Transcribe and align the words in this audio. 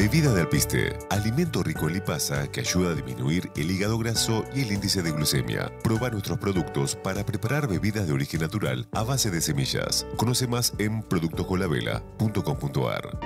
Bebida 0.00 0.32
de 0.32 0.40
alpiste, 0.40 0.96
alimento 1.10 1.62
rico 1.62 1.86
en 1.86 1.92
lipasa 1.94 2.50
que 2.50 2.60
ayuda 2.60 2.92
a 2.92 2.94
disminuir 2.94 3.50
el 3.54 3.70
hígado 3.70 3.98
graso 3.98 4.46
y 4.54 4.62
el 4.62 4.72
índice 4.72 5.02
de 5.02 5.12
glucemia. 5.12 5.70
Proba 5.84 6.08
nuestros 6.08 6.38
productos 6.38 6.96
para 6.96 7.26
preparar 7.26 7.68
bebidas 7.68 8.06
de 8.06 8.14
origen 8.14 8.40
natural 8.40 8.88
a 8.92 9.02
base 9.02 9.30
de 9.30 9.42
semillas. 9.42 10.06
Conoce 10.16 10.48
más 10.48 10.72
en 10.78 11.02
productoscolavela.com.ar. 11.02 13.18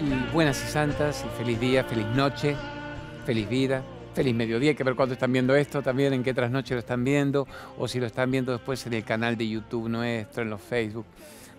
Y 0.00 0.32
buenas 0.32 0.64
y 0.64 0.66
santas, 0.66 1.24
y 1.24 1.28
feliz 1.38 1.60
día, 1.60 1.84
feliz 1.84 2.08
noche, 2.08 2.56
feliz 3.24 3.48
vida, 3.48 3.84
feliz 4.14 4.34
mediodía. 4.34 4.70
Hay 4.70 4.76
que 4.76 4.84
ver 4.84 4.94
cuándo 4.94 5.14
están 5.14 5.32
viendo 5.32 5.54
esto, 5.54 5.82
también 5.82 6.12
en 6.12 6.22
qué 6.22 6.34
trasnoche 6.34 6.74
lo 6.74 6.80
están 6.80 7.04
viendo, 7.04 7.46
o 7.78 7.88
si 7.88 8.00
lo 8.00 8.06
están 8.06 8.30
viendo 8.30 8.52
después 8.52 8.86
en 8.86 8.94
el 8.94 9.04
canal 9.04 9.36
de 9.36 9.48
YouTube 9.48 9.88
nuestro, 9.88 10.42
en 10.42 10.50
los 10.50 10.60
Facebook. 10.60 11.06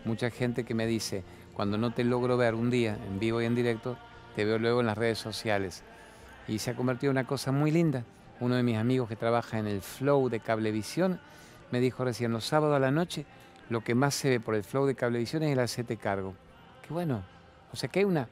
Mucha 0.05 0.29
gente 0.29 0.63
que 0.63 0.73
me 0.73 0.85
dice, 0.85 1.23
cuando 1.53 1.77
no 1.77 1.91
te 1.91 2.03
logro 2.03 2.37
ver 2.37 2.55
un 2.55 2.69
día 2.69 2.97
en 3.07 3.19
vivo 3.19 3.41
y 3.41 3.45
en 3.45 3.55
directo, 3.55 3.97
te 4.35 4.45
veo 4.45 4.59
luego 4.59 4.79
en 4.79 4.87
las 4.87 4.97
redes 4.97 5.19
sociales. 5.19 5.83
Y 6.47 6.59
se 6.59 6.71
ha 6.71 6.75
convertido 6.75 7.11
en 7.11 7.17
una 7.17 7.27
cosa 7.27 7.51
muy 7.51 7.71
linda. 7.71 8.03
Uno 8.39 8.55
de 8.55 8.63
mis 8.63 8.77
amigos 8.77 9.09
que 9.09 9.15
trabaja 9.15 9.59
en 9.59 9.67
el 9.67 9.81
Flow 9.81 10.29
de 10.29 10.39
Cablevisión 10.39 11.19
me 11.71 11.79
dijo 11.79 12.03
recién, 12.03 12.31
los 12.31 12.45
sábados 12.45 12.75
a 12.75 12.79
la 12.79 12.91
noche, 12.91 13.25
lo 13.69 13.83
que 13.83 13.93
más 13.93 14.15
se 14.15 14.29
ve 14.29 14.39
por 14.39 14.55
el 14.55 14.63
Flow 14.63 14.85
de 14.85 14.95
Cablevisión 14.95 15.43
es 15.43 15.51
el 15.51 15.59
hacete 15.59 15.97
cargo. 15.97 16.33
Qué 16.87 16.93
bueno. 16.93 17.23
O 17.71 17.75
sea 17.75 17.89
que 17.89 17.99
hay 17.99 18.05
una 18.05 18.27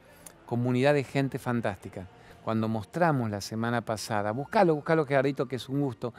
comunidad 0.45 0.93
de 0.93 1.03
gente 1.03 1.37
fantástica. 1.37 2.07
Cuando 2.47 2.69
mostramos 2.69 3.29
la 3.29 3.41
semana 3.41 3.81
pasada, 3.81 4.31
buscalo, 4.31 4.73
buscalo, 4.73 5.05
Gerardito, 5.05 5.49
que 5.49 5.57
es 5.57 5.67
un 5.67 5.81
gusto, 5.81 6.13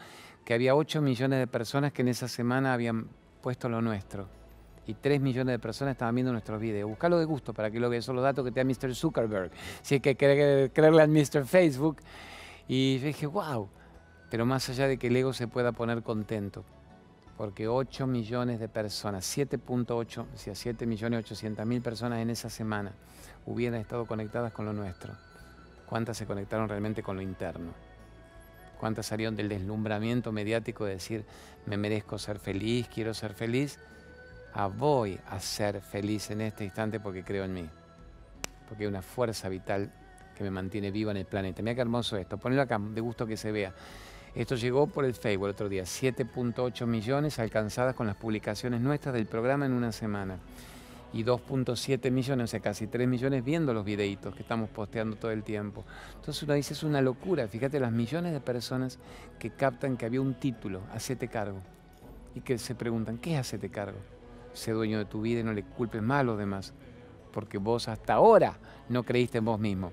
que 0.44 0.52
había 0.52 0.74
8 0.74 1.00
millones 1.00 1.38
de 1.38 1.46
personas 1.46 1.90
que 1.90 2.02
en 2.02 2.08
esa 2.08 2.28
semana 2.28 2.74
habían 2.74 3.08
puesto 3.40 3.70
lo 3.70 3.80
nuestro. 3.80 4.28
Y 4.86 4.92
3 4.92 5.22
millones 5.22 5.54
de 5.54 5.58
personas 5.58 5.92
estaban 5.92 6.14
viendo 6.14 6.30
nuestros 6.30 6.60
videos. 6.60 6.86
Buscalo 6.86 7.18
de 7.18 7.24
gusto 7.24 7.54
para 7.54 7.70
que 7.70 7.80
lo 7.80 7.88
veas. 7.88 8.04
Son 8.04 8.14
los 8.14 8.22
datos 8.22 8.44
que 8.44 8.52
te 8.52 8.62
da 8.62 8.64
Mr. 8.64 8.94
Zuckerberg. 8.94 9.52
Si 9.80 9.94
hay 9.94 10.00
que 10.00 10.18
creerle 10.18 11.00
al 11.00 11.08
Mr. 11.08 11.46
Facebook. 11.46 11.96
Y 12.68 12.98
yo 12.98 13.06
dije, 13.06 13.26
wow. 13.26 13.70
Pero 14.30 14.44
más 14.44 14.68
allá 14.68 14.86
de 14.86 14.98
que 14.98 15.06
el 15.06 15.16
ego 15.16 15.32
se 15.32 15.48
pueda 15.48 15.72
poner 15.72 16.02
contento, 16.02 16.62
porque 17.38 17.68
8 17.68 18.06
millones 18.06 18.60
de 18.60 18.68
personas, 18.68 19.24
7.8, 19.34 20.26
o 20.34 20.36
sea, 20.36 20.54
7 20.54 20.84
millones 20.84 21.20
800 21.20 21.64
mil 21.64 21.80
personas 21.80 22.18
en 22.18 22.28
esa 22.28 22.50
semana 22.50 22.92
hubieran 23.46 23.80
estado 23.80 24.04
conectadas 24.04 24.52
con 24.52 24.66
lo 24.66 24.74
nuestro. 24.74 25.14
¿Cuántas 25.88 26.18
se 26.18 26.26
conectaron 26.26 26.68
realmente 26.68 27.02
con 27.02 27.16
lo 27.16 27.22
interno? 27.22 27.72
¿Cuántas 28.78 29.06
salieron 29.06 29.34
del 29.34 29.48
deslumbramiento 29.48 30.32
mediático 30.32 30.84
de 30.84 30.92
decir, 30.92 31.24
me 31.66 31.76
merezco 31.76 32.18
ser 32.18 32.38
feliz, 32.38 32.88
quiero 32.88 33.14
ser 33.14 33.32
feliz? 33.32 33.78
A 34.52 34.66
voy 34.66 35.18
a 35.30 35.40
ser 35.40 35.80
feliz 35.80 36.30
en 36.30 36.42
este 36.42 36.64
instante 36.64 37.00
porque 37.00 37.24
creo 37.24 37.44
en 37.44 37.54
mí. 37.54 37.68
Porque 38.68 38.84
hay 38.84 38.88
una 38.88 39.02
fuerza 39.02 39.48
vital 39.48 39.90
que 40.36 40.44
me 40.44 40.50
mantiene 40.50 40.90
viva 40.90 41.10
en 41.10 41.16
el 41.16 41.24
planeta. 41.24 41.62
Mira 41.62 41.74
qué 41.74 41.80
hermoso 41.80 42.16
esto. 42.16 42.36
Ponelo 42.36 42.62
acá, 42.62 42.78
de 42.78 43.00
gusto 43.00 43.26
que 43.26 43.36
se 43.36 43.50
vea. 43.50 43.72
Esto 44.34 44.56
llegó 44.56 44.86
por 44.86 45.04
el 45.04 45.14
Facebook 45.14 45.46
el 45.46 45.52
otro 45.52 45.68
día. 45.68 45.84
7.8 45.84 46.86
millones 46.86 47.38
alcanzadas 47.38 47.94
con 47.94 48.06
las 48.06 48.16
publicaciones 48.16 48.80
nuestras 48.80 49.14
del 49.14 49.26
programa 49.26 49.66
en 49.66 49.72
una 49.72 49.90
semana 49.90 50.38
y 51.12 51.24
2.7 51.24 52.10
millones, 52.10 52.44
o 52.44 52.46
sea, 52.48 52.60
casi 52.60 52.86
3 52.86 53.08
millones 53.08 53.44
viendo 53.44 53.72
los 53.72 53.84
videitos 53.84 54.34
que 54.34 54.42
estamos 54.42 54.68
posteando 54.68 55.16
todo 55.16 55.30
el 55.30 55.42
tiempo. 55.42 55.84
Entonces 56.16 56.42
uno 56.42 56.54
dice, 56.54 56.74
es 56.74 56.82
una 56.82 57.00
locura, 57.00 57.48
fíjate 57.48 57.80
las 57.80 57.92
millones 57.92 58.32
de 58.32 58.40
personas 58.40 58.98
que 59.38 59.50
captan 59.50 59.96
que 59.96 60.06
había 60.06 60.20
un 60.20 60.34
título, 60.34 60.82
hacete 60.92 61.28
cargo, 61.28 61.60
y 62.34 62.40
que 62.40 62.58
se 62.58 62.74
preguntan, 62.74 63.18
¿qué 63.18 63.34
es 63.34 63.40
hacete 63.40 63.70
cargo? 63.70 63.98
Sé 64.52 64.72
dueño 64.72 64.98
de 64.98 65.04
tu 65.06 65.22
vida 65.22 65.40
y 65.40 65.44
no 65.44 65.52
le 65.52 65.62
culpes 65.62 66.02
más 66.02 66.20
a 66.20 66.24
los 66.24 66.38
demás, 66.38 66.74
porque 67.32 67.58
vos 67.58 67.88
hasta 67.88 68.14
ahora 68.14 68.58
no 68.88 69.02
creíste 69.02 69.38
en 69.38 69.44
vos 69.44 69.58
mismo 69.58 69.92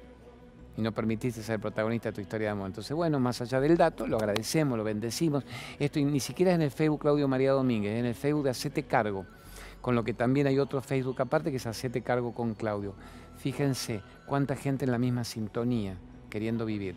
y 0.78 0.82
no 0.82 0.92
permitiste 0.92 1.42
ser 1.42 1.60
protagonista 1.60 2.10
de 2.10 2.16
tu 2.16 2.22
historia 2.22 2.48
de 2.48 2.52
amor. 2.52 2.68
Entonces, 2.68 2.94
bueno, 2.94 3.18
más 3.20 3.40
allá 3.42 3.62
del 3.62 3.78
dato, 3.78 4.08
lo 4.08 4.18
agradecemos, 4.18 4.78
lo 4.78 4.84
bendecimos. 4.84 5.46
Esto 5.80 6.00
ni 6.02 6.20
siquiera 6.20 6.52
es 6.52 6.56
en 6.56 6.64
el 6.64 6.72
Facebook 6.72 7.00
Claudio 7.00 7.30
María 7.30 7.52
Domínguez, 7.52 7.94
es 7.94 8.00
en 8.00 8.06
el 8.06 8.16
Facebook 8.16 8.44
de 8.44 8.50
Hacete 8.50 8.84
Cargo 8.84 9.26
con 9.86 9.94
lo 9.94 10.04
que 10.04 10.16
también 10.16 10.48
hay 10.48 10.58
otro 10.58 10.82
Facebook 10.82 11.22
aparte 11.22 11.52
que 11.52 11.58
es 11.58 11.68
Hacete 11.68 12.02
Cargo 12.02 12.34
con 12.34 12.56
Claudio. 12.56 12.96
Fíjense 13.38 14.02
cuánta 14.26 14.56
gente 14.56 14.84
en 14.84 14.90
la 14.90 14.98
misma 14.98 15.24
sintonía, 15.24 15.96
queriendo 16.32 16.66
vivir, 16.66 16.96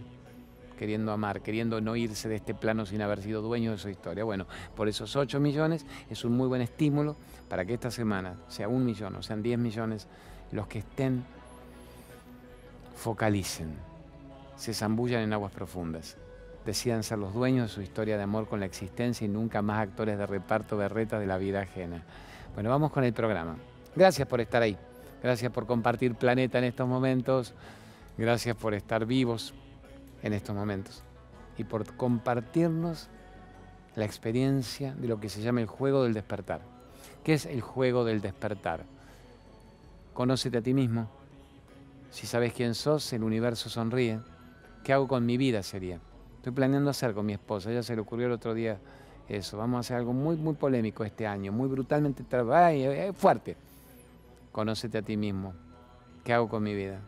queriendo 0.79 1.13
amar, 1.13 1.43
queriendo 1.43 1.83
no 1.83 1.97
irse 1.97 2.31
de 2.31 2.37
este 2.37 2.55
plano 2.55 2.87
sin 2.87 3.03
haber 3.03 3.21
sido 3.21 3.43
dueño 3.43 3.73
de 3.73 3.77
su 3.77 3.91
historia. 3.91 4.25
Bueno, 4.25 4.47
por 4.75 4.89
esos 4.89 5.17
8 5.17 5.39
millones 5.39 5.85
es 6.09 6.25
un 6.25 6.35
muy 6.35 6.49
buen 6.49 6.63
estímulo 6.63 7.15
para 7.51 7.67
que 7.67 7.75
esta 7.75 7.91
semana 7.91 8.37
sea 8.49 8.69
un 8.69 8.87
millón 8.87 9.17
o 9.17 9.23
sean 9.23 9.43
10 9.43 9.59
millones 9.59 10.07
los 10.51 10.67
que 10.67 10.79
estén, 10.79 11.25
focalicen, 12.97 13.75
se 14.57 14.73
zambullan 14.73 15.21
en 15.21 15.35
aguas 15.35 15.53
profundas 15.53 16.17
decidan 16.65 17.03
ser 17.03 17.19
los 17.19 17.33
dueños 17.33 17.71
de 17.71 17.75
su 17.75 17.81
historia 17.81 18.19
de 18.19 18.23
amor 18.23 18.47
con 18.47 18.61
la 18.61 18.67
existencia 18.67 19.25
y 19.25 19.29
nunca 19.29 19.63
más 19.63 19.79
actores 19.79 20.19
de 20.19 20.27
reparto 20.27 20.77
berretas 20.77 21.19
de 21.19 21.27
la 21.27 21.39
vida 21.39 21.61
ajena. 21.63 22.05
Bueno, 22.59 22.71
vamos 22.71 22.91
con 22.91 23.05
el 23.05 23.13
programa. 23.13 23.57
Gracias 23.95 24.27
por 24.27 24.41
estar 24.41 24.61
ahí. 24.61 24.77
Gracias 25.23 25.53
por 25.53 25.65
compartir 25.65 26.17
planeta 26.17 26.59
en 26.59 26.65
estos 26.65 26.89
momentos. 26.89 27.55
Gracias 28.17 28.57
por 28.57 28.75
estar 28.75 29.07
vivos 29.07 29.55
en 30.25 30.33
estos 30.33 30.57
momentos. 30.57 31.05
Y 31.57 31.63
por 31.63 31.95
compartirnos 31.95 33.11
la 33.95 34.05
experiencia 34.05 34.93
de 34.97 35.07
lo 35.07 35.21
que 35.21 35.29
se 35.29 35.41
llama 35.41 35.61
el 35.61 35.69
juego 35.69 36.03
del 36.03 36.15
despertar. 36.15 36.61
¿Qué 37.23 37.35
es 37.35 37.47
el 37.47 37.61
juego 37.61 38.05
del 38.05 38.21
despertar? 38.21 38.87
Conócete 40.13 40.59
a 40.59 40.61
ti 40.61 40.75
mismo. 40.75 41.09
Si 42.11 42.27
sabes 42.27 42.55
quién 42.55 42.75
sos, 42.75 43.13
el 43.13 43.23
universo 43.23 43.71
sonríe. 43.71 44.19
¿Qué 44.83 44.93
hago 44.93 45.07
con 45.07 45.25
mi 45.25 45.37
vida? 45.37 45.63
Sería. 45.63 46.01
Estoy 46.39 46.51
planeando 46.51 46.91
hacer 46.91 47.15
con 47.15 47.25
mi 47.25 47.35
esposa. 47.35 47.71
Ella 47.71 47.85
se 47.85 47.95
le 47.95 48.01
ocurrió 48.01 48.27
el 48.27 48.33
otro 48.33 48.53
día 48.53 48.81
eso, 49.29 49.59
vamos 49.59 49.77
a 49.77 49.81
hacer 49.81 49.97
algo 49.97 50.13
muy, 50.13 50.37
muy 50.37 50.55
polémico 50.55 51.05
este 51.05 51.27
año, 51.27 51.53
muy 51.53 51.69
brutalmente 51.69 52.25
fuerte. 53.13 53.57
Conócete 54.53 54.99
a 54.99 55.03
ti 55.03 55.17
mismo. 55.17 55.53
¿Qué 56.25 56.33
hago 56.33 56.49
con 56.49 56.63
mi 56.63 56.75
vida? 56.75 57.01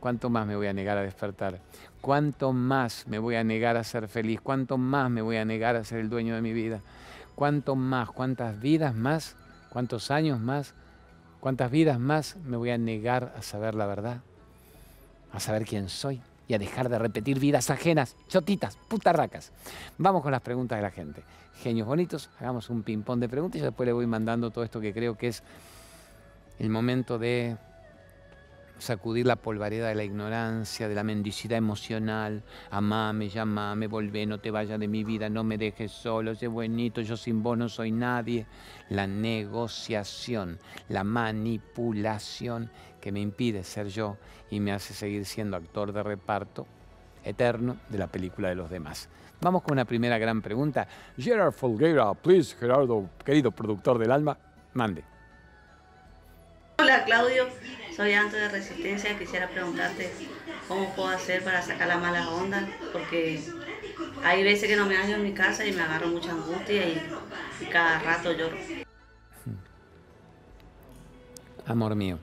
¿Cuánto 0.00 0.28
más 0.28 0.46
me 0.46 0.56
voy 0.56 0.66
a 0.66 0.72
negar 0.72 0.98
a 0.98 1.02
despertar? 1.02 1.60
¿Cuánto 2.00 2.52
más 2.52 3.06
me 3.06 3.18
voy 3.18 3.36
a 3.36 3.44
negar 3.44 3.76
a 3.76 3.84
ser 3.84 4.08
feliz? 4.08 4.40
¿Cuánto 4.40 4.76
más 4.76 5.10
me 5.10 5.22
voy 5.22 5.36
a 5.36 5.44
negar 5.44 5.76
a 5.76 5.84
ser 5.84 6.00
el 6.00 6.10
dueño 6.10 6.34
de 6.34 6.42
mi 6.42 6.52
vida? 6.52 6.80
¿Cuánto 7.34 7.76
más? 7.76 8.10
¿Cuántas 8.10 8.60
vidas 8.60 8.94
más? 8.94 9.36
¿Cuántos 9.70 10.10
años 10.10 10.40
más? 10.40 10.74
¿Cuántas 11.40 11.70
vidas 11.70 11.98
más 12.00 12.36
me 12.44 12.56
voy 12.56 12.70
a 12.70 12.78
negar 12.78 13.34
a 13.36 13.42
saber 13.42 13.74
la 13.74 13.86
verdad? 13.86 14.20
A 15.32 15.40
saber 15.40 15.64
quién 15.64 15.88
soy 15.88 16.20
y 16.48 16.54
a 16.54 16.58
dejar 16.58 16.88
de 16.88 16.98
repetir 16.98 17.38
vidas 17.38 17.70
ajenas, 17.70 18.16
chotitas, 18.28 18.76
putarracas. 18.88 19.52
Vamos 19.98 20.22
con 20.22 20.32
las 20.32 20.42
preguntas 20.42 20.78
de 20.78 20.82
la 20.82 20.90
gente. 20.90 21.22
Genios 21.62 21.86
bonitos, 21.86 22.30
hagamos 22.38 22.70
un 22.70 22.82
ping-pong 22.82 23.20
de 23.20 23.28
preguntas 23.28 23.60
y 23.60 23.64
después 23.64 23.86
le 23.86 23.92
voy 23.92 24.06
mandando 24.06 24.50
todo 24.50 24.64
esto 24.64 24.80
que 24.80 24.92
creo 24.92 25.16
que 25.16 25.28
es 25.28 25.42
el 26.58 26.68
momento 26.68 27.18
de 27.18 27.56
sacudir 28.78 29.26
la 29.26 29.36
polvareda 29.36 29.88
de 29.88 29.94
la 29.94 30.04
ignorancia, 30.04 30.88
de 30.88 30.94
la 30.94 31.02
mendicidad 31.02 31.58
emocional. 31.58 32.42
Amame, 32.70 33.28
llamame, 33.28 33.86
volvé, 33.86 34.26
no 34.26 34.38
te 34.38 34.50
vayas 34.50 34.78
de 34.78 34.88
mi 34.88 35.04
vida, 35.04 35.28
no 35.28 35.44
me 35.44 35.58
dejes 35.58 35.92
solo, 35.92 36.34
sé 36.34 36.46
buenito, 36.46 37.00
yo 37.00 37.16
sin 37.16 37.42
vos 37.42 37.56
no 37.56 37.68
soy 37.68 37.90
nadie. 37.90 38.46
La 38.90 39.06
negociación, 39.06 40.58
la 40.88 41.04
manipulación 41.04 42.70
que 43.06 43.12
me 43.12 43.20
impide 43.20 43.62
ser 43.62 43.86
yo 43.86 44.16
y 44.50 44.58
me 44.58 44.72
hace 44.72 44.92
seguir 44.92 45.24
siendo 45.26 45.56
actor 45.56 45.92
de 45.92 46.02
reparto 46.02 46.66
eterno 47.22 47.76
de 47.88 47.98
la 47.98 48.08
película 48.08 48.48
de 48.48 48.56
los 48.56 48.68
demás. 48.68 49.08
Vamos 49.40 49.62
con 49.62 49.74
una 49.74 49.84
primera 49.84 50.18
gran 50.18 50.42
pregunta. 50.42 50.88
Gerard 51.16 51.52
Folguera, 51.52 52.12
please, 52.14 52.56
Gerardo, 52.56 53.08
querido 53.24 53.52
productor 53.52 53.98
del 53.98 54.10
alma, 54.10 54.36
mande. 54.74 55.04
Hola 56.78 57.04
Claudio, 57.04 57.46
soy 57.94 58.12
Anto 58.12 58.34
de 58.34 58.48
Resistencia. 58.48 59.16
Quisiera 59.16 59.48
preguntarte 59.50 60.10
cómo 60.66 60.92
puedo 60.96 61.10
hacer 61.10 61.44
para 61.44 61.62
sacar 61.62 61.86
la 61.86 61.98
mala 61.98 62.28
onda, 62.30 62.68
porque 62.92 63.40
hay 64.24 64.42
veces 64.42 64.68
que 64.68 64.74
no 64.74 64.86
me 64.86 64.96
hallo 64.96 65.14
en 65.14 65.22
mi 65.22 65.32
casa 65.32 65.64
y 65.64 65.70
me 65.70 65.82
agarro 65.82 66.08
mucha 66.08 66.32
angustia 66.32 66.88
y, 66.88 67.00
y 67.60 67.66
cada 67.66 68.00
rato 68.00 68.32
lloro. 68.32 68.56
Amor 71.66 71.94
mío, 71.94 72.18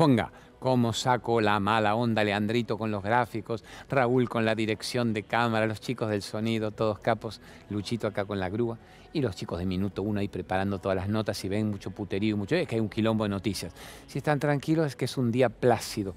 ponga 0.00 0.32
cómo 0.58 0.94
saco 0.94 1.42
la 1.42 1.60
mala 1.60 1.94
onda, 1.94 2.24
Leandrito 2.24 2.78
con 2.78 2.90
los 2.90 3.02
gráficos, 3.02 3.62
Raúl 3.90 4.30
con 4.30 4.46
la 4.46 4.54
dirección 4.54 5.12
de 5.12 5.24
cámara, 5.24 5.66
los 5.66 5.82
chicos 5.82 6.08
del 6.08 6.22
sonido, 6.22 6.70
todos 6.70 7.00
capos, 7.00 7.42
Luchito 7.68 8.06
acá 8.06 8.24
con 8.24 8.40
la 8.40 8.48
grúa 8.48 8.78
y 9.12 9.20
los 9.20 9.36
chicos 9.36 9.58
de 9.58 9.66
Minuto 9.66 10.00
Uno 10.00 10.20
ahí 10.20 10.28
preparando 10.28 10.78
todas 10.78 10.96
las 10.96 11.10
notas 11.10 11.44
y 11.44 11.50
ven 11.50 11.68
mucho 11.68 11.90
puterío 11.90 12.34
mucho, 12.38 12.56
es 12.56 12.66
que 12.66 12.76
hay 12.76 12.80
un 12.80 12.88
quilombo 12.88 13.24
de 13.24 13.28
noticias. 13.28 13.74
Si 14.06 14.16
están 14.16 14.40
tranquilos 14.40 14.86
es 14.86 14.96
que 14.96 15.04
es 15.04 15.18
un 15.18 15.30
día 15.30 15.50
plácido 15.50 16.14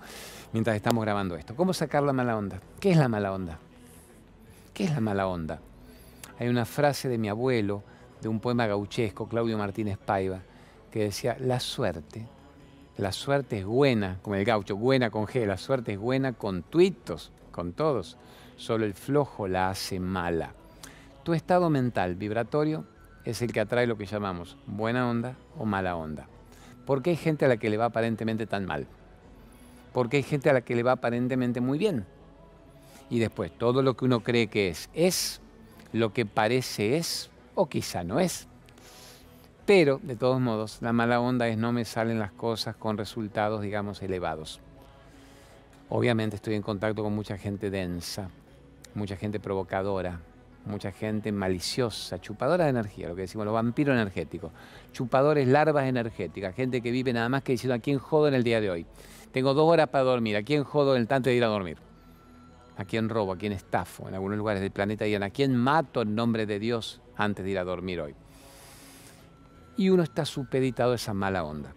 mientras 0.54 0.78
estamos 0.78 1.04
grabando 1.04 1.36
esto. 1.36 1.54
¿Cómo 1.54 1.74
sacar 1.74 2.04
la 2.04 2.14
mala 2.14 2.38
onda? 2.38 2.62
¿Qué 2.80 2.92
es 2.92 2.98
la 2.98 3.10
mala 3.10 3.34
onda? 3.34 3.60
¿Qué 4.74 4.86
es 4.86 4.92
la 4.92 5.02
mala 5.02 5.28
onda? 5.28 5.60
Hay 6.40 6.48
una 6.48 6.64
frase 6.64 7.10
de 7.10 7.18
mi 7.18 7.28
abuelo, 7.28 7.84
de 8.22 8.30
un 8.30 8.40
poema 8.40 8.66
gauchesco, 8.66 9.28
Claudio 9.28 9.58
Martínez 9.58 9.98
Paiva, 9.98 10.40
que 10.90 11.04
decía, 11.04 11.36
la 11.38 11.60
suerte, 11.60 12.26
la 12.98 13.12
suerte 13.12 13.60
es 13.60 13.66
buena, 13.66 14.19
como 14.22 14.36
el 14.36 14.45
gaucho, 14.45 14.75
buena 14.75 15.10
con 15.10 15.25
G, 15.25 15.45
la 15.45 15.57
suerte 15.57 15.94
es 15.94 16.00
buena 16.00 16.34
con 16.34 16.62
tuitos, 16.62 17.31
con 17.51 17.74
todos, 17.74 18.18
solo 18.56 18.86
el 18.86 18.94
flojo 18.94 19.48
la 19.48 19.69
hace 19.69 20.00
mala. 20.00 20.54
Tu 21.24 21.34
estado 21.34 21.69
mental 21.69 22.16
vibratorio 22.16 22.86
es 23.25 23.42
el 23.42 23.51
que 23.51 23.62
atrae 23.62 23.88
lo 23.88 23.98
que 23.98 24.06
llamamos 24.06 24.57
buena 24.68 25.10
onda 25.10 25.36
o 25.57 25.66
mala 25.66 25.95
onda. 25.95 26.28
¿Por 26.86 27.01
qué 27.01 27.12
hay 27.12 27.16
gente 27.16 27.45
a 27.45 27.48
la 27.48 27.57
que 27.57 27.69
le 27.69 27.78
va 27.78 27.86
aparentemente 27.86 28.45
tan 28.45 28.66
mal? 28.66 28.88
Porque 29.94 30.18
hay 30.18 30.24
gente 30.24 30.50
a 30.50 30.54
la 30.54 30.62
que 30.62 30.75
le 30.75 30.84
va 30.84 30.94
aparentemente 30.94 31.62
muy 31.62 31.78
bien. 31.78 32.06
Y 33.10 33.19
después, 33.19 33.51
todo 33.57 33.81
lo 33.81 33.96
que 33.96 34.06
uno 34.06 34.22
cree 34.22 34.48
que 34.48 34.69
es, 34.69 34.89
es, 34.94 35.42
lo 35.94 36.13
que 36.13 36.25
parece 36.25 36.98
es, 36.98 37.30
o 37.56 37.69
quizá 37.69 38.04
no 38.04 38.19
es. 38.19 38.48
Pero, 39.65 40.01
de 40.04 40.18
todos 40.18 40.42
modos, 40.42 40.80
la 40.81 40.92
mala 40.92 41.21
onda 41.21 41.48
es 41.48 41.57
no 41.57 41.71
me 41.71 41.86
salen 41.86 42.19
las 42.19 42.33
cosas 42.33 42.75
con 42.75 42.98
resultados, 42.98 43.62
digamos, 43.62 44.01
elevados. 44.01 44.60
Obviamente 45.88 46.36
estoy 46.36 46.56
en 46.56 46.62
contacto 46.62 47.01
con 47.01 47.15
mucha 47.15 47.38
gente 47.38 47.69
densa, 47.69 48.30
mucha 48.94 49.15
gente 49.15 49.39
provocadora, 49.39 50.19
mucha 50.65 50.92
gente 50.92 51.31
maliciosa, 51.31 52.19
chupadora 52.19 52.65
de 52.65 52.71
energía, 52.71 53.07
lo 53.07 53.15
que 53.15 53.21
decimos, 53.21 53.45
los 53.45 53.54
vampiros 53.54 53.94
energéticos, 53.94 54.51
chupadores, 54.92 55.48
larvas 55.48 55.86
energéticas, 55.86 56.56
gente 56.56 56.81
que 56.81 56.92
vive 56.92 57.13
nada 57.13 57.30
más 57.30 57.44
que 57.44 57.54
diciendo 57.54 57.75
a 57.75 57.80
quién 57.80 58.00
jodo 58.00 58.27
en 58.27 58.33
el 58.33 58.44
día 58.44 58.60
de 58.60 58.69
hoy. 58.69 58.86
Tengo 59.31 59.54
dos 59.54 59.71
horas 59.71 59.88
para 59.88 60.04
dormir, 60.04 60.36
a 60.36 60.44
quién 60.44 60.65
jodo 60.65 60.95
en 60.95 61.01
el 61.01 61.07
tanto 61.07 61.30
de 61.30 61.36
ir 61.36 61.44
a 61.44 61.48
dormir. 61.48 61.77
A 62.75 62.86
quién 62.86 63.07
robo, 63.07 63.31
a 63.31 63.38
quién 63.38 63.54
estafo. 63.54 64.10
En 64.10 64.15
algunos 64.15 64.38
lugares 64.38 64.62
del 64.62 64.71
planeta 64.71 65.06
digan 65.06 65.24
a 65.24 65.30
quién 65.30 65.56
mato 65.56 66.01
en 66.01 66.15
nombre 66.15 66.45
de 66.45 66.60
Dios 66.60 67.01
antes 67.15 67.45
de 67.45 67.51
ir 67.51 67.60
a 67.60 67.63
dormir 67.63 68.01
hoy. 68.01 68.15
Y 69.78 69.90
uno 69.90 70.04
está 70.04 70.25
supeditado 70.25 70.92
a 70.92 70.96
esa 70.96 71.14
mala 71.14 71.44
onda. 71.44 71.74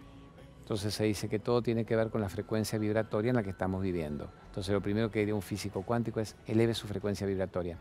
Entonces 0.59 0.93
se 0.93 1.05
dice 1.05 1.29
que 1.29 1.39
todo 1.39 1.61
tiene 1.61 1.85
que 1.85 1.95
ver 1.95 2.09
con 2.09 2.21
la 2.21 2.29
frecuencia 2.29 2.77
vibratoria 2.77 3.29
en 3.29 3.35
la 3.37 3.43
que 3.43 3.49
estamos 3.49 3.81
viviendo. 3.81 4.29
Entonces 4.47 4.73
lo 4.73 4.81
primero 4.81 5.09
que 5.09 5.19
diría 5.19 5.35
un 5.35 5.41
físico 5.41 5.83
cuántico 5.83 6.19
es 6.19 6.35
eleve 6.45 6.73
su 6.73 6.87
frecuencia 6.87 7.25
vibratoria 7.25 7.77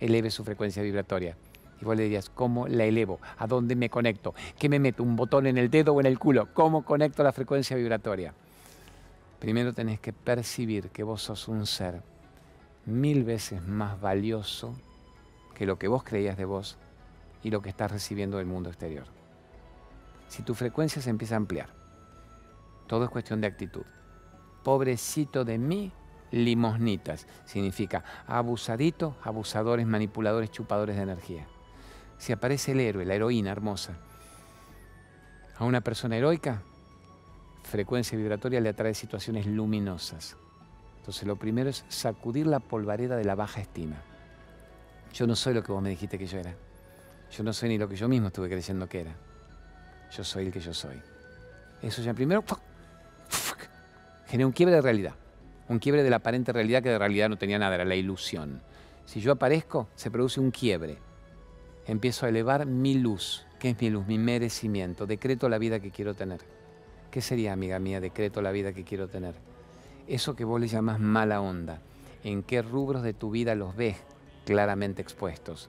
eleve 0.00 0.30
su 0.30 0.44
frecuencia 0.44 0.82
vibratoria. 0.82 1.36
Y 1.80 1.84
vos 1.84 1.96
le 1.96 2.04
dirías, 2.04 2.28
¿cómo 2.28 2.66
la 2.66 2.84
elevo? 2.84 3.20
¿A 3.38 3.46
dónde 3.46 3.76
me 3.76 3.88
conecto? 3.88 4.34
¿Qué 4.58 4.68
me 4.68 4.78
meto? 4.78 5.02
¿Un 5.02 5.16
botón 5.16 5.46
en 5.46 5.58
el 5.58 5.70
dedo 5.70 5.94
o 5.94 6.00
en 6.00 6.06
el 6.06 6.18
culo? 6.18 6.48
¿Cómo 6.52 6.84
conecto 6.84 7.22
la 7.22 7.32
frecuencia 7.32 7.76
vibratoria? 7.76 8.34
Primero 9.38 9.72
tenés 9.72 10.00
que 10.00 10.12
percibir 10.12 10.88
que 10.90 11.04
vos 11.04 11.22
sos 11.22 11.46
un 11.46 11.66
ser 11.66 12.02
mil 12.86 13.22
veces 13.22 13.62
más 13.62 14.00
valioso 14.00 14.74
que 15.54 15.66
lo 15.66 15.78
que 15.78 15.86
vos 15.86 16.02
creías 16.02 16.36
de 16.36 16.44
vos 16.44 16.76
y 17.44 17.50
lo 17.50 17.62
que 17.62 17.68
estás 17.68 17.92
recibiendo 17.92 18.38
del 18.38 18.46
mundo 18.46 18.70
exterior. 18.70 19.17
Si 20.28 20.42
tu 20.42 20.54
frecuencia 20.54 21.02
se 21.02 21.10
empieza 21.10 21.34
a 21.34 21.38
ampliar, 21.38 21.70
todo 22.86 23.04
es 23.04 23.10
cuestión 23.10 23.40
de 23.40 23.46
actitud. 23.46 23.84
Pobrecito 24.62 25.44
de 25.44 25.58
mí 25.58 25.92
limosnitas. 26.30 27.26
Significa 27.44 28.04
abusaditos, 28.26 29.14
abusadores, 29.22 29.86
manipuladores, 29.86 30.50
chupadores 30.50 30.96
de 30.96 31.02
energía. 31.02 31.46
Si 32.18 32.32
aparece 32.32 32.72
el 32.72 32.80
héroe, 32.80 33.04
la 33.04 33.14
heroína 33.14 33.50
hermosa, 33.50 33.96
a 35.56 35.64
una 35.64 35.80
persona 35.80 36.16
heroica, 36.16 36.62
frecuencia 37.62 38.16
vibratoria 38.18 38.60
le 38.60 38.68
atrae 38.68 38.94
situaciones 38.94 39.46
luminosas. 39.46 40.36
Entonces 40.98 41.26
lo 41.26 41.36
primero 41.36 41.70
es 41.70 41.84
sacudir 41.88 42.46
la 42.46 42.60
polvareda 42.60 43.16
de 43.16 43.24
la 43.24 43.34
baja 43.34 43.60
estima. 43.60 43.96
Yo 45.12 45.26
no 45.26 45.34
soy 45.34 45.54
lo 45.54 45.62
que 45.62 45.72
vos 45.72 45.82
me 45.82 45.90
dijiste 45.90 46.18
que 46.18 46.26
yo 46.26 46.38
era. 46.38 46.54
Yo 47.30 47.42
no 47.42 47.52
soy 47.52 47.70
ni 47.70 47.78
lo 47.78 47.88
que 47.88 47.96
yo 47.96 48.08
mismo 48.08 48.28
estuve 48.28 48.48
creyendo 48.48 48.88
que 48.88 49.00
era. 49.00 49.16
Yo 50.10 50.24
soy 50.24 50.46
el 50.46 50.52
que 50.52 50.60
yo 50.60 50.74
soy. 50.74 51.00
Eso 51.82 52.02
ya 52.02 52.14
primero 52.14 52.44
genera 54.26 54.46
un 54.46 54.52
quiebre 54.52 54.74
de 54.74 54.82
realidad 54.82 55.14
un 55.68 55.78
quiebre 55.78 56.02
de 56.02 56.10
la 56.10 56.16
aparente 56.16 56.52
realidad 56.52 56.82
que 56.82 56.88
de 56.88 56.98
realidad 56.98 57.28
no 57.28 57.36
tenía 57.36 57.58
nada, 57.58 57.74
era 57.74 57.84
la 57.84 57.94
ilusión. 57.94 58.62
Si 59.04 59.20
yo 59.20 59.32
aparezco, 59.32 59.88
se 59.94 60.10
produce 60.10 60.40
un 60.40 60.50
quiebre. 60.50 60.98
Empiezo 61.86 62.26
a 62.26 62.28
elevar 62.30 62.66
mi 62.66 62.94
luz. 62.94 63.44
¿Qué 63.58 63.70
es 63.70 63.80
mi 63.80 63.90
luz? 63.90 64.06
Mi 64.06 64.18
merecimiento. 64.18 65.06
Decreto 65.06 65.48
la 65.48 65.58
vida 65.58 65.80
que 65.80 65.90
quiero 65.90 66.14
tener. 66.14 66.40
¿Qué 67.10 67.20
sería, 67.20 67.52
amiga 67.52 67.78
mía, 67.78 68.00
decreto 68.00 68.42
la 68.42 68.50
vida 68.50 68.72
que 68.72 68.84
quiero 68.84 69.08
tener? 69.08 69.34
Eso 70.06 70.36
que 70.36 70.44
vos 70.44 70.60
le 70.60 70.68
llamás 70.68 71.00
mala 71.00 71.40
onda. 71.40 71.80
¿En 72.24 72.42
qué 72.42 72.62
rubros 72.62 73.02
de 73.02 73.14
tu 73.14 73.30
vida 73.30 73.54
los 73.54 73.76
ves 73.76 73.96
claramente 74.44 75.02
expuestos? 75.02 75.68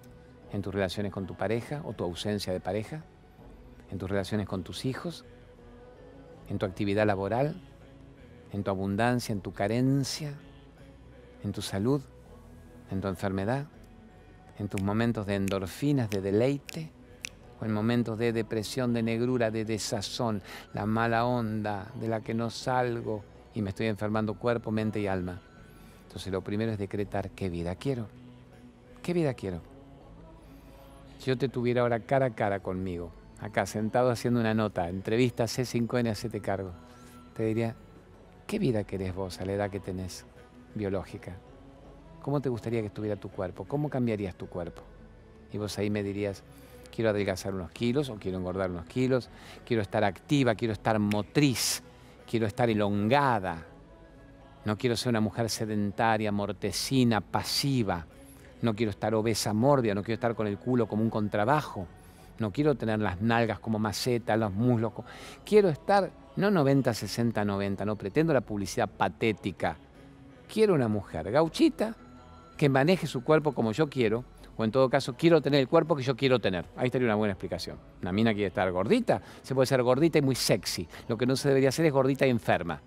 ¿En 0.51 0.61
tus 0.61 0.73
relaciones 0.73 1.11
con 1.11 1.27
tu 1.27 1.35
pareja 1.35 1.81
o 1.83 1.93
tu 1.93 2.03
ausencia 2.03 2.53
de 2.53 2.59
pareja? 2.59 3.03
¿En 3.91 3.97
tus 3.97 4.09
relaciones 4.09 4.47
con 4.47 4.63
tus 4.63 4.85
hijos? 4.85 5.25
¿En 6.47 6.57
tu 6.59 6.65
actividad 6.65 7.05
laboral? 7.05 7.61
en 8.51 8.63
tu 8.63 8.71
abundancia, 8.71 9.33
en 9.33 9.41
tu 9.41 9.53
carencia, 9.53 10.33
en 11.43 11.51
tu 11.51 11.61
salud, 11.61 12.01
en 12.91 13.01
tu 13.01 13.07
enfermedad, 13.07 13.67
en 14.57 14.67
tus 14.67 14.81
momentos 14.81 15.25
de 15.25 15.35
endorfinas, 15.35 16.09
de 16.09 16.21
deleite, 16.21 16.91
o 17.61 17.65
en 17.65 17.73
momentos 17.73 18.17
de 18.17 18.31
depresión, 18.31 18.93
de 18.93 19.03
negrura, 19.03 19.51
de 19.51 19.65
desazón, 19.65 20.41
la 20.73 20.85
mala 20.85 21.25
onda 21.25 21.91
de 21.99 22.07
la 22.07 22.21
que 22.21 22.33
no 22.33 22.49
salgo 22.49 23.23
y 23.53 23.61
me 23.61 23.69
estoy 23.69 23.87
enfermando 23.87 24.35
cuerpo, 24.35 24.71
mente 24.71 24.99
y 24.99 25.07
alma. 25.07 25.41
Entonces 26.07 26.31
lo 26.31 26.41
primero 26.41 26.71
es 26.71 26.77
decretar 26.77 27.31
qué 27.31 27.49
vida 27.49 27.75
quiero. 27.75 28.07
¿Qué 29.03 29.13
vida 29.13 29.33
quiero? 29.33 29.61
Si 31.19 31.25
yo 31.25 31.37
te 31.37 31.49
tuviera 31.49 31.81
ahora 31.81 31.99
cara 31.99 32.27
a 32.27 32.29
cara 32.29 32.61
conmigo, 32.61 33.11
acá 33.41 33.65
sentado 33.65 34.09
haciendo 34.09 34.39
una 34.39 34.53
nota, 34.53 34.89
entrevista 34.89 35.45
C5N, 35.45 36.09
hacete 36.09 36.41
cargo, 36.41 36.73
te 37.35 37.43
diría, 37.43 37.75
¿Qué 38.49 38.57
vida 38.57 38.83
querés 38.83 39.13
vos 39.13 39.39
a 39.39 39.45
la 39.45 39.53
edad 39.53 39.69
que 39.69 39.79
tenés 39.79 40.25
biológica? 40.73 41.37
¿Cómo 42.23 42.41
te 42.41 42.49
gustaría 42.49 42.81
que 42.81 42.87
estuviera 42.87 43.15
tu 43.15 43.29
cuerpo? 43.29 43.65
¿Cómo 43.65 43.91
cambiarías 43.91 44.33
tu 44.33 44.47
cuerpo? 44.47 44.81
Y 45.53 45.59
vos 45.59 45.77
ahí 45.77 45.91
me 45.91 46.01
dirías, 46.01 46.41
quiero 46.91 47.11
adelgazar 47.11 47.53
unos 47.53 47.69
kilos 47.69 48.09
o 48.09 48.15
quiero 48.15 48.39
engordar 48.39 48.71
unos 48.71 48.87
kilos, 48.87 49.29
quiero 49.67 49.83
estar 49.83 50.03
activa, 50.03 50.55
quiero 50.55 50.73
estar 50.73 50.97
motriz, 50.97 51.83
quiero 52.27 52.47
estar 52.47 52.71
elongada. 52.71 53.67
No 54.65 54.79
quiero 54.79 54.97
ser 54.97 55.11
una 55.11 55.21
mujer 55.21 55.47
sedentaria, 55.51 56.31
mortecina, 56.31 57.21
pasiva. 57.21 58.07
No 58.63 58.73
quiero 58.75 58.89
estar 58.89 59.13
obesa, 59.13 59.53
mórbida, 59.53 59.93
no 59.93 60.01
quiero 60.01 60.15
estar 60.15 60.33
con 60.33 60.47
el 60.47 60.57
culo 60.57 60.87
como 60.87 61.03
un 61.03 61.11
contrabajo. 61.11 61.85
No 62.39 62.51
quiero 62.51 62.75
tener 62.75 62.99
las 62.99 63.21
nalgas 63.21 63.59
como 63.59 63.79
maceta, 63.79 64.35
los 64.37 64.53
muslos. 64.53 64.93
Quiero 65.45 65.69
estar 65.69 66.09
no 66.35 66.49
90, 66.49 66.93
60, 66.93 67.43
90, 67.43 67.85
no 67.85 67.95
pretendo 67.95 68.33
la 68.33 68.41
publicidad 68.41 68.89
patética. 68.89 69.75
Quiero 70.51 70.73
una 70.73 70.87
mujer 70.87 71.29
gauchita 71.31 71.95
que 72.57 72.69
maneje 72.69 73.07
su 73.07 73.23
cuerpo 73.23 73.53
como 73.53 73.71
yo 73.71 73.89
quiero, 73.89 74.23
o 74.57 74.63
en 74.63 74.71
todo 74.71 74.89
caso 74.89 75.15
quiero 75.17 75.41
tener 75.41 75.59
el 75.59 75.67
cuerpo 75.67 75.95
que 75.95 76.03
yo 76.03 76.15
quiero 76.15 76.39
tener. 76.39 76.65
Ahí 76.75 76.87
estaría 76.87 77.07
una 77.07 77.15
buena 77.15 77.33
explicación. 77.33 77.77
Una 78.01 78.11
mina 78.11 78.33
quiere 78.33 78.47
estar 78.47 78.71
gordita, 78.71 79.21
se 79.41 79.53
puede 79.53 79.65
ser 79.65 79.83
gordita 79.83 80.17
y 80.17 80.21
muy 80.21 80.35
sexy. 80.35 80.87
Lo 81.07 81.17
que 81.17 81.25
no 81.25 81.35
se 81.35 81.49
debería 81.49 81.69
hacer 81.69 81.85
es 81.85 81.93
gordita 81.93 82.25
y 82.25 82.29
enferma. 82.29 82.81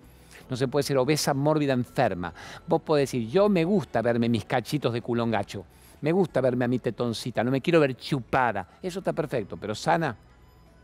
No 0.49 0.57
se 0.57 0.67
puede 0.67 0.83
ser 0.83 0.97
obesa, 0.97 1.33
mórbida, 1.33 1.73
enferma. 1.73 2.33
Vos 2.67 2.81
podés 2.81 3.09
decir, 3.09 3.29
yo 3.29 3.49
me 3.49 3.63
gusta 3.63 4.01
verme 4.01 4.29
mis 4.29 4.45
cachitos 4.45 4.93
de 4.93 5.01
culón 5.01 5.31
gacho. 5.31 5.65
Me 6.03 6.11
gusta 6.11 6.41
verme 6.41 6.65
a 6.65 6.67
mi 6.67 6.79
tetoncita, 6.79 7.45
no 7.45 7.49
me 7.49 7.61
quiero 7.61 7.79
ver 7.79 7.95
chupada. 7.95 8.67
Eso 8.81 8.99
está 8.99 9.13
perfecto, 9.13 9.55
pero 9.55 9.73
sana, 9.73 10.17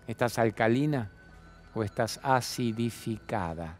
estás 0.08 0.40
alcalina, 0.40 1.12
o 1.74 1.84
estás 1.84 2.22
acidificada. 2.24 3.78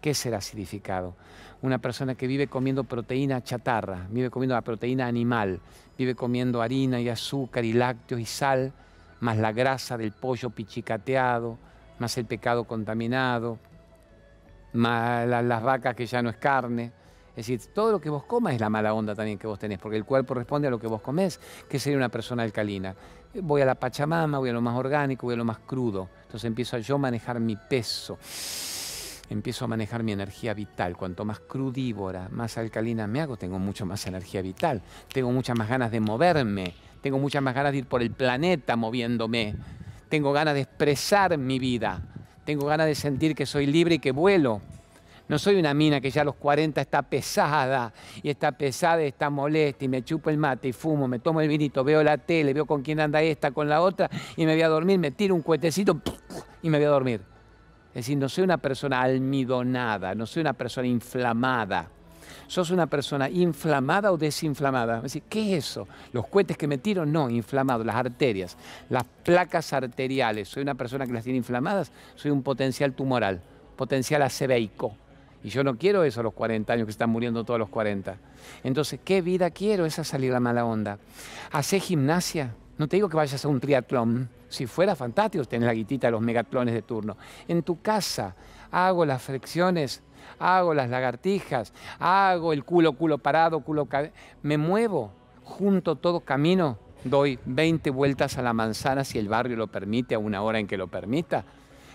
¿Qué 0.00 0.10
es 0.10 0.18
ser 0.18 0.34
acidificado? 0.34 1.14
Una 1.60 1.76
persona 1.76 2.14
que 2.14 2.26
vive 2.26 2.46
comiendo 2.46 2.84
proteína 2.84 3.42
chatarra, 3.42 4.06
vive 4.08 4.30
comiendo 4.30 4.54
la 4.54 4.62
proteína 4.62 5.06
animal, 5.06 5.60
vive 5.98 6.14
comiendo 6.14 6.62
harina 6.62 6.98
y 6.98 7.10
azúcar 7.10 7.62
y 7.66 7.74
lácteos 7.74 8.18
y 8.18 8.24
sal, 8.24 8.72
más 9.20 9.36
la 9.36 9.52
grasa 9.52 9.98
del 9.98 10.12
pollo 10.12 10.48
pichicateado, 10.48 11.58
más 11.98 12.16
el 12.16 12.24
pecado 12.24 12.64
contaminado, 12.64 13.58
más 14.72 15.28
las 15.28 15.62
vacas 15.62 15.94
que 15.94 16.06
ya 16.06 16.22
no 16.22 16.30
es 16.30 16.36
carne. 16.36 16.92
Es 17.30 17.46
decir, 17.46 17.60
todo 17.72 17.92
lo 17.92 18.00
que 18.00 18.10
vos 18.10 18.24
comas 18.24 18.54
es 18.54 18.60
la 18.60 18.68
mala 18.68 18.92
onda 18.92 19.14
también 19.14 19.38
que 19.38 19.46
vos 19.46 19.58
tenés, 19.58 19.78
porque 19.78 19.96
el 19.96 20.04
cuerpo 20.04 20.34
responde 20.34 20.68
a 20.68 20.70
lo 20.70 20.78
que 20.78 20.86
vos 20.86 21.00
comés, 21.00 21.40
que 21.68 21.78
sería 21.78 21.96
una 21.96 22.08
persona 22.08 22.42
alcalina. 22.42 22.94
Voy 23.34 23.62
a 23.62 23.64
la 23.64 23.76
Pachamama, 23.76 24.38
voy 24.38 24.50
a 24.50 24.52
lo 24.52 24.60
más 24.60 24.76
orgánico, 24.76 25.26
voy 25.26 25.34
a 25.34 25.38
lo 25.38 25.44
más 25.44 25.58
crudo. 25.60 26.08
Entonces 26.22 26.44
empiezo 26.44 26.76
a 26.76 26.80
yo 26.80 26.98
manejar 26.98 27.38
mi 27.38 27.56
peso, 27.56 28.18
empiezo 29.28 29.64
a 29.64 29.68
manejar 29.68 30.02
mi 30.02 30.12
energía 30.12 30.52
vital. 30.54 30.96
Cuanto 30.96 31.24
más 31.24 31.38
crudívora, 31.40 32.28
más 32.30 32.58
alcalina 32.58 33.06
me 33.06 33.20
hago, 33.20 33.36
tengo 33.36 33.58
mucho 33.58 33.86
más 33.86 34.04
energía 34.06 34.42
vital, 34.42 34.82
tengo 35.12 35.30
muchas 35.30 35.56
más 35.56 35.68
ganas 35.68 35.92
de 35.92 36.00
moverme, 36.00 36.74
tengo 37.00 37.18
muchas 37.18 37.42
más 37.42 37.54
ganas 37.54 37.72
de 37.72 37.78
ir 37.78 37.86
por 37.86 38.02
el 38.02 38.10
planeta 38.10 38.74
moviéndome, 38.74 39.54
tengo 40.08 40.32
ganas 40.32 40.54
de 40.54 40.62
expresar 40.62 41.38
mi 41.38 41.60
vida, 41.60 42.02
tengo 42.44 42.66
ganas 42.66 42.86
de 42.86 42.96
sentir 42.96 43.36
que 43.36 43.46
soy 43.46 43.66
libre 43.66 43.94
y 43.94 43.98
que 44.00 44.10
vuelo. 44.10 44.60
No 45.30 45.38
soy 45.38 45.60
una 45.60 45.72
mina 45.74 46.00
que 46.00 46.10
ya 46.10 46.22
a 46.22 46.24
los 46.24 46.34
40 46.34 46.80
está 46.80 47.02
pesada 47.02 47.94
y 48.20 48.30
está 48.30 48.50
pesada 48.50 49.04
y 49.04 49.06
está 49.06 49.30
molesta 49.30 49.84
y 49.84 49.88
me 49.88 50.02
chupo 50.02 50.28
el 50.28 50.36
mate 50.36 50.66
y 50.66 50.72
fumo, 50.72 51.06
me 51.06 51.20
tomo 51.20 51.40
el 51.40 51.46
vinito, 51.46 51.84
veo 51.84 52.02
la 52.02 52.18
tele, 52.18 52.52
veo 52.52 52.66
con 52.66 52.82
quién 52.82 52.98
anda 52.98 53.22
esta, 53.22 53.52
con 53.52 53.68
la 53.68 53.80
otra 53.80 54.10
y 54.36 54.44
me 54.44 54.54
voy 54.54 54.62
a 54.62 54.68
dormir, 54.68 54.98
me 54.98 55.12
tiro 55.12 55.36
un 55.36 55.42
cuetecito 55.42 56.00
y 56.62 56.68
me 56.68 56.78
voy 56.78 56.86
a 56.86 56.90
dormir. 56.90 57.20
Es 57.90 57.94
decir, 57.94 58.18
no 58.18 58.28
soy 58.28 58.42
una 58.42 58.58
persona 58.58 59.02
almidonada, 59.02 60.16
no 60.16 60.26
soy 60.26 60.40
una 60.40 60.52
persona 60.54 60.88
inflamada. 60.88 61.88
¿Sos 62.48 62.72
una 62.72 62.88
persona 62.88 63.30
inflamada 63.30 64.10
o 64.10 64.16
desinflamada? 64.16 64.96
Es 64.96 65.02
decir, 65.04 65.22
¿qué 65.28 65.56
es 65.56 65.66
eso? 65.66 65.86
Los 66.12 66.26
cohetes 66.26 66.56
que 66.56 66.66
me 66.66 66.78
tiro, 66.78 67.06
no, 67.06 67.30
inflamados, 67.30 67.86
las 67.86 67.94
arterias, 67.94 68.56
las 68.88 69.04
placas 69.04 69.72
arteriales. 69.72 70.48
¿Soy 70.48 70.64
una 70.64 70.74
persona 70.74 71.06
que 71.06 71.12
las 71.12 71.22
tiene 71.22 71.36
inflamadas? 71.36 71.92
Soy 72.16 72.32
un 72.32 72.42
potencial 72.42 72.94
tumoral, 72.94 73.40
potencial 73.76 74.22
acebeico. 74.22 74.96
Y 75.42 75.48
yo 75.48 75.64
no 75.64 75.76
quiero 75.76 76.04
eso 76.04 76.20
a 76.20 76.22
los 76.22 76.34
40 76.34 76.72
años 76.72 76.84
que 76.84 76.90
están 76.90 77.10
muriendo 77.10 77.44
todos 77.44 77.58
los 77.58 77.68
40. 77.70 78.16
Entonces, 78.62 79.00
¿qué 79.02 79.22
vida 79.22 79.50
quiero? 79.50 79.86
Esa 79.86 80.04
salir 80.04 80.32
la 80.32 80.40
mala 80.40 80.64
onda. 80.64 80.98
Hacé 81.50 81.80
gimnasia. 81.80 82.54
No 82.76 82.88
te 82.88 82.96
digo 82.96 83.08
que 83.08 83.16
vayas 83.16 83.44
a 83.44 83.48
un 83.48 83.60
triatlón. 83.60 84.28
Si 84.48 84.66
fuera 84.66 84.94
fantástico 84.94 85.44
tener 85.44 85.66
la 85.66 85.74
guitita 85.74 86.08
de 86.08 86.12
los 86.12 86.20
megatlones 86.20 86.74
de 86.74 86.82
turno. 86.82 87.16
En 87.48 87.62
tu 87.62 87.80
casa 87.80 88.34
hago 88.70 89.06
las 89.06 89.22
flexiones, 89.22 90.02
hago 90.38 90.74
las 90.74 90.90
lagartijas, 90.90 91.72
hago 91.98 92.52
el 92.52 92.64
culo, 92.64 92.92
culo 92.92 93.18
parado, 93.18 93.60
culo... 93.60 93.88
Me 94.42 94.58
muevo, 94.58 95.12
junto 95.44 95.96
todo 95.96 96.20
camino, 96.20 96.78
doy 97.04 97.38
20 97.46 97.90
vueltas 97.90 98.36
a 98.38 98.42
la 98.42 98.52
manzana 98.52 99.04
si 99.04 99.18
el 99.18 99.28
barrio 99.28 99.56
lo 99.56 99.68
permite, 99.68 100.14
a 100.14 100.18
una 100.18 100.42
hora 100.42 100.58
en 100.58 100.66
que 100.66 100.76
lo 100.76 100.88
permita 100.88 101.44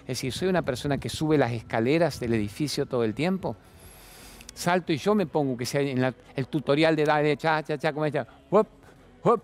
es 0.05 0.17
decir, 0.17 0.31
soy 0.31 0.47
una 0.47 0.61
persona 0.61 0.97
que 0.97 1.09
sube 1.09 1.37
las 1.37 1.51
escaleras 1.51 2.19
del 2.19 2.33
edificio 2.33 2.85
todo 2.85 3.03
el 3.03 3.13
tiempo. 3.13 3.55
Salto 4.53 4.93
y 4.93 4.97
yo 4.97 5.15
me 5.15 5.25
pongo, 5.25 5.57
que 5.57 5.65
sea 5.65 5.81
en 5.81 6.13
el 6.35 6.47
tutorial 6.47 6.95
de 6.95 7.03
darle 7.03 7.35
cha, 7.37 7.63
cha, 7.63 7.77
cha, 7.77 7.91
como 7.91 8.05
esta, 8.05 8.27
hop, 8.49 8.67
hop, 9.23 9.41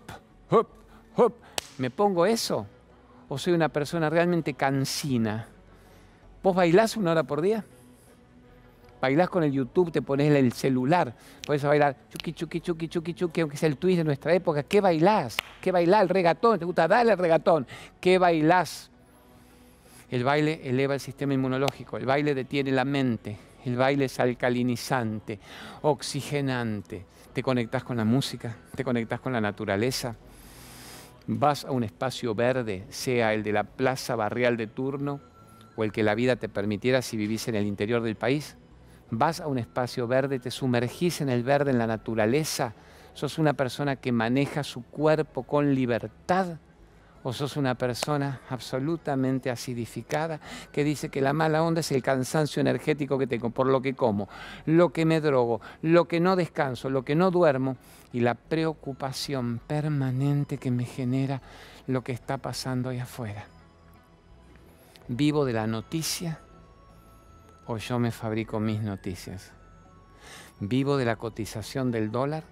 hop, 0.50 0.68
hop. 1.16 1.32
¿Me 1.78 1.90
pongo 1.90 2.24
eso? 2.24 2.66
¿O 3.28 3.36
soy 3.36 3.52
una 3.52 3.68
persona 3.68 4.08
realmente 4.08 4.54
cansina? 4.54 5.48
¿Vos 6.42 6.54
bailás 6.54 6.96
una 6.96 7.10
hora 7.12 7.24
por 7.24 7.40
día? 7.40 7.64
bailás 9.02 9.28
con 9.28 9.42
el 9.42 9.50
YouTube, 9.50 9.90
te 9.90 10.00
pones 10.00 10.32
el 10.32 10.52
celular, 10.52 11.12
puedes 11.44 11.64
bailar 11.64 11.96
chuki, 12.08 12.32
chuki, 12.32 12.60
chuki, 12.60 12.88
chuki, 12.88 13.14
chuki, 13.14 13.40
aunque 13.40 13.56
sea 13.56 13.68
el 13.68 13.76
twist 13.76 13.98
de 13.98 14.04
nuestra 14.04 14.32
época. 14.32 14.62
¿Qué 14.62 14.80
bailás? 14.80 15.36
¿Qué 15.60 15.72
bailás? 15.72 16.02
El 16.02 16.08
regatón, 16.08 16.60
¿te 16.60 16.64
gusta? 16.64 16.86
Dale 16.86 17.10
el 17.10 17.18
regatón. 17.18 17.66
¿Qué 18.00 18.16
bailás? 18.18 18.91
El 20.12 20.24
baile 20.24 20.60
eleva 20.62 20.92
el 20.92 21.00
sistema 21.00 21.32
inmunológico, 21.32 21.96
el 21.96 22.04
baile 22.04 22.34
detiene 22.34 22.70
la 22.70 22.84
mente, 22.84 23.34
el 23.64 23.76
baile 23.76 24.04
es 24.04 24.20
alcalinizante, 24.20 25.40
oxigenante. 25.80 27.06
Te 27.32 27.42
conectas 27.42 27.82
con 27.82 27.96
la 27.96 28.04
música, 28.04 28.54
te 28.76 28.84
conectas 28.84 29.20
con 29.20 29.32
la 29.32 29.40
naturaleza. 29.40 30.14
Vas 31.28 31.64
a 31.64 31.70
un 31.70 31.82
espacio 31.82 32.34
verde, 32.34 32.84
sea 32.90 33.32
el 33.32 33.42
de 33.42 33.52
la 33.52 33.64
plaza 33.64 34.14
barrial 34.14 34.58
de 34.58 34.66
turno 34.66 35.18
o 35.76 35.82
el 35.82 35.92
que 35.92 36.02
la 36.02 36.14
vida 36.14 36.36
te 36.36 36.50
permitiera 36.50 37.00
si 37.00 37.16
vivís 37.16 37.48
en 37.48 37.54
el 37.54 37.64
interior 37.64 38.02
del 38.02 38.16
país. 38.16 38.58
Vas 39.10 39.40
a 39.40 39.46
un 39.46 39.56
espacio 39.56 40.06
verde, 40.06 40.38
te 40.38 40.50
sumergís 40.50 41.22
en 41.22 41.30
el 41.30 41.42
verde, 41.42 41.70
en 41.70 41.78
la 41.78 41.86
naturaleza. 41.86 42.74
Sos 43.14 43.38
una 43.38 43.54
persona 43.54 43.96
que 43.96 44.12
maneja 44.12 44.62
su 44.62 44.84
cuerpo 44.84 45.44
con 45.44 45.74
libertad 45.74 46.58
o 47.24 47.32
sos 47.32 47.56
una 47.56 47.74
persona 47.74 48.40
absolutamente 48.50 49.50
acidificada 49.50 50.40
que 50.72 50.84
dice 50.84 51.08
que 51.08 51.20
la 51.20 51.32
mala 51.32 51.62
onda 51.62 51.80
es 51.80 51.92
el 51.92 52.02
cansancio 52.02 52.60
energético 52.60 53.18
que 53.18 53.26
tengo 53.26 53.50
por 53.50 53.66
lo 53.66 53.80
que 53.80 53.94
como, 53.94 54.28
lo 54.66 54.92
que 54.92 55.04
me 55.04 55.20
drogo, 55.20 55.60
lo 55.82 56.06
que 56.06 56.20
no 56.20 56.36
descanso, 56.36 56.90
lo 56.90 57.04
que 57.04 57.14
no 57.14 57.30
duermo 57.30 57.76
y 58.12 58.20
la 58.20 58.34
preocupación 58.34 59.60
permanente 59.66 60.58
que 60.58 60.70
me 60.70 60.84
genera 60.84 61.40
lo 61.86 62.02
que 62.02 62.12
está 62.12 62.38
pasando 62.38 62.90
ahí 62.90 62.98
afuera. 62.98 63.46
¿Vivo 65.08 65.44
de 65.44 65.52
la 65.52 65.66
noticia 65.66 66.40
o 67.66 67.76
yo 67.76 67.98
me 67.98 68.10
fabrico 68.10 68.60
mis 68.60 68.80
noticias? 68.80 69.52
¿Vivo 70.60 70.96
de 70.96 71.04
la 71.04 71.16
cotización 71.16 71.90
del 71.90 72.10
dólar 72.10 72.44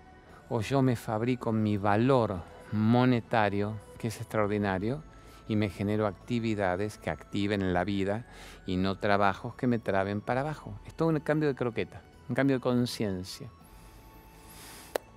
o 0.48 0.60
yo 0.60 0.82
me 0.82 0.96
fabrico 0.96 1.52
mi 1.52 1.76
valor 1.76 2.42
monetario 2.72 3.74
que 4.00 4.08
es 4.08 4.18
extraordinario 4.18 5.02
y 5.46 5.56
me 5.56 5.68
genero 5.68 6.06
actividades 6.06 6.96
que 6.96 7.10
activen 7.10 7.74
la 7.74 7.84
vida 7.84 8.24
y 8.64 8.78
no 8.78 8.96
trabajos 8.96 9.54
que 9.56 9.66
me 9.66 9.78
traben 9.78 10.22
para 10.22 10.40
abajo. 10.40 10.72
Es 10.86 10.94
todo 10.94 11.08
un 11.08 11.20
cambio 11.20 11.48
de 11.48 11.54
croqueta, 11.54 12.00
un 12.28 12.34
cambio 12.34 12.56
de 12.56 12.60
conciencia. 12.62 13.48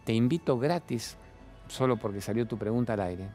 Te 0.03 0.13
invito 0.13 0.59
gratis, 0.59 1.15
solo 1.69 1.95
porque 1.95 2.19
salió 2.19 2.45
tu 2.45 2.57
pregunta 2.57 2.93
al 2.93 2.99
aire, 2.99 3.29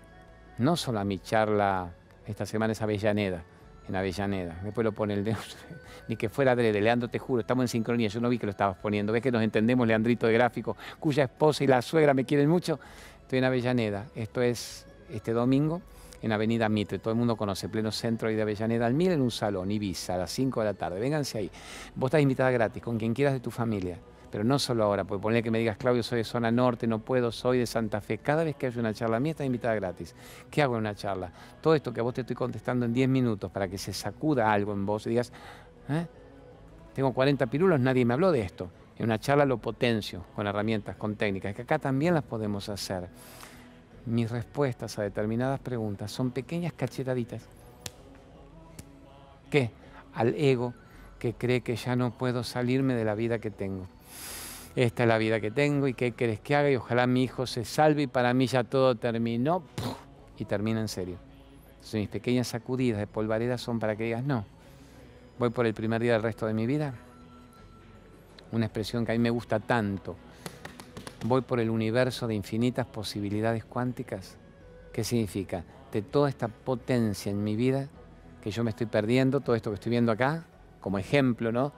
no 0.59 0.76
solo 0.76 1.00
a 1.00 1.05
mi 1.05 1.19
charla, 1.19 1.95
esta 2.26 2.45
semana 2.45 2.73
es 2.73 2.83
Avellaneda, 2.83 3.43
en 3.88 3.97
Avellaneda, 3.97 4.61
después 4.62 4.85
lo 4.85 4.93
pone 4.93 5.14
el 5.14 5.25
dedo, 5.25 5.38
ni 6.09 6.17
que 6.17 6.28
fuera 6.28 6.55
de 6.55 6.78
Leandro, 6.78 7.09
te 7.09 7.19
juro, 7.19 7.40
estamos 7.40 7.62
en 7.62 7.69
sincronía, 7.69 8.09
yo 8.09 8.21
no 8.21 8.28
vi 8.28 8.38
que 8.38 8.45
lo 8.45 8.50
estabas 8.50 8.76
poniendo, 8.76 9.14
ves 9.14 9.23
que 9.23 9.33
nos 9.33 9.43
entendemos, 9.43 9.87
Leandrito 9.87 10.26
de 10.26 10.35
Gráfico, 10.35 10.76
cuya 11.00 11.25
esposa 11.25 11.64
y 11.64 11.69
la 11.69 11.81
suegra 11.81 12.12
me 12.12 12.26
quieren 12.26 12.50
mucho, 12.50 12.78
estoy 13.23 13.38
en 13.38 13.45
Avellaneda, 13.45 14.09
esto 14.14 14.43
es 14.43 14.88
este 15.11 15.33
domingo 15.33 15.83
en 16.23 16.33
Avenida 16.33 16.69
Mitre. 16.69 16.99
Todo 16.99 17.12
el 17.12 17.19
mundo 17.19 17.37
conoce, 17.37 17.69
pleno 17.69 17.93
centro 17.93 18.29
de 18.29 18.41
Avellaneda 18.41 18.87
al 18.87 18.95
Mil 18.95 19.12
en 19.12 19.21
un 19.21 19.31
salón, 19.31 19.71
Ibiza, 19.71 20.15
a 20.15 20.19
las 20.19 20.31
5 20.33 20.61
de 20.61 20.67
la 20.67 20.75
tarde. 20.75 21.00
Vénganse 21.00 21.38
ahí. 21.38 21.50
Vos 21.95 22.09
estás 22.09 22.21
invitada 22.21 22.50
gratis, 22.50 22.83
con 22.83 22.99
quien 22.99 23.15
quieras 23.15 23.35
de 23.35 23.41
tu 23.41 23.50
familia. 23.50 23.99
Pero 24.31 24.45
no 24.45 24.59
solo 24.59 24.85
ahora, 24.85 25.05
porque 25.05 25.23
poner 25.23 25.43
que 25.43 25.50
me 25.50 25.59
digas, 25.59 25.79
Claudio, 25.79 26.03
soy 26.03 26.19
de 26.19 26.25
zona 26.25 26.50
norte, 26.50 26.87
no 26.87 26.99
puedo, 26.99 27.33
soy 27.33 27.59
de 27.59 27.67
Santa 27.67 28.00
Fe. 28.00 28.19
Cada 28.19 28.45
vez 28.45 28.57
que 28.57 28.67
haya 28.67 28.79
una 28.79 28.93
charla 28.93 29.19
mía, 29.21 29.31
estás 29.31 29.47
invitada 29.47 29.75
gratis. 29.75 30.15
¿Qué 30.50 30.61
hago 30.61 30.75
en 30.75 30.81
una 30.81 30.95
charla? 30.95 31.33
Todo 31.62 31.75
esto 31.75 31.93
que 31.95 32.00
a 32.00 32.03
vos 32.03 32.12
te 32.12 32.21
estoy 32.21 32.37
contestando 32.37 32.85
en 32.85 32.93
10 32.93 33.09
minutos 33.09 33.50
para 33.50 33.69
que 33.69 33.79
se 33.79 33.95
sacuda 33.95 34.53
algo 34.53 34.75
en 34.75 34.85
vos 34.85 35.07
y 35.07 35.11
digas, 35.11 35.33
¿eh? 35.88 36.07
tengo 36.95 37.15
40 37.15 37.47
pirulos, 37.47 37.81
nadie 37.81 38.05
me 38.05 38.12
habló 38.12 38.31
de 38.31 38.43
esto. 38.43 38.69
En 38.99 39.05
una 39.05 39.19
charla 39.19 39.47
lo 39.47 39.59
potencio 39.59 40.25
con 40.35 40.47
herramientas, 40.47 40.97
con 40.97 41.15
técnicas, 41.15 41.55
que 41.55 41.62
acá 41.62 41.79
también 41.79 42.12
las 42.12 42.25
podemos 42.25 42.69
hacer 42.69 43.09
mis 44.09 44.31
respuestas 44.31 44.99
a 44.99 45.03
determinadas 45.03 45.61
preguntas 45.61 46.11
son 46.11 46.31
pequeñas 46.31 46.73
cachetaditas. 46.73 47.43
¿Qué? 49.50 49.71
Al 50.15 50.35
ego 50.35 50.75
que 51.19 51.35
cree 51.35 51.61
que 51.61 51.77
ya 51.77 51.97
no 51.97 52.11
puedo 52.12 52.45
salirme 52.45 52.95
de 52.95 53.05
la 53.05 53.15
vida 53.15 53.38
que 53.38 53.50
tengo. 53.50 53.87
Esta 54.77 55.03
es 55.03 55.09
la 55.09 55.19
vida 55.19 55.41
que 55.41 55.50
tengo 55.50 55.88
y 55.88 55.95
qué 55.95 56.12
querés 56.12 56.41
que 56.41 56.55
haga 56.55 56.71
y 56.71 56.77
ojalá 56.77 57.07
mi 57.07 57.25
hijo 57.25 57.47
se 57.47 57.65
salve 57.65 58.03
y 58.03 58.07
para 58.07 58.33
mí 58.35 58.47
ya 58.47 58.65
todo 58.65 58.95
terminó 58.95 59.62
y 60.38 60.45
termina 60.45 60.81
en 60.81 60.88
serio. 60.88 61.17
Entonces, 61.71 61.95
mis 61.95 62.09
pequeñas 62.09 62.49
sacudidas 62.49 63.00
de 63.00 63.07
polvareda 63.07 63.59
son 63.59 63.81
para 63.81 63.97
que 63.97 64.05
digas, 64.05 64.23
no, 64.23 64.45
voy 65.38 65.50
por 65.50 65.67
el 65.67 65.75
primer 65.75 66.03
día 66.03 66.12
del 66.12 66.23
resto 66.23 66.47
de 66.47 66.55
mi 66.55 66.67
vida. 66.67 66.95
Una 68.53 68.67
expresión 68.67 69.05
que 69.05 69.12
a 69.12 69.15
mí 69.15 69.19
me 69.19 69.31
gusta 69.31 69.59
tanto 69.59 70.17
voy 71.25 71.41
por 71.43 71.61
el 71.61 71.71
universo 71.71 72.27
de 72.27 72.35
infinitas 72.35 72.87
posibilidades 72.87 73.65
cuánticas. 73.65 74.37
¿Qué 74.93 75.05
significa? 75.05 75.65
De 75.93 76.03
toda 76.03 76.29
esta 76.29 76.49
potencia 76.49 77.31
en 77.31 77.43
mi 77.43 77.57
vida 77.57 77.89
que 78.43 78.51
yo 78.51 78.63
me 78.65 78.71
estoy 78.71 78.87
perdiendo, 78.87 79.41
todo 79.41 79.57
esto 79.57 79.71
que 79.71 79.75
estoy 79.75 79.91
viendo 79.91 80.13
acá, 80.13 80.45
como 80.81 80.99
ejemplo, 80.99 81.51
¿no? 81.51 81.73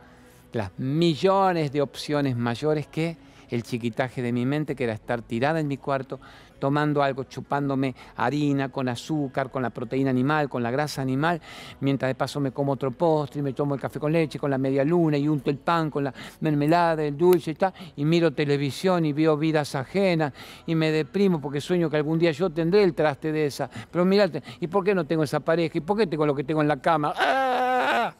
Las 0.53 0.71
millones 0.79 1.73
de 1.73 1.81
opciones 1.81 2.37
mayores 2.37 2.87
que 2.87 3.17
el 3.51 3.63
chiquitaje 3.63 4.23
de 4.23 4.33
mi 4.33 4.47
mente, 4.47 4.75
que 4.75 4.85
era 4.85 4.93
estar 4.93 5.23
tirada 5.23 5.61
en 5.61 5.69
mi 5.69 5.77
cuarto, 5.77 6.21
tomando 6.59 7.03
algo, 7.03 7.25
chupándome 7.25 7.95
harina 8.17 8.69
con 8.69 8.89
azúcar, 8.89 9.51
con 9.51 9.63
la 9.63 9.71
proteína 9.71 10.11
animal, 10.11 10.49
con 10.49 10.63
la 10.63 10.71
grasa 10.71 11.03
animal, 11.03 11.41
mientras 11.81 12.09
de 12.09 12.15
paso 12.15 12.39
me 12.39 12.53
como 12.53 12.73
otro 12.73 12.91
postre, 12.93 13.43
me 13.43 13.53
tomo 13.53 13.75
el 13.75 13.81
café 13.81 13.99
con 13.99 14.13
leche, 14.13 14.39
con 14.39 14.51
la 14.51 14.59
media 14.59 14.85
luna, 14.85 15.17
y 15.17 15.27
unto 15.27 15.51
el 15.51 15.57
pan 15.57 15.91
con 15.91 16.05
la 16.05 16.15
mermelada, 16.41 17.03
el 17.03 17.17
dulce 17.17 17.53
y 17.53 17.55
tal, 17.55 17.73
y 17.97 18.05
miro 18.05 18.33
televisión 18.33 19.05
y 19.05 19.13
veo 19.13 19.37
vidas 19.37 19.75
ajenas, 19.75 20.33
y 20.67 20.75
me 20.75 20.91
deprimo 20.91 21.41
porque 21.41 21.61
sueño 21.61 21.91
que 21.91 21.97
algún 21.97 22.19
día 22.19 22.31
yo 22.31 22.51
tendré 22.51 22.85
el 22.85 22.95
traste 22.95 23.33
de 23.33 23.47
esa. 23.47 23.71
Pero 23.91 24.05
mirate, 24.05 24.43
¿y 24.61 24.67
por 24.67 24.85
qué 24.85 24.95
no 24.95 25.05
tengo 25.05 25.25
esa 25.25 25.41
pareja? 25.41 25.79
¿Y 25.79 25.81
por 25.81 25.97
qué 25.97 26.07
tengo 26.07 26.27
lo 26.27 26.35
que 26.35 26.45
tengo 26.45 26.61
en 26.61 26.69
la 26.69 26.81
cama? 26.81 27.15
¡Ah! 27.17 28.15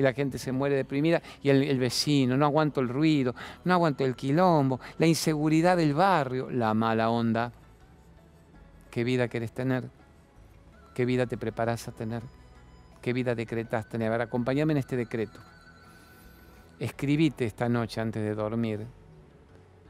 Y 0.00 0.02
la 0.02 0.14
gente 0.14 0.38
se 0.38 0.50
muere 0.50 0.76
deprimida 0.76 1.20
y 1.42 1.50
el, 1.50 1.78
vecino, 1.78 2.34
no 2.34 2.46
aguanto 2.46 2.80
el 2.80 2.88
ruido, 2.88 3.34
no 3.64 3.74
aguanto 3.74 4.02
el 4.02 4.16
quilombo, 4.16 4.80
la 4.96 5.06
inseguridad 5.06 5.76
del 5.76 5.92
barrio, 5.92 6.50
la 6.50 6.72
mala 6.72 7.10
onda. 7.10 7.52
¿Qué 8.90 9.04
vida 9.04 9.28
querés 9.28 9.52
tener? 9.52 9.90
¿Qué 10.94 11.04
vida 11.04 11.26
te 11.26 11.36
preparas 11.36 11.86
a 11.86 11.92
tener? 11.92 12.22
¿Qué 13.02 13.12
vida 13.12 13.34
decretas 13.34 13.90
tener? 13.90 14.08
A 14.08 14.12
ver, 14.12 14.22
acompáñame 14.22 14.72
en 14.72 14.78
este 14.78 14.96
decreto. 14.96 15.38
Escribite 16.78 17.44
esta 17.44 17.68
noche 17.68 18.00
antes 18.00 18.22
de 18.22 18.34
dormir 18.34 18.86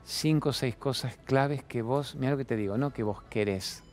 cinco 0.03 0.49
o 0.49 0.53
seis 0.53 0.75
cosas 0.75 1.17
claves 1.25 1.63
que 1.63 1.83
vos, 1.83 2.17
mira 2.17 2.33
lo 2.33 2.37
que 2.37 2.45
te 2.45 2.57
digo, 2.57 2.77
no 2.77 2.91
que 2.91 3.05
vos 3.05 3.23
querés, 3.31 3.85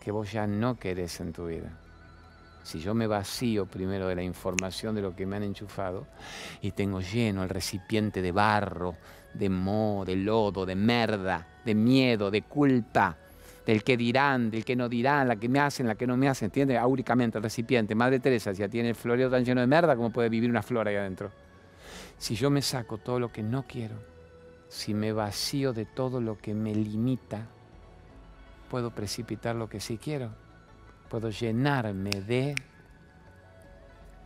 que 0.00 0.10
vos 0.10 0.32
ya 0.32 0.46
no 0.46 0.78
querés 0.78 1.20
en 1.20 1.34
tu 1.34 1.46
vida 1.46 1.83
Si 2.64 2.80
yo 2.80 2.94
me 2.94 3.06
vacío 3.06 3.66
primero 3.66 4.08
de 4.08 4.16
la 4.16 4.22
información 4.22 4.94
de 4.94 5.02
lo 5.02 5.14
que 5.14 5.26
me 5.26 5.36
han 5.36 5.42
enchufado 5.42 6.06
y 6.62 6.70
tengo 6.70 7.02
lleno 7.02 7.42
el 7.42 7.50
recipiente 7.50 8.22
de 8.22 8.32
barro, 8.32 8.96
de 9.34 9.50
moho, 9.50 10.06
de 10.06 10.16
lodo, 10.16 10.64
de 10.64 10.74
merda, 10.74 11.46
de 11.62 11.74
miedo, 11.74 12.30
de 12.30 12.40
culpa, 12.40 13.18
del 13.66 13.84
que 13.84 13.98
dirán, 13.98 14.50
del 14.50 14.64
que 14.64 14.76
no 14.76 14.88
dirán, 14.88 15.28
la 15.28 15.36
que 15.36 15.46
me 15.46 15.60
hacen, 15.60 15.86
la 15.86 15.94
que 15.94 16.06
no 16.06 16.16
me 16.16 16.26
hacen, 16.26 16.46
¿entiendes? 16.46 16.78
Áuricamente 16.78 17.36
el 17.36 17.44
recipiente. 17.44 17.94
Madre 17.94 18.18
Teresa, 18.18 18.54
si 18.54 18.60
ya 18.60 18.68
tiene 18.68 18.88
el 18.88 18.94
floreo 18.94 19.28
tan 19.30 19.44
lleno 19.44 19.60
de 19.60 19.66
merda, 19.66 19.94
¿cómo 19.94 20.10
puede 20.10 20.30
vivir 20.30 20.48
una 20.48 20.62
flor 20.62 20.88
ahí 20.88 20.96
adentro? 20.96 21.30
Si 22.16 22.34
yo 22.34 22.48
me 22.48 22.62
saco 22.62 22.96
todo 22.96 23.20
lo 23.20 23.30
que 23.30 23.42
no 23.42 23.66
quiero, 23.68 23.96
si 24.68 24.94
me 24.94 25.12
vacío 25.12 25.74
de 25.74 25.84
todo 25.84 26.18
lo 26.22 26.38
que 26.38 26.54
me 26.54 26.74
limita, 26.74 27.46
puedo 28.70 28.90
precipitar 28.90 29.54
lo 29.54 29.68
que 29.68 29.80
sí 29.80 29.98
quiero. 29.98 30.43
Puedo 31.14 31.30
llenarme 31.30 32.10
de 32.10 32.56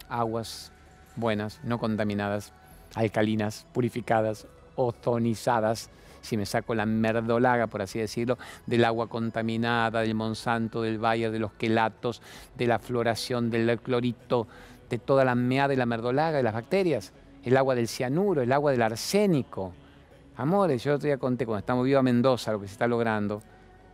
aguas 0.08 0.72
buenas, 1.16 1.60
no 1.62 1.78
contaminadas, 1.78 2.54
alcalinas, 2.94 3.66
purificadas, 3.74 4.46
ozonizadas, 4.74 5.90
si 6.22 6.38
me 6.38 6.46
saco 6.46 6.74
la 6.74 6.86
merdolaga, 6.86 7.66
por 7.66 7.82
así 7.82 7.98
decirlo, 7.98 8.38
del 8.64 8.86
agua 8.86 9.06
contaminada, 9.06 10.00
del 10.00 10.14
Monsanto, 10.14 10.80
del 10.80 10.96
Bayer, 10.96 11.30
de 11.30 11.38
los 11.38 11.52
quelatos, 11.52 12.22
de 12.56 12.66
la 12.66 12.78
floración, 12.78 13.50
del 13.50 13.78
clorito, 13.80 14.48
de 14.88 14.96
toda 14.96 15.26
la 15.26 15.34
meada 15.34 15.74
y 15.74 15.76
la 15.76 15.84
merdolaga, 15.84 16.38
de 16.38 16.42
las 16.42 16.54
bacterias, 16.54 17.12
el 17.44 17.58
agua 17.58 17.74
del 17.74 17.88
cianuro, 17.88 18.40
el 18.40 18.50
agua 18.50 18.70
del 18.72 18.80
arsénico. 18.80 19.74
Amores, 20.38 20.84
yo 20.84 20.94
otro 20.94 21.04
día 21.04 21.18
conté 21.18 21.44
cuando 21.44 21.58
estamos 21.58 21.84
vivos 21.84 22.00
a 22.00 22.02
Mendoza 22.02 22.52
lo 22.52 22.62
que 22.62 22.66
se 22.66 22.72
está 22.72 22.86
logrando, 22.86 23.42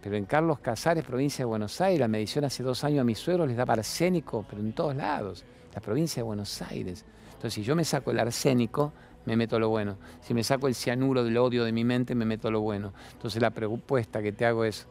pero 0.04 0.18
en 0.18 0.26
Carlos 0.26 0.58
Casares, 0.58 1.02
provincia 1.02 1.38
de 1.38 1.46
Buenos 1.46 1.80
Aires, 1.80 1.98
la 1.98 2.08
medición 2.08 2.44
hace 2.44 2.62
dos 2.62 2.84
años 2.84 3.00
a 3.00 3.04
mis 3.04 3.18
suegros 3.18 3.48
les 3.48 3.56
daba 3.56 3.72
arsénico, 3.72 4.44
pero 4.46 4.60
en 4.60 4.74
todos 4.74 4.94
lados, 4.94 5.46
la 5.74 5.80
provincia 5.80 6.20
de 6.20 6.24
Buenos 6.24 6.60
Aires. 6.60 7.06
Entonces, 7.28 7.54
si 7.54 7.62
yo 7.62 7.74
me 7.74 7.86
saco 7.86 8.10
el 8.10 8.18
arsénico, 8.18 8.92
me 9.24 9.34
meto 9.34 9.58
lo 9.58 9.70
bueno. 9.70 9.96
Si 10.20 10.34
me 10.34 10.44
saco 10.44 10.68
el 10.68 10.74
cianuro 10.74 11.24
del 11.24 11.38
odio 11.38 11.64
de 11.64 11.72
mi 11.72 11.84
mente, 11.84 12.14
me 12.14 12.26
meto 12.26 12.50
lo 12.50 12.60
bueno. 12.60 12.92
Entonces 13.12 13.40
la 13.40 13.48
propuesta 13.48 14.20
que 14.20 14.30
te 14.30 14.44
hago 14.44 14.66
es, 14.66 14.86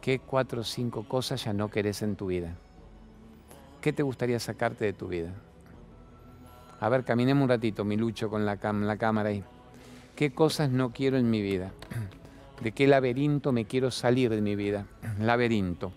¿qué 0.00 0.20
cuatro 0.20 0.60
o 0.60 0.64
cinco 0.64 1.02
cosas 1.08 1.42
ya 1.42 1.52
no 1.52 1.68
querés 1.68 2.02
en 2.02 2.14
tu 2.14 2.26
vida? 2.26 2.54
¿Qué 3.80 3.92
te 3.92 4.04
gustaría 4.04 4.38
sacarte 4.38 4.84
de 4.84 4.92
tu 4.92 5.08
vida? 5.08 5.32
A 6.78 6.88
ver, 6.88 7.02
caminemos 7.02 7.42
un 7.42 7.48
ratito, 7.48 7.84
mi 7.84 7.96
lucho 7.96 8.30
con 8.30 8.46
la, 8.46 8.60
la 8.62 8.96
cámara 8.96 9.30
ahí. 9.30 9.42
¿Qué 10.14 10.32
cosas 10.32 10.70
no 10.70 10.92
quiero 10.92 11.16
en 11.16 11.28
mi 11.30 11.42
vida? 11.42 11.72
¿De 12.60 12.72
qué 12.72 12.86
laberinto 12.86 13.52
me 13.52 13.66
quiero 13.66 13.90
salir 13.90 14.30
de 14.30 14.40
mi 14.40 14.56
vida? 14.56 14.86
Laberinto. 15.20 15.92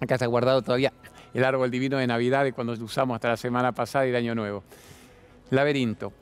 Acá 0.00 0.14
está 0.14 0.26
guardado 0.26 0.62
todavía 0.62 0.92
el 1.34 1.44
árbol 1.44 1.70
divino 1.70 1.98
de 1.98 2.06
Navidad 2.06 2.44
de 2.44 2.52
cuando 2.52 2.74
lo 2.74 2.84
usamos 2.84 3.14
hasta 3.14 3.28
la 3.28 3.36
semana 3.36 3.72
pasada 3.72 4.06
y 4.06 4.10
el 4.10 4.16
Año 4.16 4.34
Nuevo. 4.34 4.64
Laberinto. 5.50 6.12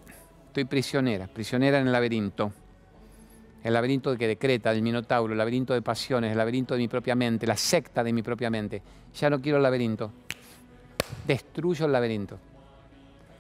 Estoy 0.49 0.65
prisionera, 0.65 1.27
prisionera 1.27 1.79
en 1.79 1.87
el 1.87 1.93
laberinto. 1.93 2.53
El 3.63 3.75
laberinto 3.75 4.17
que 4.17 4.27
decreta, 4.29 4.73
el 4.73 4.83
minotauro, 4.83 5.33
el 5.33 5.39
laberinto 5.39 5.75
de 5.75 5.83
pasiones, 5.83 6.31
el 6.31 6.39
laberinto 6.39 6.75
de 6.75 6.79
mi 6.79 6.89
propia 6.89 7.15
mente, 7.15 7.47
la 7.47 7.57
secta 7.57 8.03
de 8.03 8.13
mi 8.13 8.23
propia 8.23 8.49
mente. 8.49 8.83
Ya 9.15 9.29
no 9.29 9.41
quiero 9.41 9.59
el 9.59 9.63
laberinto. 9.63 10.13
Destruyo 11.27 11.87
el 11.87 11.93
laberinto. 11.93 12.39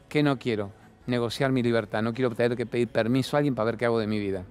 ¿Qué 0.08 0.22
no 0.22 0.38
quiero? 0.38 0.72
Negociar 1.06 1.52
mi 1.52 1.62
libertad. 1.62 2.02
No 2.02 2.12
quiero 2.12 2.30
tener 2.30 2.56
que 2.56 2.66
pedir 2.66 2.88
permiso 2.88 3.36
a 3.36 3.38
alguien 3.38 3.54
para 3.54 3.66
ver 3.66 3.76
qué 3.76 3.86
hago 3.86 3.98
de 3.98 4.06
mi 4.06 4.18
vida. 4.18 4.44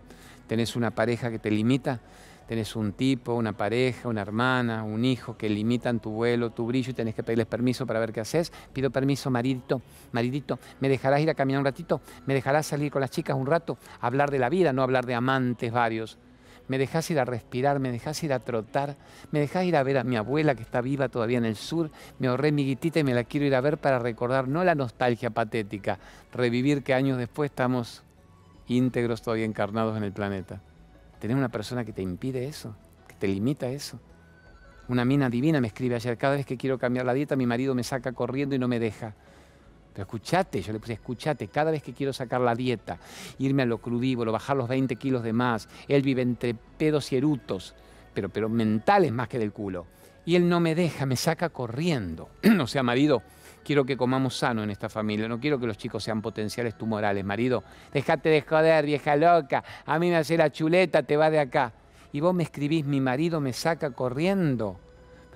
¿Tenés 0.47 0.75
una 0.75 0.91
pareja 0.91 1.31
que 1.31 1.39
te 1.39 1.51
limita? 1.51 2.01
tenés 2.47 2.75
un 2.75 2.93
tipo, 2.93 3.33
una 3.33 3.53
pareja, 3.53 4.07
una 4.07 4.21
hermana, 4.21 4.83
un 4.83 5.03
hijo 5.05 5.37
que 5.37 5.49
limitan 5.49 5.99
tu 5.99 6.11
vuelo, 6.11 6.51
tu 6.51 6.65
brillo 6.65 6.91
y 6.91 6.93
tenés 6.93 7.15
que 7.15 7.23
pedirles 7.23 7.47
permiso 7.47 7.85
para 7.85 7.99
ver 7.99 8.13
qué 8.13 8.21
haces. 8.21 8.51
Pido 8.73 8.91
permiso, 8.91 9.29
maridito, 9.29 9.81
maridito, 10.11 10.59
¿me 10.79 10.89
dejarás 10.89 11.21
ir 11.21 11.29
a 11.29 11.33
caminar 11.33 11.59
un 11.59 11.65
ratito? 11.65 12.01
¿Me 12.25 12.33
dejarás 12.33 12.67
salir 12.67 12.91
con 12.91 13.01
las 13.01 13.11
chicas 13.11 13.35
un 13.35 13.47
rato? 13.47 13.77
Hablar 13.99 14.31
de 14.31 14.39
la 14.39 14.49
vida, 14.49 14.73
no 14.73 14.83
hablar 14.83 15.05
de 15.05 15.15
amantes 15.15 15.71
varios. 15.71 16.17
¿Me 16.67 16.79
dejás 16.79 17.11
ir 17.11 17.19
a 17.19 17.25
respirar? 17.25 17.79
¿Me 17.79 17.91
dejás 17.91 18.23
ir 18.23 18.33
a 18.33 18.39
trotar? 18.39 18.95
¿Me 19.31 19.39
dejás 19.39 19.65
ir 19.65 19.75
a 19.75 19.83
ver 19.83 19.99
a 19.99 20.03
mi 20.03 20.15
abuela 20.15 20.55
que 20.55 20.63
está 20.63 20.81
viva 20.81 21.09
todavía 21.09 21.37
en 21.37 21.45
el 21.45 21.55
sur? 21.55 21.91
Me 22.17 22.27
ahorré 22.27 22.51
mi 22.51 22.65
guitita 22.65 22.99
y 22.99 23.03
me 23.03 23.13
la 23.13 23.23
quiero 23.23 23.45
ir 23.45 23.53
a 23.53 23.61
ver 23.61 23.77
para 23.77 23.99
recordar 23.99 24.47
no 24.47 24.63
la 24.63 24.73
nostalgia 24.73 25.29
patética, 25.29 25.99
revivir 26.33 26.83
que 26.83 26.95
años 26.95 27.19
después 27.19 27.51
estamos 27.51 28.01
íntegros 28.67 29.21
todavía 29.21 29.45
encarnados 29.45 29.97
en 29.97 30.03
el 30.03 30.11
planeta. 30.11 30.61
¿Tenés 31.19 31.37
una 31.37 31.49
persona 31.49 31.85
que 31.85 31.93
te 31.93 32.01
impide 32.01 32.45
eso? 32.45 32.75
¿Que 33.07 33.15
te 33.15 33.27
limita 33.27 33.67
eso? 33.69 33.99
Una 34.87 35.05
mina 35.05 35.29
divina 35.29 35.59
me 35.59 35.67
escribe 35.67 35.95
ayer, 35.95 36.17
cada 36.17 36.35
vez 36.35 36.45
que 36.45 36.57
quiero 36.57 36.77
cambiar 36.77 37.05
la 37.05 37.13
dieta, 37.13 37.35
mi 37.35 37.47
marido 37.47 37.73
me 37.73 37.83
saca 37.83 38.11
corriendo 38.11 38.55
y 38.55 38.59
no 38.59 38.67
me 38.67 38.79
deja. 38.79 39.15
Pero 39.93 40.03
escuchate, 40.03 40.61
yo 40.61 40.73
le 40.73 40.79
puse, 40.79 40.93
escuchate, 40.93 41.47
cada 41.47 41.71
vez 41.71 41.81
que 41.81 41.93
quiero 41.93 42.11
sacar 42.11 42.41
la 42.41 42.53
dieta, 42.53 42.99
irme 43.39 43.63
a 43.63 43.65
lo 43.65 43.79
crudívoro, 43.79 44.31
bajar 44.31 44.57
los 44.57 44.67
20 44.67 44.95
kilos 44.97 45.23
de 45.23 45.33
más, 45.33 45.69
él 45.87 46.01
vive 46.01 46.21
entre 46.21 46.53
pedos 46.53 47.11
y 47.11 47.15
erutos, 47.15 47.73
pero, 48.13 48.29
pero 48.29 48.49
mentales 48.49 49.11
más 49.11 49.27
que 49.27 49.39
del 49.39 49.53
culo. 49.53 49.87
Y 50.25 50.35
él 50.35 50.49
no 50.49 50.59
me 50.59 50.75
deja, 50.75 51.05
me 51.05 51.15
saca 51.15 51.49
corriendo. 51.49 52.29
o 52.61 52.67
sea, 52.67 52.83
marido, 52.83 53.23
quiero 53.65 53.83
que 53.83 53.97
comamos 53.97 54.37
sano 54.37 54.63
en 54.63 54.69
esta 54.69 54.87
familia, 54.87 55.27
no 55.27 55.39
quiero 55.39 55.59
que 55.59 55.67
los 55.67 55.77
chicos 55.77 56.03
sean 56.03 56.21
potenciales 56.21 56.77
tumorales. 56.77 57.25
Marido, 57.25 57.63
déjate 57.91 58.29
de 58.29 58.41
joder, 58.41 58.85
vieja 58.85 59.15
loca, 59.17 59.63
a 59.85 59.99
mí 59.99 60.09
me 60.09 60.15
hace 60.15 60.37
la 60.37 60.51
chuleta, 60.51 61.03
te 61.03 61.17
va 61.17 61.29
de 61.29 61.39
acá. 61.39 61.73
Y 62.13 62.21
vos 62.21 62.33
me 62.33 62.43
escribís, 62.43 62.85
mi 62.85 63.01
marido 63.01 63.41
me 63.41 63.51
saca 63.51 63.91
corriendo 63.91 64.79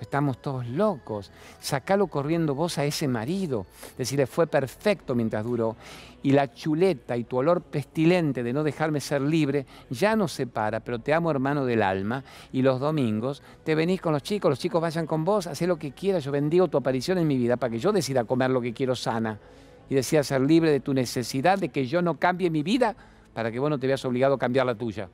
estamos 0.00 0.40
todos 0.40 0.66
locos. 0.66 1.30
Sacalo 1.60 2.06
corriendo 2.06 2.54
vos 2.54 2.78
a 2.78 2.84
ese 2.84 3.08
marido. 3.08 3.66
Decirle, 3.96 4.26
fue 4.26 4.46
perfecto 4.46 5.14
mientras 5.14 5.44
duró. 5.44 5.76
Y 6.22 6.32
la 6.32 6.52
chuleta 6.52 7.16
y 7.16 7.24
tu 7.24 7.38
olor 7.38 7.62
pestilente 7.62 8.42
de 8.42 8.52
no 8.52 8.62
dejarme 8.62 9.00
ser 9.00 9.22
libre 9.22 9.66
ya 9.88 10.16
no 10.16 10.28
separa, 10.28 10.80
pero 10.80 10.98
te 10.98 11.14
amo 11.14 11.30
hermano 11.30 11.64
del 11.64 11.82
alma. 11.82 12.22
Y 12.52 12.62
los 12.62 12.80
domingos 12.80 13.42
te 13.64 13.74
venís 13.74 14.00
con 14.00 14.12
los 14.12 14.22
chicos, 14.22 14.50
los 14.50 14.58
chicos 14.58 14.80
vayan 14.82 15.06
con 15.06 15.24
vos, 15.24 15.46
haz 15.46 15.60
lo 15.62 15.78
que 15.78 15.92
quieras. 15.92 16.24
Yo 16.24 16.32
bendigo 16.32 16.68
tu 16.68 16.78
aparición 16.78 17.18
en 17.18 17.26
mi 17.26 17.36
vida 17.36 17.56
para 17.56 17.70
que 17.70 17.78
yo 17.78 17.92
decida 17.92 18.24
comer 18.24 18.50
lo 18.50 18.60
que 18.60 18.72
quiero 18.72 18.94
sana. 18.94 19.38
Y 19.88 19.94
decida 19.94 20.22
ser 20.22 20.40
libre 20.42 20.70
de 20.70 20.80
tu 20.80 20.94
necesidad 20.94 21.58
de 21.58 21.70
que 21.70 21.86
yo 21.86 22.00
no 22.02 22.18
cambie 22.18 22.50
mi 22.50 22.62
vida 22.62 22.94
para 23.34 23.50
que 23.50 23.58
vos 23.58 23.70
no 23.70 23.78
te 23.78 23.86
veas 23.86 24.04
obligado 24.04 24.34
a 24.34 24.38
cambiar 24.38 24.66
la 24.66 24.74
tuya. 24.74 25.08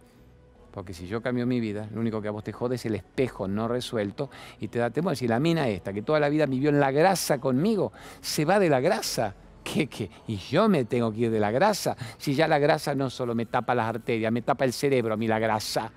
Porque 0.76 0.92
si 0.92 1.06
yo 1.06 1.22
cambio 1.22 1.46
mi 1.46 1.58
vida, 1.58 1.88
lo 1.90 2.02
único 2.02 2.20
que 2.20 2.28
a 2.28 2.30
vos 2.30 2.44
te 2.44 2.52
jode 2.52 2.74
es 2.74 2.84
el 2.84 2.96
espejo 2.96 3.48
no 3.48 3.66
resuelto 3.66 4.28
y 4.60 4.68
te 4.68 4.78
da 4.78 4.90
temor. 4.90 5.16
Si 5.16 5.26
la 5.26 5.40
mina 5.40 5.66
esta, 5.70 5.90
que 5.90 6.02
toda 6.02 6.20
la 6.20 6.28
vida 6.28 6.44
vivió 6.44 6.68
en 6.68 6.78
la 6.78 6.90
grasa 6.90 7.38
conmigo, 7.38 7.94
se 8.20 8.44
va 8.44 8.58
de 8.58 8.68
la 8.68 8.80
grasa. 8.80 9.34
¿Qué, 9.64 9.86
qué? 9.86 10.10
Y 10.26 10.36
yo 10.36 10.68
me 10.68 10.84
tengo 10.84 11.10
que 11.10 11.20
ir 11.20 11.30
de 11.30 11.40
la 11.40 11.50
grasa. 11.50 11.96
Si 12.18 12.34
ya 12.34 12.46
la 12.46 12.58
grasa 12.58 12.94
no 12.94 13.08
solo 13.08 13.34
me 13.34 13.46
tapa 13.46 13.74
las 13.74 13.86
arterias, 13.86 14.30
me 14.30 14.42
tapa 14.42 14.66
el 14.66 14.74
cerebro 14.74 15.14
a 15.14 15.16
mí 15.16 15.26
la 15.26 15.38
grasa. 15.38 15.90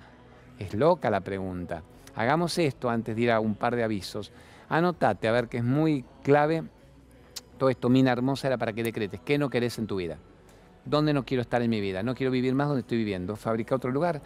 Es 0.58 0.72
loca 0.72 1.10
la 1.10 1.20
pregunta. 1.20 1.82
Hagamos 2.14 2.56
esto 2.56 2.88
antes 2.88 3.14
de 3.14 3.20
ir 3.20 3.32
a 3.32 3.38
un 3.38 3.56
par 3.56 3.76
de 3.76 3.84
avisos. 3.84 4.32
Anotate, 4.70 5.28
a 5.28 5.32
ver 5.32 5.50
que 5.50 5.58
es 5.58 5.64
muy 5.64 6.06
clave. 6.22 6.62
Todo 7.58 7.68
esto, 7.68 7.90
mina 7.90 8.12
hermosa, 8.12 8.46
era 8.46 8.56
para 8.56 8.72
que 8.72 8.82
decretes. 8.82 9.20
¿Qué 9.20 9.36
no 9.36 9.50
querés 9.50 9.78
en 9.78 9.86
tu 9.86 9.96
vida? 9.96 10.16
¿Dónde 10.86 11.12
no 11.12 11.26
quiero 11.26 11.42
estar 11.42 11.60
en 11.60 11.68
mi 11.68 11.82
vida? 11.82 12.02
No 12.02 12.14
quiero 12.14 12.30
vivir 12.30 12.54
más 12.54 12.68
donde 12.68 12.80
estoy 12.80 12.96
viviendo. 12.96 13.36
Fabrica 13.36 13.74
otro 13.74 13.90
lugar. 13.90 14.22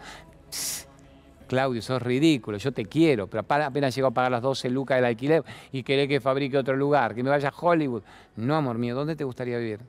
Claudio, 1.47 1.81
sos 1.81 2.01
ridículo, 2.01 2.57
yo 2.57 2.71
te 2.71 2.85
quiero, 2.85 3.27
pero 3.27 3.45
apenas 3.47 3.95
llego 3.95 4.07
a 4.07 4.11
pagar 4.11 4.31
las 4.31 4.41
12 4.41 4.69
lucas 4.69 4.97
del 4.97 5.05
alquiler 5.05 5.43
y 5.71 5.83
querés 5.83 6.07
que 6.07 6.19
fabrique 6.19 6.57
otro 6.57 6.75
lugar, 6.75 7.13
que 7.13 7.23
me 7.23 7.29
vaya 7.29 7.49
a 7.49 7.53
Hollywood. 7.55 8.01
No, 8.35 8.55
amor 8.55 8.77
mío, 8.77 8.95
¿dónde 8.95 9.15
te 9.15 9.23
gustaría 9.23 9.57
vivir? 9.57 9.81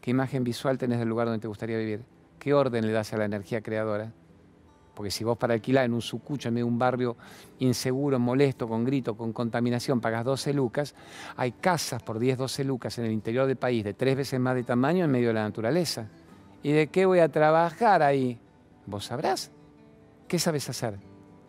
¿Qué 0.00 0.10
imagen 0.10 0.44
visual 0.44 0.76
tenés 0.76 0.98
del 0.98 1.08
lugar 1.08 1.26
donde 1.26 1.40
te 1.40 1.48
gustaría 1.48 1.78
vivir? 1.78 2.02
¿Qué 2.38 2.54
orden 2.54 2.86
le 2.86 2.92
das 2.92 3.12
a 3.12 3.16
la 3.16 3.24
energía 3.24 3.62
creadora? 3.62 4.12
Porque 4.94 5.10
si 5.10 5.24
vos 5.24 5.38
para 5.38 5.54
alquilar 5.54 5.84
en 5.84 5.94
un 5.94 6.02
sucucho, 6.02 6.48
en 6.48 6.54
medio 6.54 6.66
de 6.66 6.72
un 6.72 6.78
barrio 6.78 7.16
inseguro, 7.60 8.18
molesto, 8.18 8.68
con 8.68 8.84
grito, 8.84 9.16
con 9.16 9.32
contaminación, 9.32 10.00
pagas 10.00 10.24
12 10.24 10.52
lucas, 10.52 10.94
hay 11.36 11.52
casas 11.52 12.02
por 12.02 12.18
10, 12.18 12.36
12 12.36 12.64
lucas 12.64 12.98
en 12.98 13.04
el 13.06 13.12
interior 13.12 13.46
del 13.46 13.56
país 13.56 13.84
de 13.84 13.94
tres 13.94 14.16
veces 14.16 14.40
más 14.40 14.56
de 14.56 14.64
tamaño 14.64 15.04
en 15.04 15.10
medio 15.10 15.28
de 15.28 15.34
la 15.34 15.42
naturaleza. 15.42 16.08
¿Y 16.62 16.72
de 16.72 16.88
qué 16.88 17.06
voy 17.06 17.20
a 17.20 17.28
trabajar 17.28 18.02
ahí? 18.02 18.38
Vos 18.86 19.04
sabrás. 19.04 19.52
¿Qué 20.28 20.38
sabes 20.38 20.68
hacer? 20.68 20.98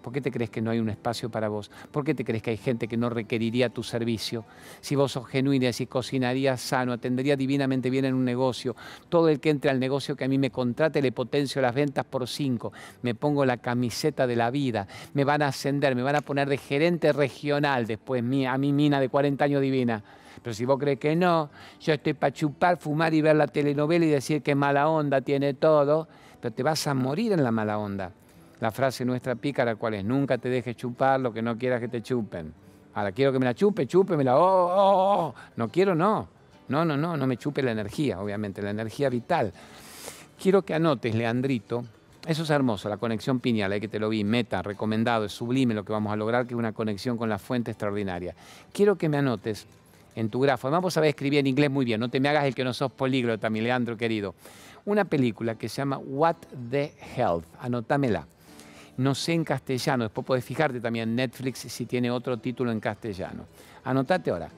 ¿Por 0.02 0.13
qué 0.13 0.22
te 0.22 0.32
crees 0.32 0.50
que 0.50 0.62
no 0.62 0.72
hay 0.72 0.80
un 0.80 0.88
espacio 0.88 1.30
para 1.30 1.50
vos? 1.50 1.70
¿Por 1.92 2.06
qué 2.06 2.15
te 2.15 2.24
crees 2.24 2.42
que 2.42 2.52
hay 2.52 2.58
gente 2.58 2.88
que 2.88 2.96
no 2.96 3.10
requeriría 3.10 3.68
tu 3.68 3.84
servicio? 3.84 4.46
Si 4.80 4.96
vos 4.96 5.12
sos 5.12 5.28
genuina, 5.28 5.74
si 5.74 5.86
cocinarías 5.86 6.62
sano, 6.62 6.94
atendería 6.94 7.36
divinamente 7.36 7.89
bien 7.89 8.06
en 8.06 8.13
un 8.13 8.24
negocio, 8.24 8.78
todo 9.10 9.28
el 9.28 9.42
que 9.42 9.50
entre 9.50 9.70
al 9.70 9.82
negocio 9.82 10.15
que 10.15 10.24
a 10.24 10.30
mí 10.30 10.38
me 10.38 10.50
contrate 10.50 11.02
le 11.02 11.12
potencio 11.12 11.62
las 11.62 11.76
ventas 11.76 12.06
por 12.06 12.26
cinco, 12.30 12.72
me 13.02 13.15
pongo 13.15 13.46
la 13.46 13.58
camiseta 13.58 14.26
de 14.26 14.38
la 14.38 14.50
vida, 14.50 14.88
me 15.13 15.26
van 15.26 15.42
a 15.42 15.48
ascender, 15.48 15.94
me 15.94 16.02
van 16.02 16.15
a 16.15 16.22
poner 16.22 16.48
de 16.48 16.58
gerente 16.58 17.12
regional 17.12 17.86
después 17.86 18.24
a 18.24 18.58
mi 18.58 18.72
mina 18.72 19.02
de 19.02 19.10
40 19.10 19.44
años 19.44 19.62
divina. 19.62 20.02
Pero 20.42 20.54
si 20.54 20.63
vos 20.63 20.80
crees 20.80 21.00
que 21.00 21.18
no, 21.18 21.50
yo 21.82 21.94
estoy 21.94 22.13
para 22.13 22.32
chupar, 22.32 22.78
fumar 22.78 23.13
y 23.13 23.22
ver 23.22 23.36
la 23.36 23.48
telenovela 23.48 24.06
y 24.06 24.10
decir 24.10 24.42
que 24.42 24.56
mala 24.56 24.88
onda 24.88 25.20
tiene 25.20 25.54
todo, 25.54 26.08
pero 26.39 26.54
te 26.54 26.63
vas 26.63 26.88
a 26.88 26.94
morir 26.94 27.34
en 27.34 27.44
la 27.44 27.52
mala 27.52 27.78
onda. 27.78 28.13
La 28.60 28.72
frase 28.72 29.06
nuestra 29.06 29.36
pícara, 29.36 29.76
¿cuál 29.76 29.93
es? 29.93 30.06
Nunca 30.06 30.38
te 30.38 30.50
dejes 30.50 30.76
chupar 30.76 31.19
lo 31.19 31.32
que 31.32 31.41
no 31.41 31.58
quieras 31.58 31.80
que 31.80 31.88
te 31.88 32.02
chupen. 32.02 32.54
Ahora 32.93 33.12
quiero 33.12 33.32
que 33.32 33.39
me 33.39 33.45
la 33.45 33.54
chupe, 33.54 33.88
chupe, 33.88 34.17
me 34.17 34.24
la... 34.24 34.38
Oh, 34.38 34.41
oh, 34.41 35.28
oh. 35.28 35.36
No 35.56 35.69
quiero, 35.69 35.95
no. 35.95 36.28
No, 36.67 36.86
no, 36.86 36.98
no, 36.98 37.17
no 37.17 37.28
me 37.28 37.38
chupe 37.38 37.63
la 37.63 37.72
energía, 37.72 38.19
obviamente, 38.19 38.62
la 38.62 38.69
energía 38.69 39.10
vital. 39.10 39.52
Quiero 40.41 40.62
que 40.62 40.74
anotes, 40.74 41.15
Leandrito, 41.15 41.84
eso 42.28 42.43
es 42.43 42.50
hermoso, 42.50 42.89
la 42.89 42.98
conexión 42.98 43.39
pineal, 43.39 43.72
ahí 43.72 43.80
que 43.80 43.88
te 43.88 44.00
lo 44.00 44.10
vi, 44.10 44.24
meta, 44.24 44.62
recomendado, 44.62 45.26
es 45.26 45.32
sublime 45.32 45.74
lo 45.74 45.84
que 45.84 45.91
vamos 45.91 46.13
a 46.13 46.15
lograr, 46.15 46.45
que 46.45 46.54
es 46.54 46.58
una 46.58 46.74
conexión 46.74 47.17
con 47.17 47.28
la 47.28 47.39
fuente 47.39 47.72
extraordinaria. 47.72 48.36
Quiero 48.72 48.98
que 48.98 49.10
me 49.10 49.17
anotes 49.17 49.65
en 50.15 50.30
tu 50.30 50.39
grafo, 50.41 50.67
además 50.67 50.84
vos 50.84 50.93
sabés 50.93 51.10
escribir 51.10 51.39
en 51.39 51.48
inglés 51.48 51.72
muy 51.72 51.86
bien, 51.86 52.00
no 52.00 52.10
te 52.10 52.19
me 52.19 52.30
hagas 52.30 52.45
el 52.45 52.54
que 52.54 52.63
no 52.63 52.74
sos 52.74 52.91
políglota, 52.91 53.50
mi 53.50 53.62
Leandro 53.62 53.98
querido. 53.98 54.36
Una 54.86 55.06
película 55.06 55.56
que 55.56 55.69
se 55.69 55.78
llama 55.78 55.98
What 55.98 56.36
the 56.69 56.93
Health, 57.15 57.45
anotámela. 57.60 58.28
No 58.99 59.15
sé 59.15 59.31
en 59.31 59.45
castellano, 59.45 60.03
después 60.03 60.27
podés 60.27 60.43
fijarte 60.43 60.81
también 60.81 61.07
en 61.07 61.15
Netflix 61.15 61.59
si 61.59 61.85
tiene 61.85 62.12
otro 62.12 62.38
título 62.38 62.69
en 62.69 62.81
castellano. 62.81 63.45
Anotate 63.85 64.29
ahora. 64.29 64.49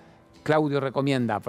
Claudio 0.42 0.80
recomienda, 0.80 1.40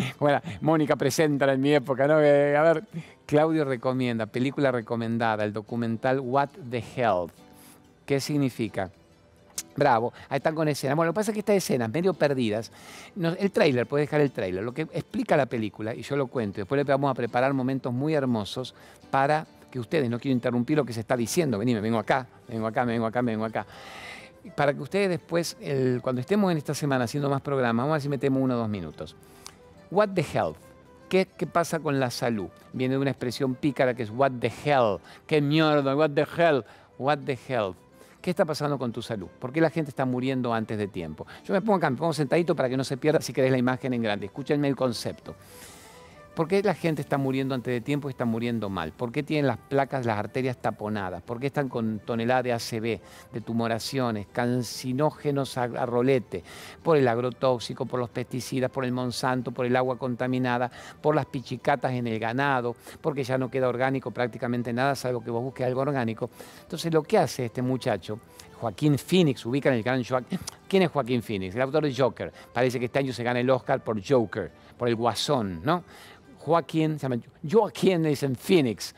Mónica 0.60 0.96
presenta 0.96 1.52
en 1.52 1.60
mi 1.60 1.72
época, 1.72 2.08
¿no? 2.08 2.20
Eh, 2.20 2.56
a 2.56 2.62
ver, 2.62 2.82
Claudio 3.26 3.64
recomienda, 3.64 4.26
película 4.26 4.72
recomendada, 4.72 5.44
el 5.44 5.52
documental 5.52 6.18
What 6.18 6.48
the 6.68 6.82
Health. 6.96 7.30
¿Qué 8.04 8.18
significa? 8.18 8.90
Bravo, 9.76 10.12
ahí 10.28 10.38
están 10.38 10.56
con 10.56 10.66
escenas. 10.66 10.96
Bueno, 10.96 11.10
lo 11.10 11.12
que 11.12 11.20
pasa 11.20 11.30
es 11.30 11.34
que 11.34 11.40
estas 11.40 11.56
escenas 11.58 11.90
medio 11.90 12.12
perdidas, 12.12 12.72
el 13.38 13.52
tráiler, 13.52 13.86
puedes 13.86 14.08
dejar 14.08 14.20
el 14.20 14.32
tráiler, 14.32 14.64
lo 14.64 14.74
que 14.74 14.82
explica 14.82 15.36
la 15.36 15.46
película, 15.46 15.94
y 15.94 16.02
yo 16.02 16.16
lo 16.16 16.26
cuento, 16.26 16.56
después 16.56 16.76
le 16.76 16.82
vamos 16.82 17.08
a 17.08 17.14
preparar 17.14 17.54
momentos 17.54 17.92
muy 17.92 18.14
hermosos 18.14 18.74
para 19.12 19.46
que 19.72 19.80
ustedes, 19.80 20.08
no 20.08 20.20
quiero 20.20 20.34
interrumpir 20.34 20.76
lo 20.76 20.84
que 20.84 20.92
se 20.92 21.00
está 21.00 21.16
diciendo, 21.16 21.58
vení, 21.58 21.74
me 21.74 21.80
vengo 21.80 21.98
acá, 21.98 22.28
me 22.46 22.54
vengo 22.54 22.68
acá, 22.68 22.84
me 22.84 22.92
vengo 22.92 23.06
acá, 23.06 23.22
me 23.22 23.32
vengo 23.32 23.44
acá 23.44 23.66
para 24.54 24.74
que 24.74 24.80
ustedes 24.80 25.08
después, 25.08 25.56
cuando 26.02 26.20
estemos 26.20 26.50
en 26.50 26.58
esta 26.58 26.74
semana 26.74 27.04
haciendo 27.04 27.30
más 27.30 27.40
programas, 27.40 27.84
vamos 27.84 27.92
a 27.92 27.94
ver 27.94 28.02
si 28.02 28.08
metemos 28.08 28.42
uno 28.42 28.54
o 28.54 28.58
dos 28.58 28.68
minutos. 28.68 29.16
What 29.90 30.10
the 30.14 30.22
health? 30.22 30.56
¿Qué, 31.08 31.28
¿Qué, 31.36 31.46
pasa 31.46 31.78
con 31.78 32.00
la 32.00 32.10
salud? 32.10 32.48
Viene 32.72 32.94
de 32.94 33.00
una 33.00 33.10
expresión 33.10 33.54
pícara 33.54 33.94
que 33.94 34.02
es 34.02 34.10
what 34.10 34.32
the 34.40 34.50
hell. 34.64 34.98
¿Qué 35.26 35.40
mierda? 35.40 35.94
What 35.94 36.10
the 36.10 36.26
hell? 36.36 36.64
What 36.98 37.18
the 37.26 37.38
health? 37.48 37.76
¿Qué 38.20 38.30
está 38.30 38.44
pasando 38.44 38.78
con 38.78 38.92
tu 38.92 39.02
salud? 39.02 39.28
¿Por 39.38 39.52
qué 39.52 39.60
la 39.60 39.68
gente 39.68 39.90
está 39.90 40.06
muriendo 40.06 40.54
antes 40.54 40.78
de 40.78 40.88
tiempo? 40.88 41.26
Yo 41.44 41.52
me 41.52 41.60
pongo 41.60 41.74
acá, 41.74 41.90
me 41.90 41.96
pongo 41.96 42.12
sentadito 42.12 42.54
para 42.56 42.68
que 42.68 42.76
no 42.76 42.84
se 42.84 42.96
pierda 42.96 43.20
si 43.20 43.32
querés 43.32 43.50
la 43.50 43.58
imagen 43.58 43.92
en 43.92 44.02
grande. 44.02 44.26
Escúchenme 44.26 44.68
el 44.68 44.76
concepto. 44.76 45.34
¿Por 46.34 46.48
qué 46.48 46.62
la 46.62 46.72
gente 46.72 47.02
está 47.02 47.18
muriendo 47.18 47.54
antes 47.54 47.74
de 47.74 47.82
tiempo 47.82 48.08
y 48.08 48.12
está 48.12 48.24
muriendo 48.24 48.70
mal? 48.70 48.92
¿Por 48.92 49.12
qué 49.12 49.22
tienen 49.22 49.46
las 49.46 49.58
placas, 49.58 50.06
las 50.06 50.18
arterias 50.18 50.56
taponadas? 50.56 51.22
¿Por 51.22 51.38
qué 51.38 51.48
están 51.48 51.68
con 51.68 51.98
toneladas 51.98 52.44
de 52.44 52.52
ACV, 52.54 53.00
de 53.34 53.40
tumoraciones, 53.44 54.28
cancinógenos 54.32 55.58
a, 55.58 55.66
rolete? 55.66 56.42
Por 56.82 56.96
el 56.96 57.06
agrotóxico, 57.06 57.84
por 57.84 58.00
los 58.00 58.08
pesticidas, 58.08 58.70
por 58.70 58.86
el 58.86 58.92
Monsanto, 58.92 59.52
por 59.52 59.66
el 59.66 59.76
agua 59.76 59.98
contaminada, 59.98 60.70
por 61.02 61.14
las 61.14 61.26
pichicatas 61.26 61.92
en 61.92 62.06
el 62.06 62.18
ganado, 62.18 62.76
porque 63.02 63.24
ya 63.24 63.36
no 63.36 63.50
queda 63.50 63.68
orgánico 63.68 64.10
prácticamente 64.10 64.72
nada, 64.72 64.94
salvo 64.94 65.22
que 65.22 65.30
vos 65.30 65.42
busques 65.42 65.66
algo 65.66 65.82
orgánico. 65.82 66.30
Entonces 66.62 66.90
lo 66.94 67.02
que 67.02 67.18
hace 67.18 67.44
este 67.44 67.60
muchacho 67.60 68.18
Joaquín 68.62 68.96
Phoenix, 68.96 69.44
ubica 69.44 69.70
en 69.70 69.74
el 69.74 69.82
gran 69.82 70.04
Joaquín. 70.04 70.38
¿Quién 70.68 70.84
es 70.84 70.90
Joaquín 70.92 71.20
Phoenix? 71.20 71.56
El 71.56 71.62
autor 71.62 71.82
de 71.82 71.92
Joker. 71.92 72.32
Parece 72.52 72.78
que 72.78 72.84
este 72.84 73.00
año 73.00 73.12
se 73.12 73.24
gana 73.24 73.40
el 73.40 73.50
Oscar 73.50 73.82
por 73.82 74.00
Joker, 74.00 74.52
por 74.78 74.86
el 74.86 74.94
Guasón, 74.94 75.62
¿no? 75.64 75.82
Joaquín, 76.44 76.98
se 76.98 77.08
llama 77.08 77.22
Joaquín, 77.48 78.02
dicen 78.02 78.34
Phoenix, 78.34 78.94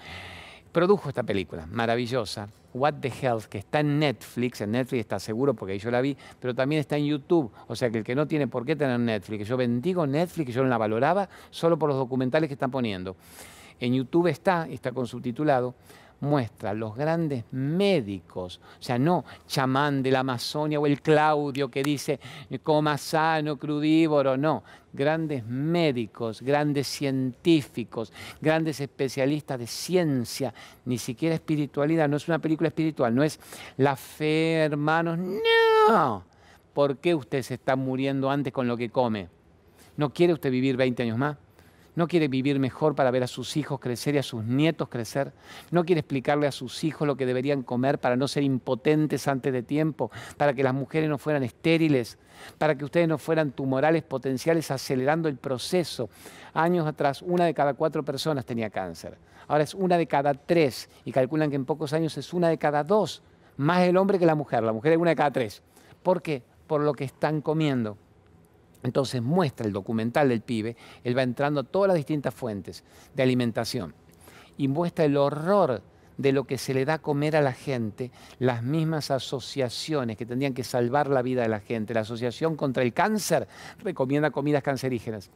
produjo 0.73 1.11
esta 1.11 1.23
película 1.23 1.67
maravillosa, 1.67 2.49
What 2.73 2.95
the 3.03 3.13
Health, 3.21 3.45
que 3.45 3.59
está 3.59 3.81
en 3.81 3.99
Netflix, 3.99 4.63
en 4.63 4.73
Netflix 4.73 5.01
está 5.01 5.19
seguro 5.19 5.53
porque 5.53 5.79
yo 5.79 5.91
la 5.91 6.01
vi, 6.01 6.17
pero 6.41 6.55
también 6.55 6.81
está 6.81 6.97
en 6.97 7.05
YouTube, 7.05 7.53
o 7.69 7.77
sea 7.77 7.91
que 7.91 7.99
el 7.99 8.05
que 8.05 8.15
no 8.15 8.27
tiene 8.27 8.49
por 8.49 8.65
qué 8.65 8.77
tener 8.77 8.99
Netflix, 8.99 9.47
yo 9.47 9.59
bendigo 9.59 10.07
Netflix, 10.07 10.55
yo 10.55 10.63
no 10.63 10.71
la 10.71 10.79
valoraba 10.79 11.29
solo 11.51 11.79
por 11.79 11.91
los 11.91 11.99
documentales 11.99 12.49
que 12.49 12.55
están 12.55 12.71
poniendo. 12.71 13.15
En 13.79 13.93
YouTube 13.93 14.29
está, 14.29 14.67
está 14.69 14.93
con 14.93 15.07
subtitulado, 15.07 15.75
muestra 16.25 16.75
los 16.75 16.97
grandes 16.97 17.45
médicos, 17.53 18.61
o 18.81 18.83
sea, 18.83 18.99
no 18.99 19.25
chamán 19.47 20.03
de 20.03 20.11
la 20.11 20.21
Amazonia 20.21 20.81
o 20.81 20.87
el 20.87 21.01
Claudio 21.01 21.71
que 21.71 21.83
dice 21.83 22.19
coma 22.63 22.99
sano, 22.99 23.57
crudívoro, 23.57 24.37
no, 24.37 24.65
grandes 24.93 25.45
médicos, 25.45 26.41
grandes 26.43 26.87
científicos, 26.87 28.13
grandes 28.41 28.81
especialistas 28.81 29.59
de 29.59 29.67
ciencia, 29.67 30.55
ni 30.85 30.99
siquiera 30.99 31.35
espiritualidad, 31.35 32.09
no 32.09 32.17
es 32.17 32.27
una 32.27 32.39
película 32.39 32.69
espiritual, 32.69 33.15
no 33.15 33.23
es 33.23 33.39
la 33.77 33.97
fe, 33.97 34.55
hermanos, 34.57 35.19
no. 35.19 36.25
¿Por 36.73 36.97
qué 36.99 37.15
usted 37.15 37.43
se 37.43 37.55
está 37.55 37.77
muriendo 37.77 38.31
antes 38.31 38.53
con 38.53 38.67
lo 38.67 38.77
que 38.77 38.91
come? 38.91 39.29
¿No 39.97 40.13
quiere 40.13 40.33
usted 40.33 40.51
vivir 40.51 40.77
20 40.77 41.05
años 41.05 41.19
más? 41.19 41.37
No 41.95 42.09
quiere 42.09 42.29
vivir 42.29 42.59
mejor 42.59 42.95
para 42.95 43.11
ver 43.11 43.23
a 43.23 43.27
sus 43.27 43.57
hijos 43.57 43.81
crecer 43.81 44.15
y 44.15 44.19
a 44.19 44.23
sus 44.23 44.45
nietos 44.45 44.89
crecer, 44.89 45.33
no 45.71 45.85
quiere 45.85 46.01
explicarle 46.01 46.47
a 46.47 46.53
sus 46.53 46.85
hijos 46.85 47.07
lo 47.07 47.17
que 47.17 47.27
deberían 47.27 47.63
comer 47.63 47.99
para 47.99 48.17
no 48.17 48.29
ser 48.29 48.43
impotentes 48.43 49.29
antes 49.29 49.53
de 49.53 49.63
tiempo, 49.63 50.11
para 50.37 50.55
que 50.55 50.63
las 50.63 50.75
mujeres 50.75 51.09
no 51.09 51.19
fueran 51.19 51.43
estériles, 51.43 52.19
para 52.59 52.75
que 52.75 52.85
ustedes 52.85 53.09
no 53.09 53.19
fueran 53.19 53.53
tumorales 53.53 54.03
potenciales 54.03 54.71
acelerando 54.71 55.29
el 55.29 55.37
proceso. 55.37 56.09
Años 56.53 56.87
atrás, 56.87 57.23
una 57.23 57.45
de 57.45 57.55
cada 57.55 57.75
cuatro 57.75 58.05
personas 58.05 58.45
tenía 58.45 58.71
cáncer. 58.71 59.17
Ahora 59.47 59.65
es 59.65 59.75
una 59.75 59.99
de 59.99 60.07
cada 60.07 60.35
tres 60.35 60.89
y 61.05 61.13
calculan 61.13 61.51
que 61.51 61.57
en 61.57 61.65
pocos 61.65 61.93
años 61.93 62.17
es 62.17 62.33
una 62.33 62.49
de 62.49 62.59
cada 62.59 62.83
dos, 62.83 63.23
más 63.57 63.83
el 63.83 63.97
hombre 63.97 64.19
que 64.19 64.27
la 64.27 64.35
mujer. 64.35 64.63
La 64.63 64.73
mujer 64.73 64.93
es 64.93 64.99
una 64.99 65.11
de 65.11 65.17
cada 65.17 65.31
tres. 65.31 65.63
¿Por 66.03 66.23
qué? 66.23 66.43
Por 66.67 66.81
lo 66.81 66.93
que 66.95 67.05
están 67.05 67.41
comiendo. 67.41 67.99
Entonces 68.85 69.23
muestra 69.23 69.67
el 69.67 69.73
documental 69.73 70.29
del 70.29 70.43
pibe, 70.43 70.77
él 71.03 71.17
va 71.17 71.23
entrando 71.23 71.61
a 71.61 71.65
todas 71.65 71.89
las 71.89 71.97
distintas 71.97 72.35
fuentes 72.35 72.85
de 73.15 73.23
alimentación 73.23 73.95
y 74.59 74.69
muestra 74.69 75.07
el 75.07 75.17
horror 75.17 75.83
de 76.19 76.33
lo 76.33 76.45
que 76.45 76.59
se 76.59 76.75
le 76.75 76.85
da 76.85 76.95
a 76.95 76.99
comer 77.03 77.35
a 77.35 77.41
la 77.41 77.55
gente, 77.55 78.13
las 78.39 78.63
mismas 78.63 79.11
asociaciones 79.11 80.17
que 80.17 80.27
tendrían 80.27 80.55
que 80.55 80.65
salvar 80.65 81.09
la 81.09 81.23
vida 81.23 81.43
de 81.43 81.49
la 81.49 81.61
gente. 81.61 81.95
La 81.95 82.01
Asociación 82.01 82.57
contra 82.57 82.83
el 82.83 82.93
Cáncer 82.93 83.49
recomienda 83.83 84.31
comidas 84.31 84.63
cancerígenas. 84.63 85.31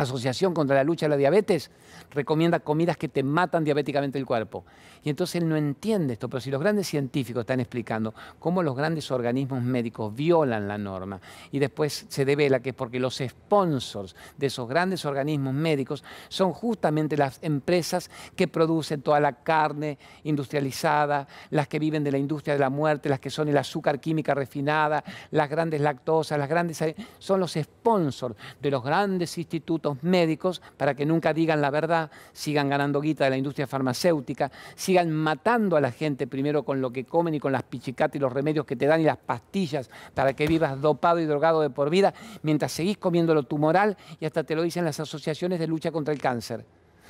Asociación 0.00 0.54
contra 0.54 0.76
la 0.76 0.84
lucha 0.84 1.04
de 1.04 1.10
la 1.10 1.16
diabetes 1.18 1.70
recomienda 2.10 2.60
comidas 2.60 2.96
que 2.96 3.08
te 3.08 3.22
matan 3.22 3.64
diabéticamente 3.64 4.18
el 4.18 4.24
cuerpo. 4.24 4.64
Y 5.02 5.10
entonces 5.10 5.42
él 5.42 5.48
no 5.48 5.56
entiende 5.56 6.14
esto, 6.14 6.28
pero 6.28 6.40
si 6.40 6.50
los 6.50 6.60
grandes 6.60 6.86
científicos 6.86 7.42
están 7.42 7.60
explicando 7.60 8.14
cómo 8.38 8.62
los 8.62 8.74
grandes 8.74 9.10
organismos 9.10 9.62
médicos 9.62 10.14
violan 10.14 10.68
la 10.68 10.78
norma 10.78 11.20
y 11.52 11.58
después 11.58 12.06
se 12.08 12.24
devela 12.24 12.60
que 12.60 12.70
es 12.70 12.74
porque 12.74 12.98
los 12.98 13.18
sponsors 13.18 14.16
de 14.38 14.46
esos 14.46 14.66
grandes 14.68 15.04
organismos 15.04 15.52
médicos 15.52 16.02
son 16.28 16.52
justamente 16.52 17.18
las 17.18 17.38
empresas 17.42 18.10
que 18.34 18.48
producen 18.48 19.02
toda 19.02 19.20
la 19.20 19.42
carne 19.42 19.98
industrializada, 20.24 21.28
las 21.50 21.68
que 21.68 21.78
viven 21.78 22.04
de 22.04 22.12
la 22.12 22.18
industria 22.18 22.54
de 22.54 22.60
la 22.60 22.70
muerte, 22.70 23.10
las 23.10 23.20
que 23.20 23.28
son 23.28 23.48
el 23.48 23.58
azúcar 23.58 24.00
química 24.00 24.32
refinada, 24.32 25.04
las 25.30 25.50
grandes 25.50 25.82
lactosas, 25.82 26.38
las 26.38 26.48
grandes... 26.48 26.82
son 27.18 27.40
los 27.40 27.52
sponsors 27.52 28.34
de 28.60 28.70
los 28.70 28.82
grandes 28.82 29.36
institutos 29.36 29.89
médicos 30.02 30.62
para 30.76 30.94
que 30.94 31.06
nunca 31.06 31.32
digan 31.32 31.60
la 31.60 31.70
verdad, 31.70 32.10
sigan 32.32 32.68
ganando 32.68 33.00
guita 33.00 33.24
de 33.24 33.30
la 33.30 33.36
industria 33.36 33.66
farmacéutica, 33.66 34.50
sigan 34.74 35.10
matando 35.10 35.76
a 35.76 35.80
la 35.80 35.92
gente 35.92 36.26
primero 36.26 36.62
con 36.62 36.80
lo 36.80 36.90
que 36.90 37.04
comen 37.04 37.34
y 37.34 37.40
con 37.40 37.52
las 37.52 37.62
pichicatas 37.62 38.16
y 38.16 38.18
los 38.18 38.32
remedios 38.32 38.66
que 38.66 38.76
te 38.76 38.86
dan 38.86 39.00
y 39.00 39.04
las 39.04 39.18
pastillas 39.18 39.90
para 40.14 40.32
que 40.34 40.46
vivas 40.46 40.80
dopado 40.80 41.20
y 41.20 41.26
drogado 41.26 41.60
de 41.60 41.70
por 41.70 41.90
vida, 41.90 42.14
mientras 42.42 42.72
seguís 42.72 42.98
comiendo 42.98 43.34
lo 43.34 43.42
tumoral 43.42 43.96
y 44.18 44.26
hasta 44.26 44.44
te 44.44 44.54
lo 44.54 44.62
dicen 44.62 44.84
las 44.84 45.00
asociaciones 45.00 45.58
de 45.58 45.66
lucha 45.66 45.90
contra 45.90 46.12
el 46.12 46.20
cáncer. 46.20 46.64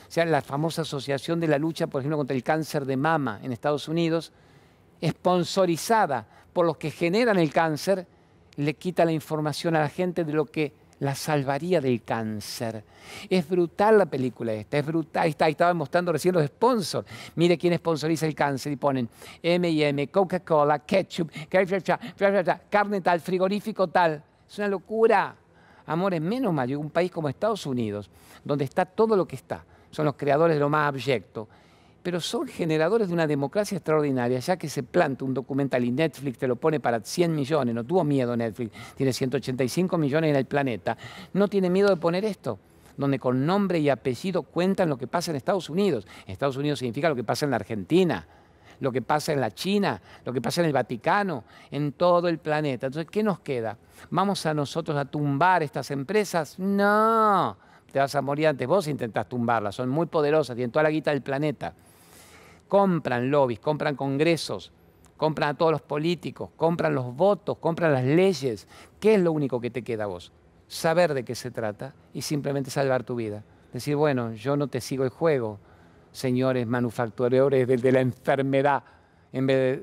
O 0.08 0.12
sea, 0.12 0.24
la 0.24 0.42
famosa 0.42 0.82
asociación 0.82 1.38
de 1.38 1.46
la 1.46 1.58
lucha, 1.58 1.86
por 1.86 2.00
ejemplo, 2.00 2.16
contra 2.16 2.34
el 2.34 2.42
cáncer 2.42 2.84
de 2.84 2.96
mama 2.96 3.38
en 3.44 3.52
Estados 3.52 3.86
Unidos, 3.86 4.32
sponsorizada 5.00 6.26
por 6.52 6.66
los 6.66 6.76
que 6.76 6.90
generan 6.90 7.38
el 7.38 7.52
cáncer, 7.52 8.06
le 8.56 8.74
quita 8.74 9.04
la 9.04 9.12
información 9.12 9.76
a 9.76 9.80
la 9.80 9.88
gente 9.88 10.24
de 10.24 10.32
lo 10.32 10.46
que 10.46 10.72
la 11.00 11.14
salvaría 11.14 11.80
del 11.80 12.02
cáncer. 12.02 12.84
Es 13.28 13.48
brutal 13.48 13.98
la 13.98 14.06
película 14.06 14.52
esta, 14.52 14.78
es 14.78 14.86
brutal. 14.86 15.28
Está, 15.28 15.48
estaba 15.48 15.74
mostrando 15.74 16.12
recién 16.12 16.34
los 16.34 16.46
sponsors. 16.46 17.06
Mire 17.34 17.58
quién 17.58 17.76
sponsoriza 17.76 18.26
el 18.26 18.34
cáncer 18.34 18.72
y 18.72 18.76
ponen 18.76 19.08
M&M, 19.42 20.08
Coca-Cola, 20.08 20.80
ketchup, 20.80 21.30
carne 22.70 23.00
tal, 23.00 23.20
frigorífico 23.20 23.88
tal. 23.88 24.22
Es 24.48 24.58
una 24.58 24.68
locura. 24.68 25.34
Amores, 25.86 26.20
menos 26.20 26.52
mal, 26.52 26.74
un 26.76 26.90
país 26.90 27.10
como 27.10 27.28
Estados 27.28 27.66
Unidos, 27.66 28.08
donde 28.44 28.64
está 28.64 28.84
todo 28.84 29.16
lo 29.16 29.26
que 29.26 29.36
está. 29.36 29.64
Son 29.90 30.04
los 30.04 30.14
creadores 30.14 30.54
de 30.54 30.60
lo 30.60 30.68
más 30.68 30.86
abyecto 30.86 31.48
pero 32.02 32.20
son 32.20 32.46
generadores 32.46 33.08
de 33.08 33.14
una 33.14 33.26
democracia 33.26 33.76
extraordinaria, 33.76 34.38
ya 34.38 34.56
que 34.56 34.68
se 34.68 34.82
planta 34.82 35.24
un 35.24 35.34
documental 35.34 35.84
y 35.84 35.90
Netflix 35.90 36.38
te 36.38 36.48
lo 36.48 36.56
pone 36.56 36.80
para 36.80 37.00
100 37.00 37.34
millones, 37.34 37.74
no 37.74 37.84
tuvo 37.84 38.04
miedo 38.04 38.36
Netflix, 38.36 38.72
tiene 38.96 39.12
185 39.12 39.98
millones 39.98 40.30
en 40.30 40.36
el 40.36 40.46
planeta, 40.46 40.96
no 41.34 41.48
tiene 41.48 41.68
miedo 41.68 41.88
de 41.90 41.96
poner 41.96 42.24
esto, 42.24 42.58
donde 42.96 43.18
con 43.18 43.44
nombre 43.44 43.78
y 43.78 43.88
apellido 43.88 44.42
cuentan 44.42 44.88
lo 44.88 44.96
que 44.96 45.06
pasa 45.06 45.30
en 45.30 45.36
Estados 45.36 45.70
Unidos. 45.70 46.06
En 46.26 46.32
Estados 46.32 46.56
Unidos 46.56 46.78
significa 46.78 47.08
lo 47.08 47.16
que 47.16 47.24
pasa 47.24 47.46
en 47.46 47.50
la 47.50 47.56
Argentina, 47.56 48.26
lo 48.80 48.92
que 48.92 49.02
pasa 49.02 49.32
en 49.32 49.40
la 49.40 49.50
China, 49.50 50.00
lo 50.24 50.32
que 50.32 50.40
pasa 50.40 50.60
en 50.60 50.66
el 50.66 50.72
Vaticano, 50.72 51.44
en 51.70 51.92
todo 51.92 52.28
el 52.28 52.38
planeta. 52.38 52.86
Entonces, 52.86 53.10
¿qué 53.10 53.22
nos 53.22 53.40
queda? 53.40 53.76
¿Vamos 54.10 54.44
a 54.46 54.54
nosotros 54.54 54.96
a 54.96 55.04
tumbar 55.04 55.62
estas 55.62 55.90
empresas? 55.90 56.58
No, 56.58 57.56
te 57.92 57.98
vas 57.98 58.14
a 58.14 58.22
morir 58.22 58.48
antes. 58.48 58.66
Vos 58.66 58.88
intentás 58.88 59.28
tumbarlas, 59.28 59.74
son 59.74 59.88
muy 59.88 60.06
poderosas, 60.06 60.56
tienen 60.56 60.70
toda 60.70 60.82
la 60.82 60.90
guita 60.90 61.10
del 61.10 61.22
planeta. 61.22 61.74
Compran 62.70 63.33
lobbies, 63.33 63.59
compran 63.59 63.96
congresos, 63.96 64.70
compran 65.16 65.50
a 65.50 65.54
todos 65.54 65.72
los 65.72 65.83
políticos, 65.83 66.50
compran 66.56 66.94
los 66.94 67.16
votos, 67.16 67.59
compran 67.59 67.92
las 67.92 68.04
leyes. 68.04 68.68
¿Qué 69.00 69.16
es 69.16 69.20
lo 69.20 69.33
único 69.33 69.61
que 69.61 69.70
te 69.70 69.83
queda 69.83 70.04
a 70.04 70.06
vos? 70.06 70.30
Saber 70.68 71.12
de 71.12 71.24
qué 71.24 71.35
se 71.35 71.50
trata 71.50 71.94
y 72.14 72.22
simplemente 72.22 72.70
salvar 72.70 73.02
tu 73.02 73.16
vida. 73.16 73.42
Decir, 73.72 73.96
bueno, 73.96 74.35
yo 74.35 74.56
no 74.56 74.68
te 74.68 74.80
sigo 74.80 75.02
el 75.02 75.11
juego, 75.11 75.59
señores 76.12 76.64
manufacturadores 76.64 77.66
de, 77.66 77.92
la 77.92 78.00
enfermedad, 78.00 78.85
en 79.33 79.48
vez 79.48 79.80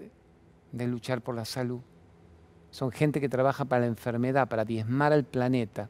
de 0.71 0.88
luchar 0.88 1.19
por 1.19 1.36
la 1.36 1.43
salud. 1.43 1.82
Son 2.71 2.89
gente 2.89 3.19
que 3.19 3.28
trabaja 3.28 3.65
para 3.65 3.82
la 3.82 3.88
enfermedad, 3.88 4.47
para 4.47 4.63
diezmar 4.63 5.12
al 5.12 5.26
planeta 5.26 5.89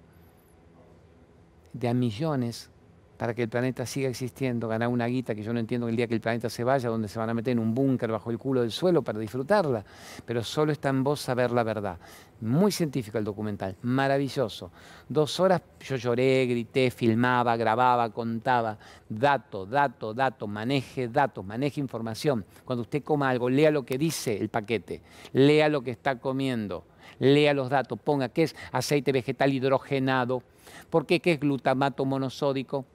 de 1.73 1.89
a 1.89 1.93
millones 1.93 2.71
para 3.17 3.33
que 3.33 3.43
el 3.43 3.49
planeta 3.49 3.85
siga 3.85 4.09
existiendo, 4.09 4.67
ganar 4.67 4.89
una 4.89 5.07
guita 5.07 5.33
que 5.33 5.41
yo 5.41 5.51
no 5.51 5.59
entiendo 5.59 5.89
el 5.89 5.95
día 5.95 6.07
que 6.07 6.13
el 6.13 6.21
planeta 6.21 6.49
se 6.49 6.63
vaya, 6.63 6.89
donde 6.89 7.07
se 7.07 7.17
van 7.17 7.29
a 7.29 7.33
meter 7.33 7.53
en 7.53 7.59
un 7.59 7.73
búnker 7.73 8.11
bajo 8.11 8.29
el 8.29 8.37
culo 8.37 8.61
del 8.61 8.71
suelo 8.71 9.01
para 9.01 9.17
disfrutarla. 9.17 9.83
Pero 10.25 10.43
solo 10.43 10.71
está 10.71 10.89
en 10.89 11.03
vos 11.03 11.19
saber 11.19 11.51
la 11.51 11.63
verdad. 11.63 11.97
Muy 12.39 12.71
científico 12.71 13.17
el 13.17 13.23
documental, 13.23 13.75
maravilloso. 13.81 14.71
Dos 15.09 15.39
horas 15.39 15.61
yo 15.79 15.95
lloré, 15.95 16.45
grité, 16.45 16.91
filmaba, 16.91 17.57
grababa, 17.57 18.11
contaba. 18.11 18.77
Dato, 19.09 19.65
dato, 19.65 20.13
dato, 20.13 20.47
maneje 20.47 21.07
datos, 21.07 21.43
maneje 21.43 21.81
información. 21.81 22.45
Cuando 22.63 22.83
usted 22.83 23.03
coma 23.03 23.29
algo, 23.29 23.49
lea 23.49 23.71
lo 23.71 23.83
que 23.83 23.97
dice 23.97 24.37
el 24.37 24.49
paquete, 24.49 25.01
lea 25.33 25.69
lo 25.69 25.81
que 25.81 25.89
está 25.89 26.19
comiendo, 26.19 26.85
lea 27.17 27.55
los 27.55 27.69
datos, 27.71 27.99
ponga 27.99 28.29
qué 28.29 28.43
es 28.43 28.55
aceite 28.71 29.11
vegetal 29.11 29.51
hidrogenado, 29.51 30.43
por 30.91 31.07
qué, 31.07 31.19
qué 31.19 31.31
es 31.31 31.39
glutamato 31.39 32.05
monosódico 32.05 32.85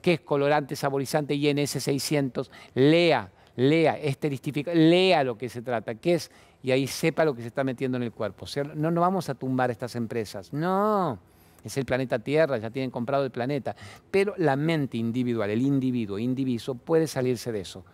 qué 0.00 0.14
es 0.14 0.20
colorante, 0.20 0.76
saborizante 0.76 1.34
y 1.34 1.44
NS600, 1.44 2.50
lea, 2.74 3.30
lea, 3.56 3.98
esteristifica, 3.98 4.74
lea 4.74 5.24
lo 5.24 5.36
que 5.36 5.48
se 5.48 5.62
trata, 5.62 5.94
qué 5.94 6.14
es, 6.14 6.30
y 6.62 6.70
ahí 6.70 6.86
sepa 6.86 7.24
lo 7.24 7.34
que 7.34 7.42
se 7.42 7.48
está 7.48 7.64
metiendo 7.64 7.96
en 7.96 8.02
el 8.02 8.12
cuerpo. 8.12 8.46
no, 8.74 8.90
no 8.90 9.00
vamos 9.00 9.28
a 9.28 9.34
tumbar 9.34 9.70
estas 9.70 9.96
empresas, 9.96 10.52
no. 10.52 11.18
Es 11.62 11.76
el 11.76 11.84
planeta 11.84 12.18
Tierra, 12.18 12.56
ya 12.58 12.70
tienen 12.70 12.90
comprado 12.90 13.24
el 13.24 13.30
planeta. 13.30 13.76
Pero 14.10 14.34
la 14.38 14.56
mente 14.56 14.96
individual, 14.96 15.50
el 15.50 15.62
individuo, 15.62 16.18
indiviso, 16.18 16.74
puede 16.74 17.06
salirse 17.06 17.52
de 17.52 17.60
eso. 17.60 17.84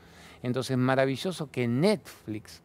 Entonces, 0.43 0.77
maravilloso 0.77 1.51
que 1.51 1.67
Netflix, 1.67 2.63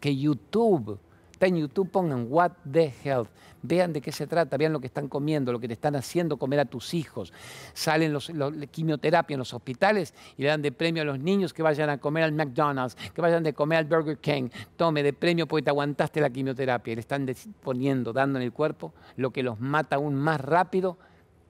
que 0.00 0.16
YouTube, 0.16 0.98
Está 1.36 1.48
en 1.48 1.58
YouTube, 1.58 1.90
pongan 1.90 2.28
What 2.30 2.52
the 2.72 2.94
Health. 3.04 3.28
Vean 3.60 3.92
de 3.92 4.00
qué 4.00 4.10
se 4.10 4.26
trata, 4.26 4.56
vean 4.56 4.72
lo 4.72 4.80
que 4.80 4.86
están 4.86 5.06
comiendo, 5.06 5.52
lo 5.52 5.60
que 5.60 5.68
te 5.68 5.74
están 5.74 5.94
haciendo 5.94 6.38
comer 6.38 6.60
a 6.60 6.64
tus 6.64 6.94
hijos. 6.94 7.30
Salen 7.74 8.10
los, 8.10 8.32
quimioterapia 8.70 9.34
en 9.34 9.40
los 9.40 9.52
hospitales 9.52 10.14
y 10.38 10.44
le 10.44 10.48
dan 10.48 10.62
de 10.62 10.72
premio 10.72 11.02
a 11.02 11.04
los 11.04 11.18
niños 11.18 11.52
que 11.52 11.62
vayan 11.62 11.90
a 11.90 11.98
comer 11.98 12.24
al 12.24 12.32
McDonald's, 12.32 12.96
que 13.12 13.20
vayan 13.20 13.42
de 13.42 13.52
comer 13.52 13.80
al 13.80 13.84
Burger 13.84 14.16
King. 14.16 14.48
Tome 14.76 15.02
de 15.02 15.12
premio 15.12 15.46
porque 15.46 15.64
te 15.64 15.68
aguantaste 15.68 16.22
la 16.22 16.30
quimioterapia. 16.30 16.92
Y 16.92 16.94
le 16.94 17.00
están 17.00 17.28
poniendo, 17.62 18.14
dando 18.14 18.38
en 18.38 18.42
el 18.42 18.52
cuerpo 18.54 18.94
lo 19.16 19.30
que 19.30 19.42
los 19.42 19.60
mata 19.60 19.96
aún 19.96 20.14
más 20.14 20.40
rápido 20.40 20.96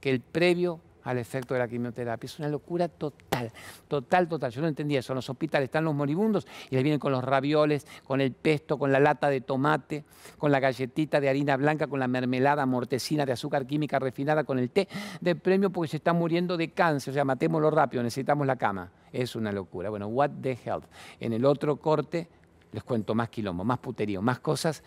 que 0.01 0.11
el 0.11 0.19
previo 0.19 0.81
al 1.07 1.19
efecto 1.19 1.55
de 1.55 1.61
la 1.61 1.69
quimioterapia. 1.69 2.27
Es 2.27 2.39
una 2.41 2.49
locura 2.49 2.89
total, 2.89 3.53
total, 3.87 4.29
total. 4.29 4.51
Yo 4.51 4.61
no 4.61 4.67
entendía 4.67 4.99
eso. 4.99 5.13
En 5.13 5.17
los 5.17 5.31
hospitales 5.31 5.67
están 5.67 5.85
los 5.85 5.95
moribundos 5.95 6.47
y 6.69 6.75
les 6.75 6.83
vienen 6.83 6.99
con 6.99 7.13
los 7.13 7.23
ravioles, 7.23 7.87
con 8.05 8.21
el 8.21 8.33
pesto, 8.33 8.77
con 8.77 8.91
la 8.91 8.99
lata 8.99 9.31
de 9.31 9.41
tomate, 9.41 10.05
con 10.37 10.51
la 10.51 10.59
galletita 10.59 11.21
de 11.21 11.29
harina 11.29 11.57
blanca, 11.57 11.87
con 11.87 12.01
la 12.01 12.09
mermelada 12.09 12.67
mortecina 12.67 13.25
de 13.25 13.33
azúcar 13.33 13.67
química 13.67 14.01
refinada, 14.01 14.43
con 14.43 14.59
el 14.59 14.69
té 14.71 14.89
de 15.21 15.37
premio 15.37 15.71
porque 15.71 15.91
se 15.91 15.99
están 15.99 16.17
muriendo 16.17 16.57
de 16.57 16.73
cáncer. 16.73 17.13
O 17.13 17.15
sea, 17.15 17.25
matémoslo 17.25 17.71
rápido, 17.71 18.03
necesitamos 18.03 18.45
la 18.45 18.57
cama. 18.57 18.91
Es 19.13 19.37
una 19.37 19.53
locura. 19.53 19.91
Bueno, 19.91 20.09
what 20.09 20.31
the 20.43 20.59
health. 20.65 20.87
En 21.21 21.33
el 21.33 21.45
otro 21.45 21.77
corte 21.77 22.29
les 22.73 22.83
cuento 22.83 23.15
más 23.15 23.29
quilombo, 23.29 23.63
más 23.63 23.79
puterío, 23.79 24.21
más 24.23 24.41
cosas. 24.41 24.83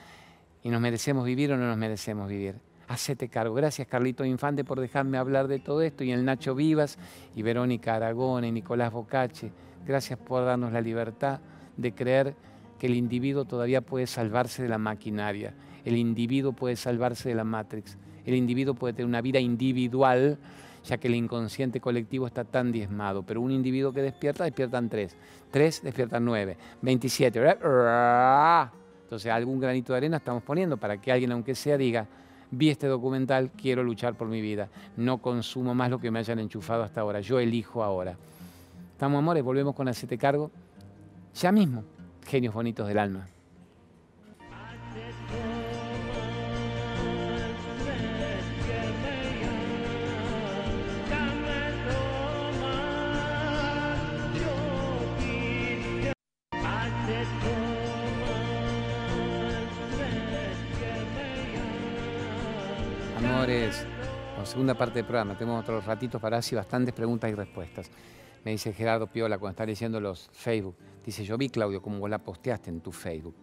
¿Y 0.64 0.70
nos 0.70 0.82
merecemos 0.82 1.24
vivir 1.24 1.54
o 1.54 1.58
no 1.58 1.66
nos 1.66 1.78
merecemos 1.78 2.28
vivir? 2.28 2.69
Hacete 2.90 3.30
cargo. 3.30 3.54
Gracias 3.54 3.88
Carlito 3.88 4.26
Infante 4.26 4.66
por 4.66 4.80
dejarme 4.80 5.18
hablar 5.18 5.48
de 5.48 5.60
todo 5.60 5.82
esto 5.82 6.04
y 6.04 6.12
el 6.12 6.26
Nacho 6.26 6.56
Vivas 6.56 6.98
y 7.36 7.44
Verónica 7.44 7.96
Aragón 7.96 8.44
y 8.44 8.52
Nicolás 8.52 8.92
Bocache. 8.92 9.52
Gracias 9.86 10.20
por 10.20 10.44
darnos 10.44 10.74
la 10.74 10.82
libertad 10.82 11.40
de 11.78 11.94
creer 11.94 12.36
que 12.80 12.88
el 12.88 12.96
individuo 12.96 13.46
todavía 13.46 13.82
puede 13.82 14.08
salvarse 14.08 14.64
de 14.64 14.70
la 14.70 14.80
maquinaria, 14.80 15.54
el 15.86 15.98
individuo 15.98 16.52
puede 16.52 16.76
salvarse 16.76 17.30
de 17.30 17.36
la 17.36 17.44
Matrix, 17.44 17.98
el 18.26 18.34
individuo 18.34 18.74
puede 18.74 18.94
tener 18.94 19.08
una 19.08 19.22
vida 19.22 19.40
individual, 19.40 20.40
ya 20.84 20.98
que 20.98 21.10
el 21.10 21.16
inconsciente 21.16 21.80
colectivo 21.80 22.26
está 22.26 22.44
tan 22.44 22.72
diezmado, 22.72 23.22
pero 23.24 23.42
un 23.42 23.52
individuo 23.52 23.92
que 23.92 24.02
despierta, 24.02 24.46
despiertan 24.46 24.90
tres, 24.90 25.16
tres 25.52 25.84
despiertan 25.84 26.26
nueve, 26.26 26.58
veintisiete, 26.82 27.40
entonces 27.40 29.32
algún 29.32 29.60
granito 29.60 29.94
de 29.94 29.98
arena 29.98 30.18
estamos 30.18 30.42
poniendo 30.42 30.78
para 30.78 31.00
que 31.00 31.12
alguien, 31.12 31.32
aunque 31.32 31.54
sea, 31.54 31.78
diga, 31.78 32.08
vi 32.52 32.70
este 32.70 32.88
documental, 32.88 33.52
quiero 33.52 33.84
luchar 33.84 34.16
por 34.16 34.28
mi 34.28 34.42
vida. 34.42 34.70
No 34.98 35.20
consumo 35.20 35.76
más 35.76 35.90
lo 35.90 36.00
que 36.00 36.12
me 36.12 36.20
hayan 36.20 36.40
enchufado 36.40 36.84
hasta 36.84 37.02
ahora. 37.02 37.22
Yo 37.22 37.40
elijo 37.40 37.84
ahora. 37.84 38.16
Estamos, 38.92 39.20
amores, 39.20 39.44
volvemos 39.44 39.76
con 39.76 39.88
Hacete 39.88 40.18
Cargo. 40.18 40.52
Ya 41.36 41.52
mismo, 41.52 41.84
genios 42.26 42.54
bonitos 42.54 42.88
del 42.88 43.00
alma. 43.00 43.28
Segunda 64.50 64.74
parte 64.74 64.96
del 64.96 65.06
programa. 65.06 65.38
Tenemos 65.38 65.62
otros 65.62 65.86
ratitos 65.86 66.20
para 66.20 66.38
así 66.38 66.56
bastantes 66.56 66.92
preguntas 66.92 67.30
y 67.30 67.36
respuestas. 67.36 67.92
Me 68.44 68.52
dice 68.52 68.74
Gerardo 68.74 69.06
Piola 69.06 69.38
cuando 69.38 69.52
está 69.52 69.66
leyendo 69.66 70.02
los 70.02 70.28
Facebook. 70.34 70.76
Dice, 71.06 71.24
yo 71.24 71.38
vi, 71.38 71.50
Claudio, 71.50 71.84
como 71.84 72.00
vos 72.00 72.10
la 72.10 72.18
posteaste 72.18 72.72
en 72.72 72.82
tu 72.82 72.92
Facebook. 72.92 73.36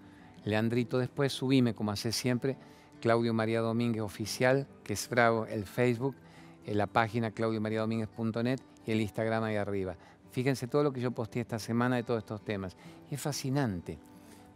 Leandrito, 0.44 0.98
después 0.98 1.32
subime, 1.32 1.74
como 1.74 1.92
hace 1.92 2.10
siempre, 2.10 2.56
Claudio 3.00 3.32
María 3.32 3.60
Domínguez 3.60 4.02
Oficial, 4.02 4.66
que 4.82 4.94
es 4.94 5.08
bravo, 5.08 5.46
el 5.46 5.64
Facebook, 5.64 6.16
en 6.64 6.76
la 6.76 6.88
página 6.88 7.30
claudiomariadomínguez.net 7.30 8.58
y 8.84 8.90
el 8.90 9.00
Instagram 9.00 9.44
ahí 9.44 9.56
arriba. 9.56 9.96
Fíjense 10.32 10.66
todo 10.66 10.82
lo 10.82 10.92
que 10.92 11.00
yo 11.00 11.12
posteé 11.12 11.42
esta 11.42 11.60
semana 11.60 11.96
de 11.96 12.02
todos 12.02 12.18
estos 12.18 12.44
temas. 12.44 12.76
Es 13.12 13.20
fascinante. 13.20 13.98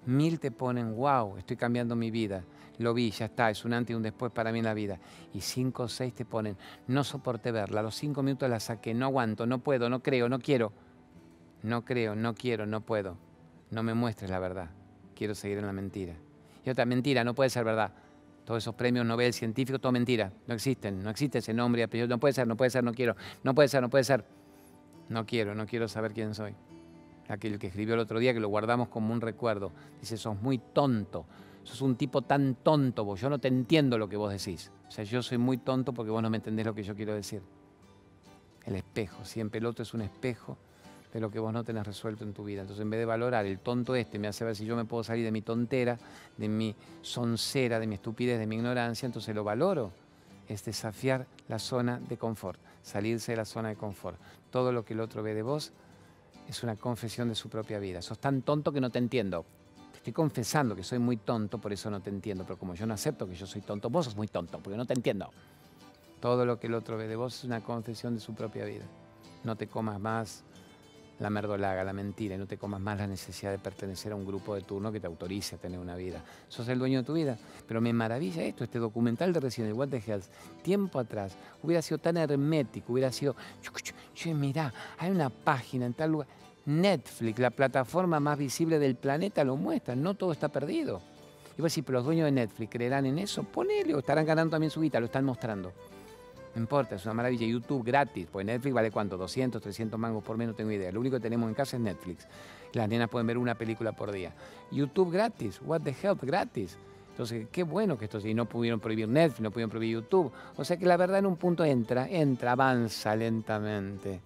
Mil 0.07 0.41
te 0.41 0.51
ponen, 0.51 0.97
wow, 0.97 1.37
estoy 1.37 1.57
cambiando 1.57 1.95
mi 1.95 2.11
vida 2.11 2.45
lo 2.81 2.95
vi, 2.95 3.11
ya 3.11 3.27
está, 3.27 3.51
es 3.51 3.65
un 3.65 3.75
antes 3.75 3.93
y 3.93 3.95
un 3.95 4.03
después 4.03 4.33
para 4.33 4.53
mí 4.53 4.59
en 4.59 4.65
la 4.65 4.75
vida. 4.75 4.99
Y 5.35 5.43
cinco 5.43 5.85
o 5.85 5.89
seis 5.89 6.15
te 6.15 6.25
ponen, 6.25 6.57
no 6.87 7.05
soporté 7.05 7.53
verla, 7.53 7.83
los 7.83 7.95
cinco 7.95 8.23
minutos 8.23 8.49
la 8.49 8.59
saqué, 8.59 8.95
no 8.95 9.05
aguanto, 9.05 9.47
no 9.47 9.59
puedo, 9.59 9.91
no 9.91 10.03
creo, 10.03 10.29
no 10.29 10.39
quiero. 10.39 10.73
No 11.63 11.85
creo, 11.85 12.17
no 12.17 12.35
quiero, 12.35 12.65
no 12.65 12.81
puedo. 12.81 13.19
No 13.71 13.83
me 13.83 13.93
muestres 13.93 14.31
la 14.31 14.39
verdad, 14.39 14.71
quiero 15.15 15.35
seguir 15.35 15.59
en 15.59 15.67
la 15.67 15.75
mentira. 15.75 16.15
Y 16.65 16.71
otra 16.71 16.87
mentira, 16.87 17.23
no 17.23 17.35
puede 17.35 17.51
ser 17.51 17.65
verdad. 17.65 17.93
Todos 18.47 18.65
esos 18.65 18.75
premios 18.75 19.05
Nobel 19.05 19.35
científicos, 19.35 19.81
todo 19.81 19.93
mentira. 19.93 20.33
No 20.47 20.55
existen, 20.55 21.03
no 21.03 21.11
existe 21.11 21.39
ese 21.39 21.53
nombre. 21.53 21.87
No 22.09 22.19
puede 22.19 22.33
ser, 22.33 22.49
no 22.49 22.57
puede 22.57 22.71
ser, 22.71 22.83
no 22.83 22.93
quiero. 22.93 23.15
No 23.45 23.55
puede 23.55 23.69
ser, 23.69 23.83
no 23.83 23.91
puede 23.91 24.05
ser. 24.05 24.25
No 25.11 25.27
quiero, 25.27 25.55
no 25.55 25.67
quiero 25.67 25.87
saber 25.87 26.15
quién 26.15 26.35
soy. 26.35 26.55
Aquel 27.31 27.59
que 27.59 27.69
escribió 27.69 27.95
el 27.95 28.01
otro 28.01 28.19
día, 28.19 28.35
que 28.35 28.41
lo 28.41 28.49
guardamos 28.49 28.89
como 28.89 29.13
un 29.13 29.21
recuerdo. 29.21 29.73
Dice, 30.01 30.17
sos 30.17 30.41
muy 30.41 30.59
tonto 30.59 31.25
sos 31.65 31.81
un 31.83 31.97
tipo 31.97 32.23
tan 32.23 32.57
tonto 32.57 33.05
vos, 33.05 33.21
yo 33.21 33.31
no 33.31 33.39
te 33.39 33.49
entiendo 33.49 33.99
lo 33.99 34.09
que 34.09 34.17
vos 34.17 34.33
decís. 34.33 34.71
O 34.89 34.91
sea, 34.91 35.05
yo 35.05 35.23
soy 35.23 35.39
muy 35.39 35.59
tonto 35.59 35.93
porque 35.93 36.11
vos 36.11 36.23
no 36.23 36.31
me 36.31 36.39
entendés 36.39 36.67
lo 36.67 36.75
que 36.75 36.83
yo 36.83 36.95
quiero 36.95 37.15
decir. 37.15 37.43
El 38.65 38.75
espejo, 38.75 39.25
siempre 39.25 39.59
el 39.59 39.67
otro 39.67 39.83
es 39.83 39.95
un 39.95 40.03
espejo 40.03 40.57
de 41.13 41.21
lo 41.21 41.31
que 41.31 41.39
vos 41.39 41.53
no 41.53 41.65
tenés 41.65 41.87
resuelto 41.87 42.25
en 42.25 42.33
tu 42.33 42.45
vida. 42.45 42.63
Entonces, 42.63 42.83
en 42.83 42.91
vez 42.91 43.01
de 43.01 43.07
valorar 43.07 43.47
el 43.47 43.59
tonto 43.59 43.95
este, 43.95 44.19
me 44.19 44.29
hace 44.29 44.45
ver 44.45 44.55
si 44.55 44.65
yo 44.65 44.77
me 44.77 44.85
puedo 44.85 45.03
salir 45.03 45.25
de 45.25 45.33
mi 45.33 45.43
tontera, 45.43 45.99
de 46.37 46.49
mi 46.49 46.75
soncera, 47.03 47.81
de 47.81 47.87
mi 47.87 47.97
estupidez, 47.97 48.39
de 48.39 48.47
mi 48.47 48.57
ignorancia, 48.57 49.07
entonces 49.07 49.35
lo 49.35 49.45
valoro. 49.45 49.93
Es 50.49 50.65
desafiar 50.65 51.27
la 51.49 51.59
zona 51.59 52.01
de 52.01 52.17
confort, 52.17 52.61
salirse 52.83 53.33
de 53.33 53.37
la 53.37 53.45
zona 53.45 53.69
de 53.69 53.77
confort. 53.77 54.19
Todo 54.51 54.73
lo 54.73 54.85
que 54.85 54.95
el 54.95 55.01
otro 55.01 55.23
ve 55.23 55.35
de 55.35 55.43
vos 55.43 55.73
es 56.51 56.65
una 56.65 56.75
confesión 56.75 57.29
de 57.29 57.37
su 57.37 57.49
propia 57.49 57.79
vida. 57.79 58.03
Sos 58.03 58.19
tan 58.19 58.43
tonto 58.43 58.73
que 58.73 58.81
no 58.81 58.91
te 58.91 58.99
entiendo. 58.99 59.45
Estoy 59.95 60.13
confesando 60.13 60.75
que 60.75 60.83
soy 60.83 60.99
muy 60.99 61.17
tonto, 61.17 61.59
por 61.59 61.73
eso 61.73 61.91
no 61.91 62.01
te 62.01 62.11
entiendo. 62.11 62.45
Pero 62.45 62.59
como 62.59 62.75
yo 62.75 62.87
no 62.87 62.95
acepto 62.95 63.29
que 63.29 63.37
yo 63.37 63.47
soy 63.47 63.61
tonto, 63.61 63.89
vos 63.89 64.07
sos 64.07 64.17
muy 64.17 64.27
tonto, 64.27 64.59
porque 64.59 64.77
no 64.77 64.85
te 64.85 64.95
entiendo. 64.95 65.31
Todo 66.21 66.45
lo 66.45 66.59
que 66.59 66.67
el 66.67 66.75
otro 66.75 66.97
ve 66.97 67.07
de 67.07 67.15
vos 67.15 67.39
es 67.39 67.45
una 67.45 67.63
confesión 67.63 68.15
de 68.15 68.21
su 68.21 68.35
propia 68.35 68.65
vida. 68.65 68.85
No 69.45 69.57
te 69.57 69.69
comas 69.69 70.01
más 70.01 70.43
la 71.21 71.31
merdolaga, 71.31 71.85
la 71.85 71.93
mentira, 71.93 72.35
y 72.35 72.39
no 72.39 72.47
te 72.47 72.57
comas 72.57 72.81
más 72.81 72.99
la 72.99 73.07
necesidad 73.07 73.53
de 73.53 73.59
pertenecer 73.59 74.11
a 74.13 74.17
un 74.17 74.25
grupo 74.25 74.55
de 74.55 74.63
turno 74.63 74.91
que 74.91 75.01
te 75.01 75.07
autorice 75.07 75.55
a 75.55 75.59
tener 75.59 75.79
una 75.79 75.95
vida. 75.95 76.25
Sos 76.49 76.67
el 76.69 76.79
dueño 76.79 77.01
de 77.01 77.05
tu 77.05 77.13
vida. 77.13 77.39
Pero 77.69 77.81
me 77.81 77.93
maravilla 77.93 78.43
esto, 78.43 78.65
este 78.65 78.79
documental 78.79 79.33
de 79.33 79.39
recién, 79.39 79.69
el 79.69 79.75
What 79.75 79.89
the 79.89 80.21
tiempo 80.63 80.99
atrás, 80.99 81.37
hubiera 81.63 81.81
sido 81.81 81.99
tan 81.99 82.17
hermético, 82.17 82.95
hubiera 82.95 83.13
sido, 83.13 83.37
che, 84.15 84.35
mirá, 84.35 84.73
hay 84.99 85.11
una 85.11 85.31
página 85.31 85.87
en 85.87 85.95
tal 85.95 86.11
lugar. 86.11 86.40
Netflix, 86.71 87.39
la 87.39 87.51
plataforma 87.51 88.21
más 88.21 88.39
visible 88.39 88.79
del 88.79 88.95
planeta, 88.95 89.43
lo 89.45 89.57
muestra, 89.57 89.97
no 89.97 90.15
todo 90.15 90.33
está 90.33 90.49
perdido. 90.49 91.03
Y 91.59 91.63
vos 91.63 91.73
decís, 91.73 91.85
pero 91.85 91.99
los 91.99 92.07
dueños 92.07 92.27
de 92.27 92.33
Netflix 92.33 92.71
creerán 92.71 93.07
en 93.07 93.19
eso, 93.19 93.43
ponele, 93.43 93.95
o 93.95 93.99
estarán 93.99 94.25
ganando 94.25 94.53
también 94.53 94.71
su 94.71 94.81
vida, 94.81 95.01
lo 95.01 95.07
están 95.07 95.25
mostrando. 95.25 95.73
No 96.55 96.61
importa, 96.61 96.97
es 96.97 97.05
una 97.05 97.15
maravilla. 97.15 97.47
YouTube 97.47 97.85
gratis, 97.85 98.27
pues 98.31 98.47
Netflix 98.47 98.75
vale 98.75 98.91
cuánto, 98.91 99.17
200, 99.17 99.61
300 99.61 99.99
mangos 99.99 100.23
por 100.23 100.37
mes, 100.37 100.49
no 100.49 100.55
tengo 100.55 100.71
idea. 100.71 100.91
Lo 100.91 101.01
único 101.01 101.17
que 101.17 101.23
tenemos 101.23 101.49
en 101.49 101.55
casa 101.55 101.77
es 101.77 101.83
Netflix. 101.83 102.27
Las 102.73 102.89
nenas 102.89 103.09
pueden 103.09 103.27
ver 103.27 103.39
una 103.39 103.57
película 103.57 103.93
por 103.93 104.13
día. 104.13 104.33
YouTube 104.71 105.13
gratis, 105.13 105.61
What 105.65 105.83
the 105.83 105.95
Help 106.03 106.23
gratis. 106.23 106.77
Entonces, 107.11 107.49
qué 107.53 107.63
bueno 107.63 107.99
que 107.99 108.07
esto 108.07 108.21
sí, 108.21 108.33
no 108.33 108.47
pudieron 108.47 108.81
prohibir 108.81 109.09
Netflix, 109.09 109.41
no 109.41 109.51
pudieron 109.51 109.71
prohibir 109.71 109.97
YouTube. 109.97 110.33
O 110.57 110.65
sea 110.65 110.77
que 110.77 110.87
la 110.87 110.97
verdad 110.97 111.19
en 111.19 111.27
un 111.27 111.37
punto 111.37 111.65
entra, 111.65 112.09
entra, 112.09 112.53
avanza 112.53 113.15
lentamente 113.15 114.21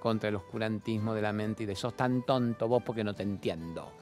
contra 0.00 0.28
el 0.28 0.36
oscurantismo 0.36 1.14
de 1.14 1.22
la 1.22 1.32
mente 1.32 1.62
y 1.62 1.66
de 1.66 1.76
sos 1.76 1.94
tan 1.94 2.22
tonto 2.22 2.66
vos 2.66 2.82
porque 2.84 3.04
no 3.04 3.14
te 3.14 3.22
entiendo. 3.22 3.92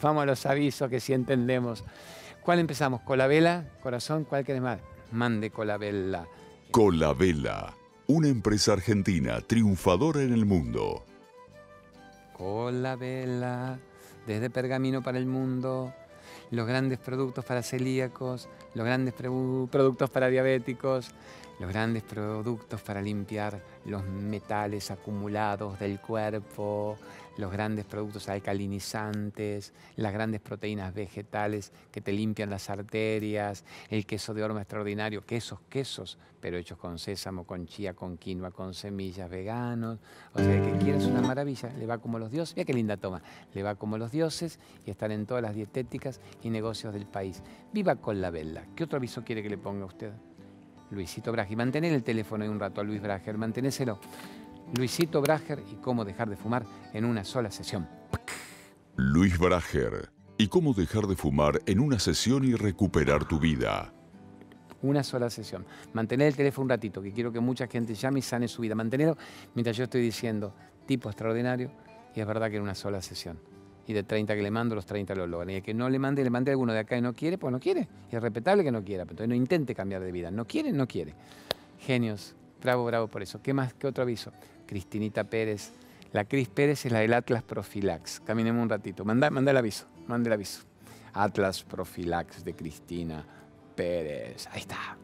Vamos 0.00 0.22
a 0.22 0.26
los 0.26 0.46
avisos 0.46 0.88
que 0.88 1.00
sí 1.00 1.12
entendemos. 1.12 1.82
¿Cuál 2.42 2.60
empezamos? 2.60 3.00
¿Con 3.00 3.18
la 3.18 3.26
vela? 3.26 3.64
¿Corazón? 3.82 4.24
¿Cuál 4.24 4.44
querés 4.44 4.62
más? 4.62 4.78
Mande 5.10 5.50
con 5.50 5.66
la 5.66 5.76
vela. 5.76 6.26
Colabela, 6.70 7.74
una 8.06 8.28
empresa 8.28 8.74
argentina 8.74 9.40
triunfadora 9.40 10.22
en 10.22 10.32
el 10.32 10.44
mundo. 10.46 11.04
Colabela, 12.36 13.78
desde 14.26 14.50
Pergamino 14.50 15.02
para 15.02 15.18
el 15.18 15.26
mundo, 15.26 15.92
los 16.50 16.66
grandes 16.66 16.98
productos 16.98 17.44
para 17.44 17.62
celíacos, 17.62 18.48
los 18.74 18.84
grandes 18.84 19.14
productos 19.14 20.10
para 20.10 20.28
diabéticos, 20.28 21.10
los 21.58 21.68
grandes 21.68 22.02
productos 22.04 22.80
para 22.82 23.02
limpiar 23.02 23.62
los 23.84 24.04
metales 24.04 24.90
acumulados 24.90 25.78
del 25.78 26.00
cuerpo, 26.00 26.96
los 27.36 27.52
grandes 27.52 27.84
productos 27.84 28.28
alcalinizantes, 28.28 29.72
las 29.96 30.12
grandes 30.12 30.40
proteínas 30.40 30.94
vegetales 30.94 31.72
que 31.90 32.00
te 32.00 32.12
limpian 32.12 32.50
las 32.50 32.70
arterias, 32.70 33.64
el 33.90 34.06
queso 34.06 34.34
de 34.34 34.42
horma 34.42 34.60
extraordinario, 34.60 35.24
quesos, 35.24 35.60
quesos, 35.68 36.18
pero 36.40 36.56
hechos 36.56 36.78
con 36.78 36.98
sésamo, 36.98 37.44
con 37.44 37.66
chía, 37.66 37.94
con 37.94 38.18
quinoa, 38.18 38.50
con 38.50 38.74
semillas 38.74 39.28
veganos. 39.28 39.98
O 40.34 40.38
sea, 40.38 40.54
el 40.54 40.62
que 40.62 40.78
quiere 40.84 40.98
es 40.98 41.06
una 41.06 41.22
maravilla, 41.22 41.70
le 41.70 41.86
va 41.86 41.98
como 41.98 42.18
los 42.18 42.30
dioses. 42.30 42.56
Mira 42.56 42.66
qué 42.66 42.74
linda 42.74 42.96
toma, 42.96 43.22
le 43.54 43.62
va 43.62 43.74
como 43.74 43.98
los 43.98 44.12
dioses 44.12 44.60
y 44.86 44.90
están 44.90 45.12
en 45.12 45.26
todas 45.26 45.42
las 45.42 45.54
dietéticas 45.54 46.20
y 46.42 46.50
negocios 46.50 46.92
del 46.92 47.06
país. 47.06 47.42
Viva 47.72 47.96
con 47.96 48.20
la 48.20 48.30
vela. 48.30 48.64
¿Qué 48.76 48.84
otro 48.84 48.98
aviso 48.98 49.24
quiere 49.24 49.42
que 49.42 49.50
le 49.50 49.58
ponga 49.58 49.84
usted? 49.84 50.12
Luisito 50.90 51.32
Brager. 51.32 51.56
Mantener 51.56 51.92
el 51.92 52.02
teléfono 52.02 52.44
ahí 52.44 52.50
un 52.50 52.60
rato 52.60 52.80
a 52.80 52.84
Luis 52.84 53.00
Brager, 53.00 53.36
mantenéselo. 53.36 53.98
Luisito 54.76 55.20
Brager 55.20 55.62
y 55.72 55.76
cómo 55.76 56.04
dejar 56.04 56.28
de 56.28 56.36
fumar 56.36 56.64
en 56.92 57.04
una 57.04 57.24
sola 57.24 57.50
sesión. 57.50 57.88
Luis 58.96 59.38
Brager 59.38 60.10
y 60.36 60.48
cómo 60.48 60.74
dejar 60.74 61.06
de 61.06 61.16
fumar 61.16 61.60
en 61.66 61.80
una 61.80 61.98
sesión 61.98 62.44
y 62.44 62.54
recuperar 62.54 63.24
tu 63.26 63.38
vida. 63.38 63.92
Una 64.82 65.02
sola 65.02 65.30
sesión. 65.30 65.66
Mantener 65.92 66.28
el 66.28 66.36
teléfono 66.36 66.64
un 66.64 66.70
ratito, 66.70 67.02
que 67.02 67.12
quiero 67.12 67.32
que 67.32 67.40
mucha 67.40 67.66
gente 67.66 67.94
llame 67.94 68.20
y 68.20 68.22
sane 68.22 68.46
su 68.46 68.62
vida. 68.62 68.74
Mantenerlo 68.74 69.16
mientras 69.54 69.76
yo 69.76 69.84
estoy 69.84 70.02
diciendo, 70.02 70.54
tipo 70.86 71.08
extraordinario, 71.08 71.72
y 72.14 72.20
es 72.20 72.26
verdad 72.26 72.50
que 72.50 72.56
en 72.56 72.62
una 72.62 72.74
sola 72.74 73.02
sesión. 73.02 73.38
Y 73.88 73.94
de 73.94 74.02
30 74.02 74.36
que 74.36 74.42
le 74.42 74.50
mando, 74.50 74.74
los 74.74 74.84
30 74.84 75.14
lo 75.14 75.26
logran. 75.26 75.48
Y 75.48 75.54
el 75.56 75.62
que 75.62 75.72
no 75.72 75.88
le 75.88 75.98
mande, 75.98 76.22
le 76.22 76.28
mande 76.28 76.50
a 76.50 76.52
alguno 76.52 76.74
de 76.74 76.80
acá 76.80 76.96
y 76.96 77.00
no 77.00 77.14
quiere, 77.14 77.38
pues 77.38 77.50
no 77.50 77.58
quiere. 77.58 77.88
Y 78.12 78.16
es 78.16 78.22
respetable 78.22 78.62
que 78.62 78.70
no 78.70 78.84
quiera. 78.84 79.04
Pero 79.04 79.12
entonces 79.12 79.28
no 79.30 79.34
intente 79.34 79.74
cambiar 79.74 80.02
de 80.02 80.12
vida. 80.12 80.30
No 80.30 80.46
quiere, 80.46 80.72
no 80.72 80.86
quiere. 80.86 81.14
Genios. 81.80 82.34
Bravo, 82.60 82.84
bravo 82.84 83.08
por 83.08 83.22
eso. 83.22 83.40
¿Qué 83.40 83.54
más? 83.54 83.72
¿Qué 83.72 83.86
otro 83.86 84.02
aviso? 84.02 84.30
Cristinita 84.66 85.24
Pérez. 85.24 85.72
La 86.12 86.26
Cris 86.26 86.48
Pérez 86.48 86.84
es 86.84 86.92
la 86.92 86.98
del 87.00 87.14
Atlas 87.14 87.42
Profilax. 87.42 88.20
Caminemos 88.20 88.62
un 88.62 88.68
ratito. 88.68 89.06
Manda, 89.06 89.30
manda 89.30 89.52
el 89.52 89.56
aviso. 89.56 89.86
Manda 90.06 90.28
el 90.28 90.34
aviso. 90.34 90.64
Atlas 91.14 91.64
Profilax 91.64 92.44
de 92.44 92.54
Cristina 92.54 93.24
Pérez. 93.74 94.46
Ahí 94.52 94.60
está. 94.60 94.98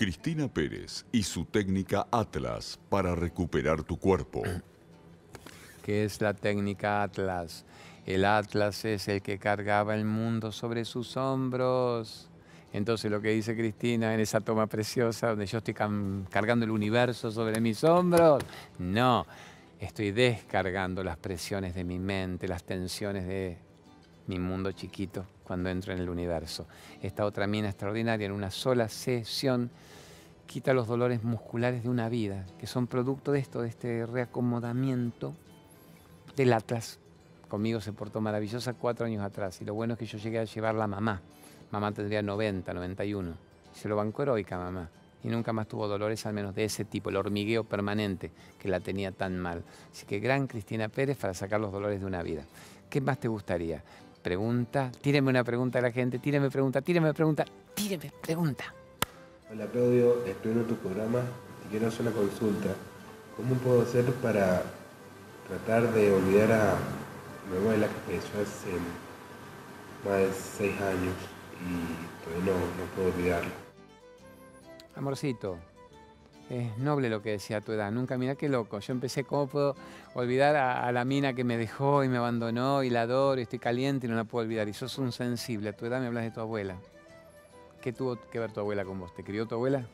Cristina 0.00 0.48
Pérez 0.48 1.04
y 1.12 1.24
su 1.24 1.44
técnica 1.44 2.06
Atlas 2.10 2.80
para 2.88 3.14
recuperar 3.14 3.82
tu 3.82 3.98
cuerpo. 3.98 4.42
¿Qué 5.84 6.04
es 6.04 6.22
la 6.22 6.32
técnica 6.32 7.02
Atlas? 7.02 7.66
El 8.06 8.24
Atlas 8.24 8.86
es 8.86 9.08
el 9.08 9.20
que 9.20 9.38
cargaba 9.38 9.94
el 9.94 10.06
mundo 10.06 10.52
sobre 10.52 10.86
sus 10.86 11.18
hombros. 11.18 12.30
Entonces 12.72 13.10
lo 13.10 13.20
que 13.20 13.28
dice 13.32 13.54
Cristina 13.54 14.14
en 14.14 14.20
esa 14.20 14.40
toma 14.40 14.66
preciosa, 14.68 15.28
donde 15.28 15.44
yo 15.44 15.58
estoy 15.58 15.74
cargando 15.74 16.64
el 16.64 16.70
universo 16.70 17.30
sobre 17.30 17.60
mis 17.60 17.84
hombros, 17.84 18.42
no, 18.78 19.26
estoy 19.78 20.12
descargando 20.12 21.04
las 21.04 21.18
presiones 21.18 21.74
de 21.74 21.84
mi 21.84 21.98
mente, 21.98 22.48
las 22.48 22.64
tensiones 22.64 23.26
de 23.26 23.58
mi 24.28 24.38
mundo 24.38 24.72
chiquito 24.72 25.26
cuando 25.50 25.68
entro 25.68 25.92
en 25.92 25.98
el 25.98 26.08
universo. 26.08 26.68
Esta 27.02 27.26
otra 27.26 27.48
mina 27.48 27.68
extraordinaria 27.68 28.24
en 28.24 28.30
una 28.30 28.52
sola 28.52 28.88
sesión 28.88 29.68
quita 30.46 30.72
los 30.72 30.86
dolores 30.86 31.24
musculares 31.24 31.82
de 31.82 31.88
una 31.88 32.08
vida, 32.08 32.46
que 32.56 32.68
son 32.68 32.86
producto 32.86 33.32
de 33.32 33.40
esto, 33.40 33.60
de 33.60 33.68
este 33.68 34.06
reacomodamiento 34.06 35.34
del 36.36 36.52
Atlas. 36.52 37.00
Conmigo 37.48 37.80
se 37.80 37.92
portó 37.92 38.20
maravillosa 38.20 38.74
cuatro 38.74 39.06
años 39.06 39.24
atrás 39.24 39.60
y 39.60 39.64
lo 39.64 39.74
bueno 39.74 39.94
es 39.94 39.98
que 39.98 40.06
yo 40.06 40.18
llegué 40.18 40.38
a 40.38 40.44
llevar 40.44 40.76
la 40.76 40.86
mamá 40.86 41.20
Mamá 41.72 41.90
tendría 41.90 42.22
90, 42.22 42.72
91. 42.72 43.34
Se 43.72 43.88
lo 43.88 43.96
bancó 43.96 44.22
heroica 44.22 44.56
mamá. 44.56 44.88
Y 45.24 45.28
nunca 45.28 45.52
más 45.52 45.66
tuvo 45.66 45.88
dolores, 45.88 46.24
al 46.26 46.32
menos 46.32 46.54
de 46.54 46.62
ese 46.62 46.84
tipo, 46.84 47.10
el 47.10 47.16
hormigueo 47.16 47.64
permanente 47.64 48.30
que 48.56 48.68
la 48.68 48.78
tenía 48.78 49.10
tan 49.10 49.36
mal. 49.36 49.64
Así 49.92 50.06
que 50.06 50.20
gran 50.20 50.46
Cristina 50.46 50.88
Pérez 50.88 51.18
para 51.18 51.34
sacar 51.34 51.60
los 51.60 51.72
dolores 51.72 51.98
de 51.98 52.06
una 52.06 52.22
vida. 52.22 52.44
¿Qué 52.88 53.00
más 53.00 53.18
te 53.18 53.26
gustaría? 53.26 53.82
Pregunta, 54.22 54.92
tíreme 55.00 55.30
una 55.30 55.44
pregunta 55.44 55.78
a 55.78 55.82
la 55.82 55.90
gente, 55.90 56.18
tíreme 56.18 56.50
pregunta, 56.50 56.80
tíreme 56.82 57.14
pregunta, 57.14 57.44
tíreme 57.74 58.12
pregunta. 58.20 58.74
Hola 59.50 59.66
Claudio, 59.66 60.24
estoy 60.26 60.52
en 60.52 60.66
tu 60.66 60.76
programa 60.76 61.20
y 61.66 61.70
quiero 61.70 61.88
hacer 61.88 62.02
una 62.02 62.12
consulta. 62.12 62.68
¿Cómo 63.36 63.54
puedo 63.56 63.82
hacer 63.82 64.04
para 64.22 64.62
tratar 65.48 65.92
de 65.94 66.12
olvidar 66.12 66.52
a 66.52 66.76
mi 67.50 67.56
abuela 67.56 67.86
que 67.88 68.18
falleció 68.18 68.40
hace 68.42 68.70
más 70.04 70.18
de 70.18 70.32
seis 70.32 70.80
años? 70.80 71.14
y 71.60 72.24
todavía 72.24 72.52
no, 72.52 72.58
no 72.58 72.90
puedo 72.94 73.08
olvidarlo. 73.08 73.50
Amorcito, 74.94 75.58
es 76.50 76.76
noble 76.78 77.08
lo 77.08 77.22
que 77.22 77.30
decía 77.30 77.58
a 77.58 77.60
tu 77.60 77.72
edad. 77.72 77.90
Nunca, 77.92 78.18
mira 78.18 78.34
qué 78.34 78.48
loco. 78.48 78.80
Yo 78.80 78.92
empecé, 78.92 79.24
¿cómo 79.24 79.46
puedo 79.46 79.76
olvidar 80.14 80.56
a, 80.56 80.90
la 80.92 81.04
mina 81.04 81.32
que 81.32 81.44
me 81.44 81.56
dejó 81.56 82.02
y 82.04 82.08
me 82.08 82.16
abandonó 82.16 82.82
y 82.82 82.90
la 82.90 83.02
adoro 83.02 83.40
y 83.40 83.44
estoy 83.44 83.60
caliente 83.60 84.06
y 84.06 84.10
no 84.10 84.16
la 84.16 84.24
puedo 84.24 84.44
olvidar? 84.44 84.68
Y 84.68 84.72
sos 84.72 84.98
un 84.98 85.12
sensible. 85.12 85.70
A 85.70 85.72
tu 85.76 85.86
edad 85.86 86.00
me 86.00 86.08
hablas 86.08 86.24
de 86.24 86.32
tu 86.32 86.40
abuela. 86.40 86.76
¿Qué 87.80 87.92
tuvo 87.92 88.16
que 88.16 88.38
ver 88.38 88.52
tu 88.52 88.60
abuela 88.60 88.84
con 88.84 88.98
vos? 88.98 89.14
¿Te 89.14 89.22
crió 89.22 89.46
tu 89.46 89.54
abuela? 89.54 89.86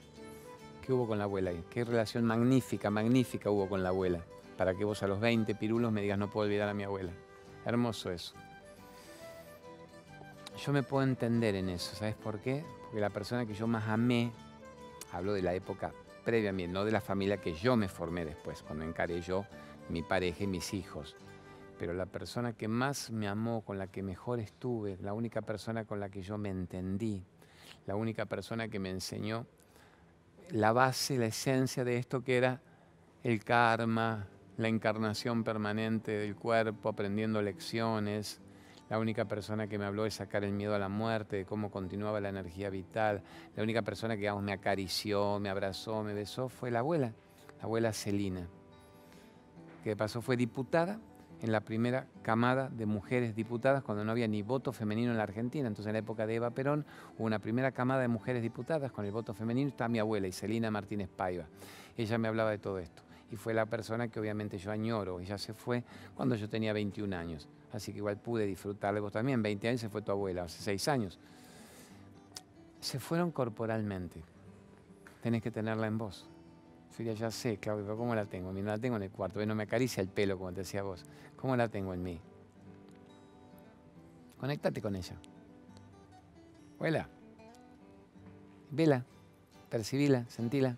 ¿Qué 0.83 0.93
hubo 0.93 1.07
con 1.07 1.19
la 1.19 1.25
abuela 1.25 1.51
ahí? 1.51 1.63
¿Qué 1.71 1.85
relación 1.85 2.25
magnífica, 2.25 2.91
magnífica 2.91 3.51
hubo 3.51 3.69
con 3.69 3.83
la 3.83 3.91
abuela? 3.91 4.21
Para 4.57 4.75
que 4.75 4.85
vos 4.85 5.03
a 5.03 5.07
los 5.07 5.21
20 5.21 5.55
pirulos 5.57 5.93
me 5.93 6.01
digas 6.01 6.19
no 6.19 6.31
puedo 6.31 6.47
olvidar 6.47 6.69
a 6.69 6.75
mi 6.75 6.85
abuela. 6.85 7.13
Hermoso 7.65 8.11
eso 8.11 8.35
yo 10.65 10.73
me 10.73 10.83
puedo 10.83 11.05
entender 11.05 11.55
en 11.55 11.69
eso, 11.69 11.95
¿sabes 11.95 12.15
por 12.15 12.41
qué? 12.41 12.65
Porque 12.85 13.01
la 13.01 13.11
persona 13.11 13.47
que 13.47 13.55
yo 13.55 13.67
más 13.67 13.89
amé, 13.89 14.33
hablo 15.13 15.33
de 15.33 15.43
la 15.43 15.55
época 15.55 15.93
previa 16.27 16.51
a 16.51 16.53
mí, 16.53 16.67
no 16.67 16.85
de 16.85 16.91
la 16.91 17.01
familia 17.01 17.41
que 17.41 17.55
yo 17.55 17.77
me 17.77 17.89
formé 17.89 18.25
después, 18.25 18.63
cuando 18.65 18.85
encaré 18.85 19.21
yo 19.21 19.47
mi 19.89 20.03
pareja 20.03 20.43
y 20.43 20.49
mis 20.49 20.75
hijos. 20.75 21.17
Pero 21.79 21.95
la 21.95 22.07
persona 22.07 22.53
que 22.53 22.67
más 22.67 23.13
me 23.13 23.29
amó, 23.29 23.65
con 23.65 23.79
la 23.79 23.87
que 23.87 24.03
mejor 24.03 24.41
estuve, 24.41 24.99
la 25.01 25.13
única 25.13 25.43
persona 25.43 25.85
con 25.85 26.01
la 26.01 26.09
que 26.09 26.23
yo 26.23 26.37
me 26.37 26.51
entendí, 26.51 27.25
la 27.87 27.95
única 27.95 28.27
persona 28.27 28.67
que 28.69 28.81
me 28.81 28.91
enseñó 28.91 29.47
la 30.51 30.73
base, 30.73 31.17
la 31.17 31.27
esencia 31.27 31.85
de 31.85 31.97
esto 31.97 32.23
que 32.23 32.37
era 32.37 32.61
el 33.23 33.45
karma, 33.45 34.27
la 34.57 34.67
encarnación 34.67 35.45
permanente 35.45 36.11
del 36.11 36.35
cuerpo, 36.35 36.89
aprendiendo 36.89 37.41
lecciones, 37.41 38.41
la 38.89 38.99
única 38.99 39.25
persona 39.25 39.67
que 39.67 39.79
me 39.79 39.85
habló 39.85 40.05
de 40.05 40.11
sacar 40.11 40.45
el 40.45 40.53
miedo 40.53 40.75
a 40.75 40.79
la 40.79 40.89
muerte, 40.89 41.37
de 41.37 41.45
cómo 41.45 41.71
continuaba 41.71 42.21
la 42.21 42.29
energía 42.29 42.71
vital. 42.71 43.23
La 43.57 43.63
única 43.63 43.83
persona 43.83 44.17
que 44.17 44.31
me 44.33 44.53
acarició, 44.53 45.41
me 45.41 45.49
abrazó, 45.49 46.03
me 46.03 46.15
besó 46.15 46.49
fue 46.49 46.71
la 46.71 46.81
abuela, 46.81 47.13
la 47.59 47.65
abuela 47.65 47.93
Celina, 47.93 48.47
que 49.83 49.91
de 49.91 49.97
paso 49.97 50.23
fue 50.23 50.37
diputada 50.37 51.01
en 51.43 51.53
la 51.53 51.61
primera 51.61 52.07
camada 52.23 52.69
de 52.69 52.87
mujeres 52.87 53.35
diputadas 53.35 53.83
cuando 53.83 54.05
no 54.05 54.13
había 54.13 54.27
ni 54.27 54.43
voto 54.43 54.73
femenino 54.73 55.11
en 55.11 55.19
la 55.19 55.25
Argentina. 55.25 55.69
Entonces 55.69 55.89
en 55.89 55.93
la 55.95 55.99
época 55.99 56.27
de 56.27 56.37
Eva 56.37 56.51
Perón 56.51 56.87
hubo 57.19 57.27
una 57.27 57.39
primera 57.39 57.73
camada 57.73 58.01
de 58.01 58.09
mujeres 58.09 58.43
diputadas 58.43 58.91
con 58.91 59.05
el 59.05 59.13
voto 59.13 59.35
femenino. 59.35 59.69
Está 59.69 59.89
mi 59.89 59.99
abuela, 59.99 60.29
Iselina 60.29 60.71
Martínez 60.71 61.09
Paiva. 61.09 61.47
Ella 61.97 62.19
me 62.19 62.29
hablaba 62.29 62.51
de 62.51 62.59
todo 62.59 62.79
esto. 62.79 63.06
Y 63.31 63.37
fue 63.37 63.55
la 63.55 63.67
persona 63.67 64.09
que 64.09 64.21
obviamente 64.21 64.59
yo 64.59 64.71
añoro. 64.71 65.21
Ella 65.21 65.39
se 65.39 65.53
fue 65.53 65.83
cuando 66.15 66.37
yo 66.37 66.49
tenía 66.49 66.73
21 66.73 67.17
años. 67.17 67.49
Así 67.73 67.93
que 67.93 67.99
igual 67.99 68.17
pude 68.19 68.47
disfrutarle 68.47 69.01
vos 69.01 69.13
también. 69.13 69.43
20 69.43 69.69
años 69.69 69.81
se 69.81 69.89
fue 69.89 70.03
tu 70.03 70.13
abuela, 70.13 70.45
hace 70.45 70.63
6 70.63 70.89
años. 70.89 71.19
Se 72.81 73.01
fueron 73.01 73.33
corporalmente. 73.33 74.23
Tenés 75.23 75.43
que 75.43 75.51
tenerla 75.51 75.87
en 75.87 75.99
vos. 75.99 76.29
Yo 76.99 77.13
ya 77.13 77.31
sé, 77.31 77.59
Claudio, 77.59 77.85
pero 77.85 77.97
¿cómo 77.99 78.15
la 78.15 78.25
tengo? 78.25 78.53
Mira, 78.53 78.69
la 78.73 78.79
tengo 78.79 78.97
en 78.97 79.03
el 79.03 79.11
cuarto. 79.11 79.45
No 79.45 79.55
me 79.55 79.65
acaricia 79.65 80.01
el 80.01 80.09
pelo, 80.09 80.39
como 80.39 80.51
te 80.53 80.61
decía 80.61 80.83
vos. 80.83 81.05
¿Cómo 81.37 81.55
la 81.55 81.69
tengo 81.69 81.93
en 81.93 82.03
mí? 82.03 82.21
Conéctate 84.39 84.81
con 84.81 84.97
ella. 84.97 85.15
Vuela. 86.79 87.09
Vela. 88.71 89.05
Percibila, 89.69 90.25
sentila. 90.29 90.77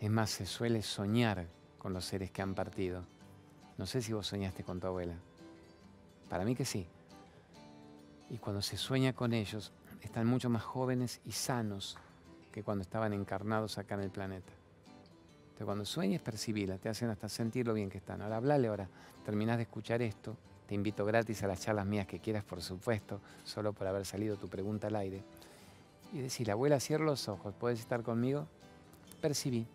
Es 0.00 0.10
más, 0.10 0.30
se 0.30 0.46
suele 0.46 0.82
soñar 0.82 1.46
con 1.78 1.92
los 1.92 2.06
seres 2.06 2.30
que 2.30 2.40
han 2.40 2.54
partido. 2.54 3.04
No 3.76 3.84
sé 3.84 4.00
si 4.00 4.12
vos 4.12 4.26
soñaste 4.26 4.64
con 4.64 4.80
tu 4.80 4.86
abuela. 4.86 5.14
Para 6.28 6.44
mí 6.44 6.54
que 6.54 6.64
sí. 6.64 6.86
Y 8.30 8.38
cuando 8.38 8.62
se 8.62 8.78
sueña 8.78 9.12
con 9.12 9.34
ellos, 9.34 9.72
están 10.00 10.26
mucho 10.26 10.48
más 10.48 10.62
jóvenes 10.62 11.20
y 11.26 11.32
sanos 11.32 11.98
que 12.50 12.62
cuando 12.62 12.82
estaban 12.82 13.12
encarnados 13.12 13.76
acá 13.76 13.94
en 13.96 14.02
el 14.02 14.10
planeta. 14.10 14.52
Entonces 15.42 15.64
cuando 15.66 15.84
sueñes, 15.84 16.22
percibila, 16.22 16.78
te 16.78 16.88
hacen 16.88 17.10
hasta 17.10 17.28
sentir 17.28 17.66
lo 17.66 17.74
bien 17.74 17.90
que 17.90 17.98
están. 17.98 18.22
Ahora 18.22 18.38
hablale 18.38 18.68
ahora, 18.68 18.88
terminás 19.24 19.58
de 19.58 19.64
escuchar 19.64 20.00
esto, 20.00 20.36
te 20.66 20.74
invito 20.74 21.04
gratis 21.04 21.42
a 21.42 21.46
las 21.46 21.60
charlas 21.60 21.84
mías 21.84 22.06
que 22.06 22.20
quieras, 22.20 22.44
por 22.44 22.62
supuesto, 22.62 23.20
solo 23.44 23.74
por 23.74 23.86
haber 23.86 24.06
salido 24.06 24.36
tu 24.36 24.48
pregunta 24.48 24.86
al 24.86 24.96
aire. 24.96 25.22
Y 26.12 26.20
decir, 26.20 26.50
abuela, 26.50 26.80
cierra 26.80 27.04
los 27.04 27.28
ojos, 27.28 27.54
¿puedes 27.58 27.80
estar 27.80 28.02
conmigo? 28.02 28.46
Percibí. 29.20 29.66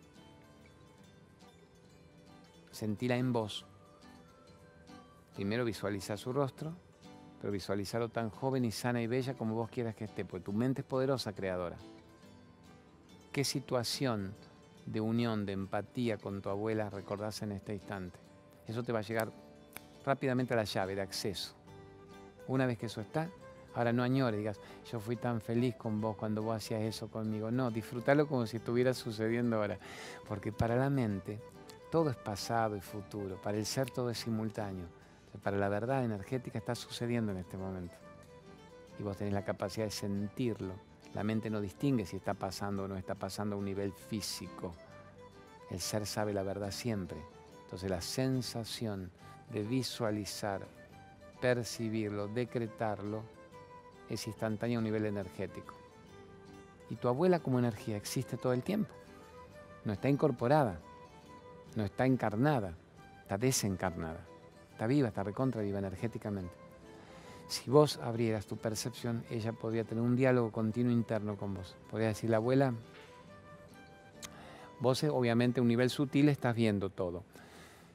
Sentíla 2.76 3.16
en 3.16 3.32
vos. 3.32 3.64
Primero 5.34 5.64
visualiza 5.64 6.16
su 6.16 6.32
rostro, 6.32 6.74
pero 7.40 7.52
visualizarlo 7.52 8.08
tan 8.10 8.30
joven 8.30 8.64
y 8.64 8.70
sana 8.70 9.00
y 9.02 9.06
bella 9.06 9.34
como 9.34 9.54
vos 9.54 9.70
quieras 9.70 9.94
que 9.94 10.04
esté, 10.04 10.24
porque 10.24 10.44
tu 10.44 10.52
mente 10.52 10.82
es 10.82 10.86
poderosa 10.86 11.32
creadora 11.32 11.76
qué 13.36 13.44
situación 13.44 14.32
de 14.86 14.98
unión, 14.98 15.44
de 15.44 15.52
empatía 15.52 16.16
con 16.16 16.40
tu 16.40 16.48
abuela 16.48 16.88
recordás 16.88 17.42
en 17.42 17.52
este 17.52 17.74
instante. 17.74 18.18
Eso 18.66 18.82
te 18.82 18.92
va 18.92 19.00
a 19.00 19.02
llegar 19.02 19.30
rápidamente 20.06 20.54
a 20.54 20.56
la 20.56 20.64
llave 20.64 20.94
de 20.94 21.02
acceso. 21.02 21.54
Una 22.48 22.64
vez 22.64 22.78
que 22.78 22.86
eso 22.86 23.02
está, 23.02 23.28
ahora 23.74 23.92
no 23.92 24.02
añores, 24.02 24.38
digas, 24.38 24.58
yo 24.90 25.00
fui 25.00 25.16
tan 25.16 25.42
feliz 25.42 25.74
con 25.76 26.00
vos 26.00 26.16
cuando 26.16 26.40
vos 26.40 26.56
hacías 26.56 26.80
eso 26.80 27.08
conmigo. 27.08 27.50
No, 27.50 27.70
disfrútalo 27.70 28.26
como 28.26 28.46
si 28.46 28.56
estuviera 28.56 28.94
sucediendo 28.94 29.56
ahora. 29.56 29.78
Porque 30.26 30.50
para 30.50 30.74
la 30.74 30.88
mente 30.88 31.38
todo 31.96 32.10
es 32.10 32.16
pasado 32.16 32.76
y 32.76 32.80
futuro, 32.82 33.40
para 33.40 33.56
el 33.56 33.64
ser 33.64 33.90
todo 33.90 34.10
es 34.10 34.18
simultáneo. 34.18 34.84
Para 35.42 35.56
la 35.56 35.70
verdad 35.70 36.04
energética 36.04 36.58
está 36.58 36.74
sucediendo 36.74 37.32
en 37.32 37.38
este 37.38 37.56
momento. 37.56 37.94
Y 38.98 39.02
vos 39.02 39.16
tenés 39.16 39.32
la 39.32 39.46
capacidad 39.46 39.86
de 39.86 39.90
sentirlo 39.90 40.74
la 41.14 41.24
mente 41.24 41.48
no 41.48 41.62
distingue 41.62 42.04
si 42.04 42.16
está 42.16 42.34
pasando 42.34 42.84
o 42.84 42.88
no 42.88 42.98
está 42.98 43.14
pasando 43.14 43.56
a 43.56 43.58
un 43.58 43.64
nivel 43.64 43.94
físico. 43.94 44.74
El 45.70 45.80
ser 45.80 46.04
sabe 46.04 46.34
la 46.34 46.42
verdad 46.42 46.70
siempre. 46.70 47.16
Entonces 47.64 47.88
la 47.88 48.02
sensación 48.02 49.10
de 49.50 49.62
visualizar, 49.62 50.66
percibirlo, 51.40 52.28
decretarlo, 52.28 53.22
es 54.10 54.26
instantánea 54.26 54.76
a 54.76 54.80
un 54.80 54.84
nivel 54.84 55.06
energético. 55.06 55.72
Y 56.90 56.96
tu 56.96 57.08
abuela 57.08 57.38
como 57.38 57.58
energía 57.58 57.96
existe 57.96 58.36
todo 58.36 58.52
el 58.52 58.62
tiempo. 58.62 58.92
No 59.86 59.94
está 59.94 60.10
incorporada, 60.10 60.78
no 61.76 61.84
está 61.84 62.06
encarnada, 62.06 62.74
está 63.22 63.38
desencarnada. 63.38 64.26
Está 64.72 64.86
viva, 64.86 65.08
está 65.08 65.22
recontra 65.22 65.62
viva 65.62 65.78
energéticamente 65.78 66.66
si 67.48 67.70
vos 67.70 67.98
abrieras 67.98 68.46
tu 68.46 68.56
percepción, 68.56 69.24
ella 69.30 69.52
podría 69.52 69.84
tener 69.84 70.02
un 70.02 70.16
diálogo 70.16 70.50
continuo 70.50 70.92
interno 70.92 71.36
con 71.36 71.54
vos. 71.54 71.76
Podría 71.90 72.08
decir, 72.08 72.30
la 72.30 72.38
abuela, 72.38 72.74
vos 74.80 75.02
eh, 75.04 75.08
obviamente 75.08 75.60
a 75.60 75.62
un 75.62 75.68
nivel 75.68 75.90
sutil 75.90 76.28
estás 76.28 76.56
viendo 76.56 76.90
todo. 76.90 77.22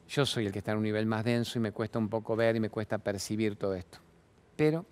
Yo 0.08 0.26
soy 0.26 0.46
el 0.46 0.52
que 0.52 0.60
está 0.60 0.72
en 0.72 0.78
un 0.78 0.84
nivel 0.84 1.06
más 1.06 1.24
denso 1.24 1.58
y 1.58 1.62
me 1.62 1.72
cuesta 1.72 2.00
un 2.00 2.10
poco 2.10 2.36
ver 2.36 2.56
y 2.56 2.60
me 2.60 2.70
cuesta 2.70 2.98
percibir 2.98 3.56
todo 3.56 3.76
esto. 3.76 4.00
Pero 4.56 4.86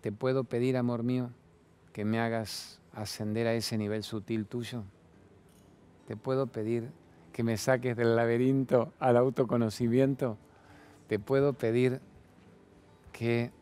te 0.00 0.12
puedo 0.12 0.44
pedir, 0.44 0.76
amor 0.76 1.02
mío, 1.02 1.30
que 1.92 2.04
me 2.04 2.20
hagas 2.20 2.80
ascender 2.92 3.46
a 3.46 3.54
ese 3.54 3.76
nivel 3.78 4.02
sutil 4.02 4.46
tuyo. 4.46 4.84
Te 6.06 6.16
puedo 6.16 6.46
pedir 6.46 6.90
que 7.38 7.44
me 7.44 7.56
saques 7.56 7.96
del 7.96 8.16
laberinto 8.16 8.94
al 8.98 9.16
autoconocimiento. 9.16 10.36
Te 11.06 11.20
puedo 11.20 11.52
pedir 11.52 12.00
que 13.12 13.52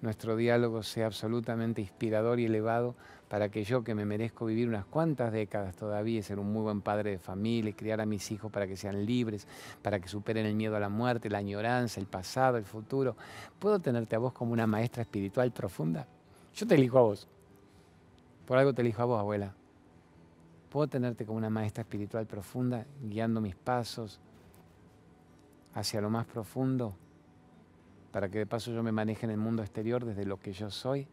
nuestro 0.00 0.36
diálogo 0.36 0.84
sea 0.84 1.06
absolutamente 1.06 1.80
inspirador 1.80 2.38
y 2.38 2.44
elevado 2.44 2.94
para 3.28 3.48
que 3.48 3.64
yo, 3.64 3.82
que 3.82 3.96
me 3.96 4.04
merezco 4.04 4.46
vivir 4.46 4.68
unas 4.68 4.84
cuantas 4.84 5.32
décadas 5.32 5.74
todavía 5.74 6.20
y 6.20 6.22
ser 6.22 6.38
un 6.38 6.52
muy 6.52 6.62
buen 6.62 6.82
padre 6.82 7.10
de 7.10 7.18
familia, 7.18 7.70
y 7.70 7.74
criar 7.74 8.00
a 8.00 8.06
mis 8.06 8.30
hijos 8.30 8.52
para 8.52 8.68
que 8.68 8.76
sean 8.76 9.04
libres, 9.04 9.48
para 9.82 9.98
que 9.98 10.06
superen 10.06 10.46
el 10.46 10.54
miedo 10.54 10.76
a 10.76 10.78
la 10.78 10.88
muerte, 10.88 11.28
la 11.30 11.38
añoranza, 11.38 11.98
el 11.98 12.06
pasado, 12.06 12.58
el 12.58 12.64
futuro, 12.64 13.16
¿puedo 13.58 13.80
tenerte 13.80 14.14
a 14.14 14.20
vos 14.20 14.32
como 14.32 14.52
una 14.52 14.68
maestra 14.68 15.02
espiritual 15.02 15.50
profunda? 15.50 16.06
Yo 16.54 16.64
te 16.64 16.76
elijo 16.76 16.96
a 16.96 17.02
vos. 17.02 17.26
Por 18.46 18.56
algo 18.56 18.72
te 18.72 18.82
elijo 18.82 19.02
a 19.02 19.06
vos, 19.06 19.18
abuela. 19.18 19.52
¿Puedo 20.70 20.88
tenerte 20.88 21.26
como 21.26 21.36
una 21.36 21.50
maestra 21.50 21.82
espiritual 21.82 22.26
profunda, 22.26 22.86
guiando 23.02 23.42
mis 23.42 23.56
pasos 23.56 24.20
hacia 25.74 26.00
lo 26.00 26.08
más 26.08 26.24
profundo? 26.26 26.94
para 28.10 28.28
que 28.28 28.38
de 28.38 28.46
paso 28.46 28.72
yo 28.72 28.82
me 28.82 28.92
maneje 28.92 29.26
en 29.26 29.32
el 29.32 29.38
mundo 29.38 29.62
exterior 29.62 30.04
desde 30.04 30.24
lo 30.24 30.38
que 30.38 30.52
yo 30.52 30.70
soy, 30.70 31.06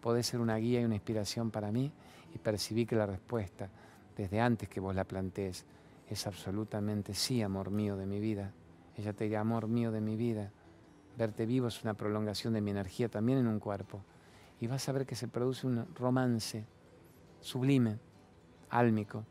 puede 0.00 0.22
ser 0.22 0.40
una 0.40 0.56
guía 0.56 0.80
y 0.80 0.84
una 0.84 0.94
inspiración 0.94 1.50
para 1.50 1.70
mí 1.70 1.92
y 2.34 2.38
percibí 2.38 2.86
que 2.86 2.96
la 2.96 3.06
respuesta, 3.06 3.68
desde 4.16 4.40
antes 4.40 4.68
que 4.68 4.80
vos 4.80 4.94
la 4.94 5.04
plantees, 5.04 5.64
es 6.08 6.26
absolutamente 6.26 7.14
sí, 7.14 7.42
amor 7.42 7.70
mío 7.70 7.96
de 7.96 8.06
mi 8.06 8.20
vida. 8.20 8.52
Ella 8.96 9.12
te 9.12 9.24
dirá, 9.24 9.40
amor 9.40 9.68
mío 9.68 9.90
de 9.92 10.00
mi 10.00 10.16
vida. 10.16 10.50
Verte 11.16 11.46
vivo 11.46 11.68
es 11.68 11.82
una 11.84 11.94
prolongación 11.94 12.52
de 12.52 12.60
mi 12.60 12.70
energía 12.70 13.08
también 13.08 13.38
en 13.38 13.46
un 13.46 13.60
cuerpo. 13.60 14.02
Y 14.60 14.66
vas 14.66 14.88
a 14.88 14.92
ver 14.92 15.06
que 15.06 15.14
se 15.14 15.28
produce 15.28 15.66
un 15.66 15.86
romance 15.94 16.64
sublime, 17.40 17.98
álmico, 18.72 19.24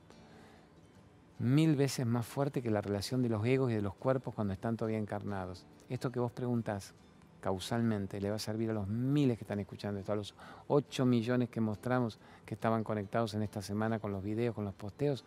mil 1.39 1.75
veces 1.75 2.05
más 2.05 2.25
fuerte 2.25 2.61
que 2.61 2.69
la 2.69 2.81
relación 2.81 3.21
de 3.21 3.29
los 3.29 3.43
egos 3.45 3.71
y 3.71 3.75
de 3.75 3.81
los 3.81 3.95
cuerpos 3.95 4.33
cuando 4.33 4.53
están 4.53 4.77
todavía 4.77 4.99
encarnados. 4.99 5.65
Esto 5.89 6.11
que 6.11 6.19
vos 6.19 6.31
preguntás, 6.31 6.93
causalmente 7.41 8.21
le 8.21 8.29
va 8.29 8.35
a 8.35 8.39
servir 8.39 8.69
a 8.69 8.73
los 8.73 8.87
miles 8.87 9.37
que 9.37 9.43
están 9.43 9.59
escuchando 9.59 9.99
esto, 9.99 10.13
a 10.13 10.15
los 10.15 10.35
8 10.67 11.05
millones 11.05 11.49
que 11.49 11.59
mostramos 11.59 12.19
que 12.45 12.53
estaban 12.53 12.83
conectados 12.83 13.33
en 13.33 13.41
esta 13.41 13.63
semana 13.63 13.99
con 13.99 14.11
los 14.11 14.23
videos, 14.23 14.53
con 14.53 14.63
los 14.63 14.75
posteos, 14.75 15.25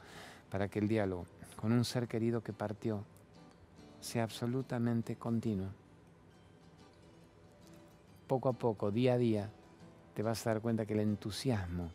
para 0.48 0.68
que 0.68 0.78
el 0.78 0.86
diálogo 0.86 1.26
con 1.56 1.72
un 1.72 1.84
ser 1.84 2.06
querido 2.06 2.42
que 2.42 2.52
partió 2.52 3.04
sea 4.00 4.22
absolutamente 4.22 5.16
continuo. 5.16 5.68
Poco 8.26 8.48
a 8.50 8.52
poco, 8.52 8.90
día 8.90 9.14
a 9.14 9.18
día, 9.18 9.50
te 10.14 10.22
vas 10.22 10.46
a 10.46 10.50
dar 10.50 10.62
cuenta 10.62 10.86
que 10.86 10.94
el 10.94 11.00
entusiasmo 11.00 11.90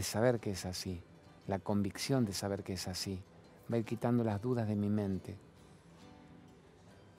de 0.00 0.04
saber 0.04 0.40
que 0.40 0.52
es 0.52 0.64
así, 0.64 1.02
la 1.46 1.58
convicción 1.58 2.24
de 2.24 2.32
saber 2.32 2.62
que 2.62 2.72
es 2.72 2.88
así, 2.88 3.20
va 3.70 3.76
a 3.76 3.80
ir 3.80 3.84
quitando 3.84 4.24
las 4.24 4.40
dudas 4.40 4.66
de 4.66 4.74
mi 4.74 4.88
mente 4.88 5.36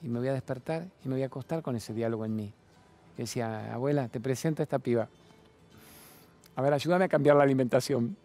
y 0.02 0.08
me 0.08 0.18
voy 0.18 0.26
a 0.26 0.32
despertar 0.32 0.88
y 1.04 1.08
me 1.08 1.14
voy 1.14 1.22
a 1.22 1.26
acostar 1.26 1.62
con 1.62 1.76
ese 1.76 1.94
diálogo 1.94 2.24
en 2.24 2.34
mí. 2.34 2.52
Y 3.16 3.20
decía, 3.20 3.72
abuela, 3.72 4.08
te 4.08 4.18
presento 4.18 4.60
a 4.60 4.64
esta 4.64 4.80
piba. 4.80 5.08
A 6.56 6.62
ver, 6.62 6.72
ayúdame 6.72 7.04
a 7.04 7.08
cambiar 7.08 7.36
la 7.36 7.44
alimentación. 7.44 8.16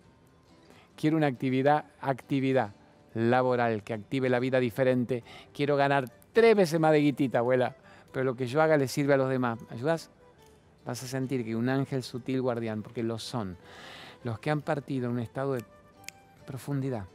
Quiero 0.95 1.17
una 1.17 1.27
actividad, 1.27 1.85
actividad 2.01 2.71
laboral 3.13 3.83
que 3.83 3.93
active 3.93 4.27
la 4.27 4.39
vida 4.39 4.59
diferente. 4.59 5.23
Quiero 5.53 5.75
ganar 5.75 6.09
tres 6.33 6.55
veces 6.55 6.79
más 6.79 6.93
de 6.93 7.01
guitita, 7.01 7.37
abuela. 7.37 7.75
Pero 8.11 8.23
lo 8.23 8.35
que 8.35 8.47
yo 8.47 8.59
haga 8.59 8.75
le 8.75 8.87
sirve 8.87 9.13
a 9.13 9.17
los 9.17 9.29
demás. 9.29 9.59
¿Me 9.69 9.75
ayudas? 9.75 10.09
Vas 10.83 11.03
a 11.03 11.07
sentir 11.07 11.45
que 11.45 11.55
un 11.55 11.69
ángel 11.69 12.01
sutil 12.01 12.41
guardián, 12.41 12.81
porque 12.81 13.03
lo 13.03 13.19
son, 13.19 13.55
los 14.27 14.39
que 14.39 14.51
han 14.51 14.61
partido 14.61 15.05
en 15.05 15.13
un 15.13 15.19
estado 15.19 15.53
de 15.53 15.63
profundidad, 16.45 17.05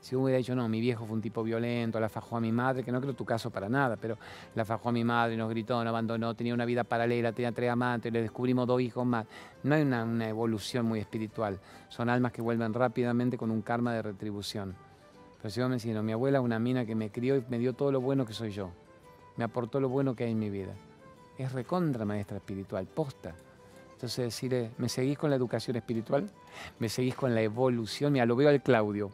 si 0.00 0.16
hubiera 0.16 0.38
dicho, 0.38 0.54
no, 0.54 0.66
mi 0.70 0.80
viejo 0.80 1.04
fue 1.04 1.16
un 1.16 1.20
tipo 1.20 1.42
violento, 1.42 2.00
la 2.00 2.08
fajó 2.08 2.38
a 2.38 2.40
mi 2.40 2.50
madre, 2.50 2.82
que 2.82 2.90
no 2.90 2.98
creo 2.98 3.12
tu 3.12 3.26
caso 3.26 3.50
para 3.50 3.68
nada, 3.68 3.96
pero 3.96 4.16
la 4.54 4.64
fajó 4.64 4.88
a 4.88 4.92
mi 4.92 5.04
madre, 5.04 5.36
nos 5.36 5.50
gritó, 5.50 5.82
nos 5.84 5.90
abandonó, 5.90 6.34
tenía 6.34 6.54
una 6.54 6.64
vida 6.64 6.82
paralela, 6.82 7.32
tenía 7.32 7.52
tres 7.52 7.70
amantes, 7.70 8.10
le 8.10 8.22
descubrimos 8.22 8.66
dos 8.66 8.80
hijos 8.80 9.04
más. 9.04 9.26
No 9.64 9.74
hay 9.74 9.82
una, 9.82 10.26
evolución 10.26 10.86
muy 10.86 10.98
espiritual. 10.98 11.60
Son 11.90 12.08
almas 12.08 12.32
que 12.32 12.40
vuelven 12.40 12.72
rápidamente 12.72 13.36
con 13.36 13.50
un 13.50 13.60
karma 13.60 13.92
de 13.92 14.00
retribución. 14.00 14.74
Pero 15.38 15.50
si 15.50 15.60
vos 15.60 15.68
me 15.68 15.76
decís, 15.76 15.94
no, 15.94 16.02
mi 16.02 16.12
abuela 16.12 16.38
es 16.38 16.44
una 16.44 16.58
mina 16.58 16.86
que 16.86 16.94
me 16.94 17.10
crió 17.10 17.36
y 17.36 17.44
me 17.50 17.58
dio 17.58 17.74
todo 17.74 17.92
lo 17.92 18.00
bueno 18.00 18.24
que 18.24 18.32
soy 18.32 18.50
yo. 18.50 18.70
Me 19.36 19.44
aportó 19.44 19.78
lo 19.78 19.90
bueno 19.90 20.14
que 20.14 20.24
hay 20.24 20.32
en 20.32 20.38
mi 20.38 20.48
vida. 20.48 20.74
Es 21.36 21.52
recontra 21.52 22.06
maestra 22.06 22.38
espiritual, 22.38 22.86
posta. 22.86 23.34
Entonces 24.04 24.26
decirle, 24.26 24.70
¿me 24.76 24.90
seguís 24.90 25.16
con 25.16 25.30
la 25.30 25.36
educación 25.36 25.76
espiritual? 25.76 26.28
¿Me 26.78 26.90
seguís 26.90 27.14
con 27.14 27.34
la 27.34 27.40
evolución? 27.40 28.12
Mira, 28.12 28.26
lo 28.26 28.36
veo 28.36 28.50
al 28.50 28.62
Claudio. 28.62 29.10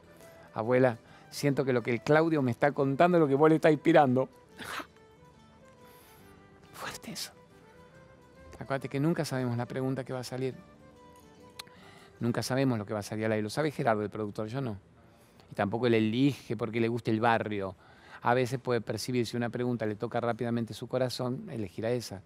Abuela, 0.52 0.98
siento 1.30 1.64
que 1.64 1.72
lo 1.72 1.80
que 1.80 1.92
el 1.92 2.00
Claudio 2.00 2.42
me 2.42 2.50
está 2.50 2.72
contando 2.72 3.16
es 3.16 3.20
lo 3.20 3.28
que 3.28 3.36
vos 3.36 3.48
le 3.48 3.54
estás 3.54 3.70
inspirando. 3.70 4.28
Fuerte 6.72 7.12
eso. 7.12 7.30
Acuérdate 8.58 8.88
que 8.88 8.98
nunca 8.98 9.24
sabemos 9.24 9.56
la 9.56 9.64
pregunta 9.64 10.02
que 10.02 10.12
va 10.12 10.18
a 10.18 10.24
salir. 10.24 10.56
Nunca 12.18 12.42
sabemos 12.42 12.76
lo 12.76 12.84
que 12.84 12.92
va 12.92 12.98
a 12.98 13.04
salir 13.04 13.26
al 13.26 13.30
aire. 13.30 13.44
Lo 13.44 13.50
sabe 13.50 13.70
Gerardo, 13.70 14.02
el 14.02 14.10
productor, 14.10 14.48
yo 14.48 14.60
no. 14.60 14.76
Y 15.52 15.54
tampoco 15.54 15.86
él 15.86 15.94
elige 15.94 16.56
porque 16.56 16.80
le 16.80 16.88
guste 16.88 17.12
el 17.12 17.20
barrio. 17.20 17.76
A 18.22 18.34
veces 18.34 18.58
puede 18.58 18.80
percibir 18.80 19.24
si 19.24 19.36
una 19.36 19.50
pregunta 19.50 19.86
le 19.86 19.94
toca 19.94 20.20
rápidamente 20.20 20.74
su 20.74 20.88
corazón, 20.88 21.48
elegirá 21.48 21.92
esa. 21.92 22.22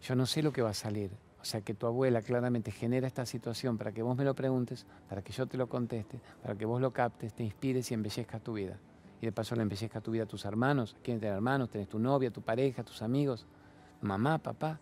Yo 0.00 0.14
no 0.14 0.26
sé 0.26 0.44
lo 0.44 0.52
que 0.52 0.62
va 0.62 0.70
a 0.70 0.74
salir. 0.74 1.10
O 1.40 1.44
sea 1.44 1.60
que 1.60 1.74
tu 1.74 1.86
abuela 1.86 2.20
claramente 2.20 2.70
genera 2.70 3.06
esta 3.06 3.24
situación 3.24 3.78
para 3.78 3.92
que 3.92 4.02
vos 4.02 4.16
me 4.16 4.24
lo 4.24 4.34
preguntes, 4.34 4.86
para 5.08 5.22
que 5.22 5.32
yo 5.32 5.46
te 5.46 5.56
lo 5.56 5.68
conteste, 5.68 6.20
para 6.42 6.56
que 6.56 6.64
vos 6.64 6.80
lo 6.80 6.92
captes, 6.92 7.32
te 7.32 7.44
inspires 7.44 7.90
y 7.90 7.94
embellezcas 7.94 8.42
tu 8.42 8.54
vida. 8.54 8.78
Y 9.20 9.26
de 9.26 9.32
paso 9.32 9.54
le 9.54 9.62
embellezcas 9.62 10.02
tu 10.02 10.10
vida 10.10 10.24
a 10.24 10.26
tus 10.26 10.44
hermanos. 10.44 10.96
¿Quiénes 11.02 11.20
tienen 11.20 11.36
hermanos? 11.36 11.70
Tenés 11.70 11.88
tu 11.88 11.98
novia, 11.98 12.30
tu 12.30 12.42
pareja, 12.42 12.82
tus 12.82 13.02
amigos, 13.02 13.46
mamá, 14.00 14.38
papá. 14.38 14.80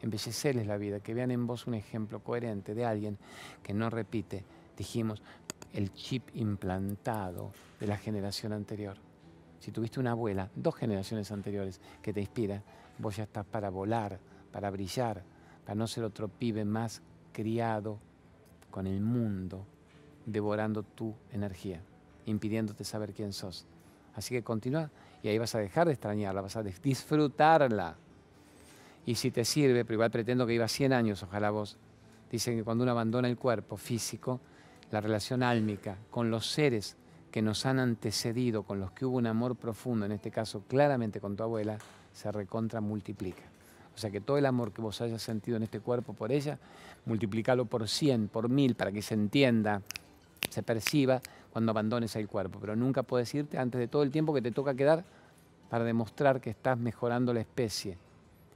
Embellecerles 0.00 0.66
la 0.66 0.76
vida, 0.76 1.00
que 1.00 1.12
vean 1.12 1.30
en 1.30 1.46
vos 1.46 1.66
un 1.66 1.74
ejemplo 1.74 2.20
coherente 2.20 2.74
de 2.74 2.84
alguien 2.84 3.18
que 3.62 3.74
no 3.74 3.90
repite, 3.90 4.44
dijimos, 4.76 5.22
el 5.72 5.92
chip 5.92 6.28
implantado 6.34 7.52
de 7.80 7.86
la 7.86 7.96
generación 7.96 8.52
anterior. 8.52 8.96
Si 9.58 9.72
tuviste 9.72 9.98
una 9.98 10.12
abuela, 10.12 10.50
dos 10.54 10.76
generaciones 10.76 11.32
anteriores, 11.32 11.80
que 12.00 12.12
te 12.12 12.20
inspira, 12.20 12.62
vos 12.98 13.16
ya 13.16 13.24
estás 13.24 13.44
para 13.44 13.70
volar, 13.70 14.20
para 14.52 14.70
brillar, 14.70 15.24
para 15.68 15.76
no 15.76 15.86
ser 15.86 16.02
otro 16.02 16.28
pibe 16.28 16.64
más 16.64 17.02
criado 17.30 17.98
con 18.70 18.86
el 18.86 19.02
mundo, 19.02 19.66
devorando 20.24 20.82
tu 20.82 21.14
energía, 21.30 21.82
impidiéndote 22.24 22.84
saber 22.84 23.12
quién 23.12 23.34
sos. 23.34 23.66
Así 24.14 24.34
que 24.34 24.42
continúa 24.42 24.90
y 25.22 25.28
ahí 25.28 25.36
vas 25.36 25.54
a 25.54 25.58
dejar 25.58 25.86
de 25.86 25.92
extrañarla, 25.92 26.40
vas 26.40 26.56
a 26.56 26.62
disfrutarla. 26.62 27.96
Y 29.04 29.16
si 29.16 29.30
te 29.30 29.44
sirve, 29.44 29.84
pero 29.84 29.96
igual 29.96 30.10
pretendo 30.10 30.46
que 30.46 30.54
iba 30.54 30.66
100 30.66 30.94
años, 30.94 31.22
ojalá 31.22 31.50
vos, 31.50 31.76
dicen 32.32 32.56
que 32.56 32.64
cuando 32.64 32.84
uno 32.84 32.92
abandona 32.92 33.28
el 33.28 33.36
cuerpo 33.36 33.76
físico, 33.76 34.40
la 34.90 35.02
relación 35.02 35.42
álmica 35.42 35.98
con 36.10 36.30
los 36.30 36.50
seres 36.50 36.96
que 37.30 37.42
nos 37.42 37.66
han 37.66 37.78
antecedido, 37.78 38.62
con 38.62 38.80
los 38.80 38.92
que 38.92 39.04
hubo 39.04 39.18
un 39.18 39.26
amor 39.26 39.54
profundo, 39.54 40.06
en 40.06 40.12
este 40.12 40.30
caso 40.30 40.62
claramente 40.66 41.20
con 41.20 41.36
tu 41.36 41.42
abuela, 41.42 41.76
se 42.14 42.32
recontra 42.32 42.80
multiplica. 42.80 43.57
O 43.98 44.00
sea 44.00 44.10
que 44.10 44.20
todo 44.20 44.38
el 44.38 44.46
amor 44.46 44.70
que 44.70 44.80
vos 44.80 45.00
hayas 45.00 45.20
sentido 45.20 45.56
en 45.56 45.64
este 45.64 45.80
cuerpo 45.80 46.12
por 46.12 46.30
ella, 46.30 46.56
multiplicalo 47.04 47.64
por 47.64 47.88
100, 47.88 48.28
por 48.28 48.48
1000, 48.48 48.76
para 48.76 48.92
que 48.92 49.02
se 49.02 49.14
entienda, 49.14 49.82
se 50.48 50.62
perciba 50.62 51.20
cuando 51.52 51.72
abandones 51.72 52.14
el 52.14 52.28
cuerpo. 52.28 52.60
Pero 52.60 52.76
nunca 52.76 53.02
puedes 53.02 53.34
irte 53.34 53.58
antes 53.58 53.80
de 53.80 53.88
todo 53.88 54.04
el 54.04 54.12
tiempo 54.12 54.32
que 54.32 54.40
te 54.40 54.52
toca 54.52 54.74
quedar 54.74 55.04
para 55.68 55.82
demostrar 55.82 56.40
que 56.40 56.48
estás 56.48 56.78
mejorando 56.78 57.34
la 57.34 57.40
especie 57.40 57.98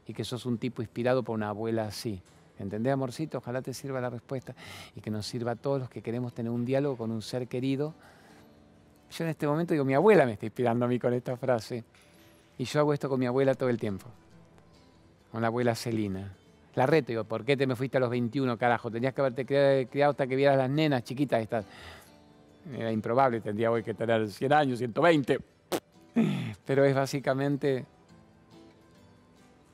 y 0.06 0.14
que 0.14 0.22
sos 0.22 0.46
un 0.46 0.58
tipo 0.58 0.80
inspirado 0.80 1.24
por 1.24 1.34
una 1.34 1.48
abuela 1.48 1.86
así. 1.86 2.22
¿Entendés, 2.60 2.92
amorcito? 2.92 3.38
Ojalá 3.38 3.62
te 3.62 3.74
sirva 3.74 4.00
la 4.00 4.10
respuesta 4.10 4.54
y 4.94 5.00
que 5.00 5.10
nos 5.10 5.26
sirva 5.26 5.50
a 5.50 5.56
todos 5.56 5.80
los 5.80 5.90
que 5.90 6.02
queremos 6.02 6.32
tener 6.34 6.52
un 6.52 6.64
diálogo 6.64 6.98
con 6.98 7.10
un 7.10 7.20
ser 7.20 7.48
querido. 7.48 7.94
Yo 9.10 9.24
en 9.24 9.30
este 9.30 9.48
momento 9.48 9.74
digo, 9.74 9.84
mi 9.84 9.94
abuela 9.94 10.24
me 10.24 10.34
está 10.34 10.46
inspirando 10.46 10.84
a 10.84 10.88
mí 10.88 11.00
con 11.00 11.12
esta 11.12 11.36
frase. 11.36 11.82
Y 12.58 12.64
yo 12.64 12.78
hago 12.78 12.94
esto 12.94 13.08
con 13.08 13.18
mi 13.18 13.26
abuela 13.26 13.56
todo 13.56 13.70
el 13.70 13.78
tiempo 13.78 14.06
con 15.32 15.40
la 15.40 15.48
abuela 15.48 15.74
Celina. 15.74 16.36
La 16.74 16.86
reto, 16.86 17.08
digo, 17.08 17.24
¿por 17.24 17.44
qué 17.44 17.56
te 17.56 17.66
me 17.66 17.74
fuiste 17.74 17.96
a 17.96 18.00
los 18.00 18.10
21, 18.10 18.56
carajo? 18.58 18.90
Tenías 18.90 19.14
que 19.14 19.20
haberte 19.22 19.44
criado 19.44 20.10
hasta 20.10 20.26
que 20.26 20.36
vieras 20.36 20.58
las 20.58 20.70
nenas 20.70 21.02
chiquitas 21.04 21.40
estas. 21.40 21.64
Era 22.72 22.92
improbable, 22.92 23.40
tendría 23.40 23.70
hoy 23.70 23.82
que 23.82 23.94
tener 23.94 24.28
100 24.28 24.52
años, 24.52 24.78
120. 24.78 25.40
Pero 26.66 26.84
es 26.84 26.94
básicamente, 26.94 27.84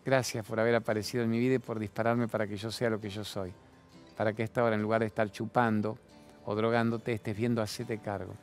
gracias 0.04 0.46
por 0.46 0.58
haber 0.60 0.76
aparecido 0.76 1.24
en 1.24 1.30
mi 1.30 1.40
vida 1.40 1.56
y 1.56 1.58
por 1.58 1.78
dispararme 1.78 2.28
para 2.28 2.46
que 2.46 2.56
yo 2.56 2.70
sea 2.70 2.88
lo 2.88 3.00
que 3.00 3.10
yo 3.10 3.24
soy. 3.24 3.52
Para 4.16 4.32
que 4.32 4.44
esta 4.44 4.62
hora, 4.64 4.76
en 4.76 4.82
lugar 4.82 5.00
de 5.00 5.08
estar 5.08 5.30
chupando 5.30 5.98
o 6.44 6.54
drogándote, 6.54 7.12
estés 7.12 7.36
viendo 7.36 7.60
hacerte 7.60 7.98
cargo 7.98 8.34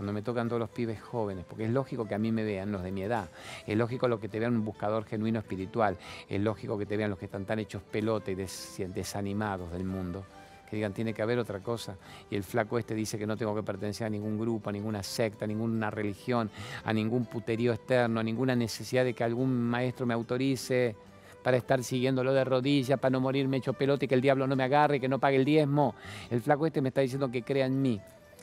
cuando 0.00 0.14
me 0.14 0.22
tocan 0.22 0.48
todos 0.48 0.58
los 0.58 0.70
pibes 0.70 0.98
jóvenes, 0.98 1.44
porque 1.46 1.66
es 1.66 1.70
lógico 1.70 2.08
que 2.08 2.14
a 2.14 2.18
mí 2.18 2.32
me 2.32 2.42
vean 2.42 2.72
los 2.72 2.82
de 2.82 2.90
mi 2.90 3.02
edad, 3.02 3.28
es 3.66 3.76
lógico 3.76 4.08
lo 4.08 4.18
que 4.18 4.30
te 4.30 4.40
vean 4.40 4.56
un 4.56 4.64
buscador 4.64 5.04
genuino 5.04 5.40
espiritual, 5.40 5.98
es 6.26 6.40
lógico 6.40 6.78
que 6.78 6.86
te 6.86 6.96
vean 6.96 7.10
los 7.10 7.18
que 7.18 7.26
están 7.26 7.44
tan 7.44 7.58
hechos 7.58 7.82
pelota 7.82 8.30
y 8.30 8.34
desanimados 8.34 9.70
del 9.70 9.84
mundo, 9.84 10.24
que 10.70 10.76
digan 10.76 10.94
tiene 10.94 11.12
que 11.12 11.20
haber 11.20 11.38
otra 11.38 11.60
cosa. 11.60 11.98
Y 12.30 12.36
el 12.36 12.44
flaco 12.44 12.78
este 12.78 12.94
dice 12.94 13.18
que 13.18 13.26
no 13.26 13.36
tengo 13.36 13.54
que 13.54 13.62
pertenecer 13.62 14.06
a 14.06 14.10
ningún 14.10 14.38
grupo, 14.38 14.70
a 14.70 14.72
ninguna 14.72 15.02
secta, 15.02 15.44
a 15.44 15.48
ninguna 15.48 15.90
religión, 15.90 16.50
a 16.82 16.94
ningún 16.94 17.26
puterío 17.26 17.74
externo, 17.74 18.20
a 18.20 18.22
ninguna 18.22 18.56
necesidad 18.56 19.04
de 19.04 19.12
que 19.12 19.22
algún 19.22 19.52
maestro 19.52 20.06
me 20.06 20.14
autorice 20.14 20.96
para 21.42 21.58
estar 21.58 21.84
siguiéndolo 21.84 22.32
de 22.32 22.42
rodillas, 22.42 22.98
para 22.98 23.10
no 23.12 23.20
morirme 23.20 23.58
hecho 23.58 23.74
pelota 23.74 24.06
y 24.06 24.08
que 24.08 24.14
el 24.14 24.22
diablo 24.22 24.46
no 24.46 24.56
me 24.56 24.64
agarre, 24.64 24.98
que 24.98 25.08
no 25.10 25.18
pague 25.18 25.36
el 25.36 25.44
diezmo. 25.44 25.94
El 26.30 26.40
flaco 26.40 26.66
este 26.66 26.80
me 26.80 26.88
está 26.88 27.02
diciendo 27.02 27.30
que 27.30 27.42
crea 27.42 27.66
en 27.66 27.82
mí. 27.82 28.00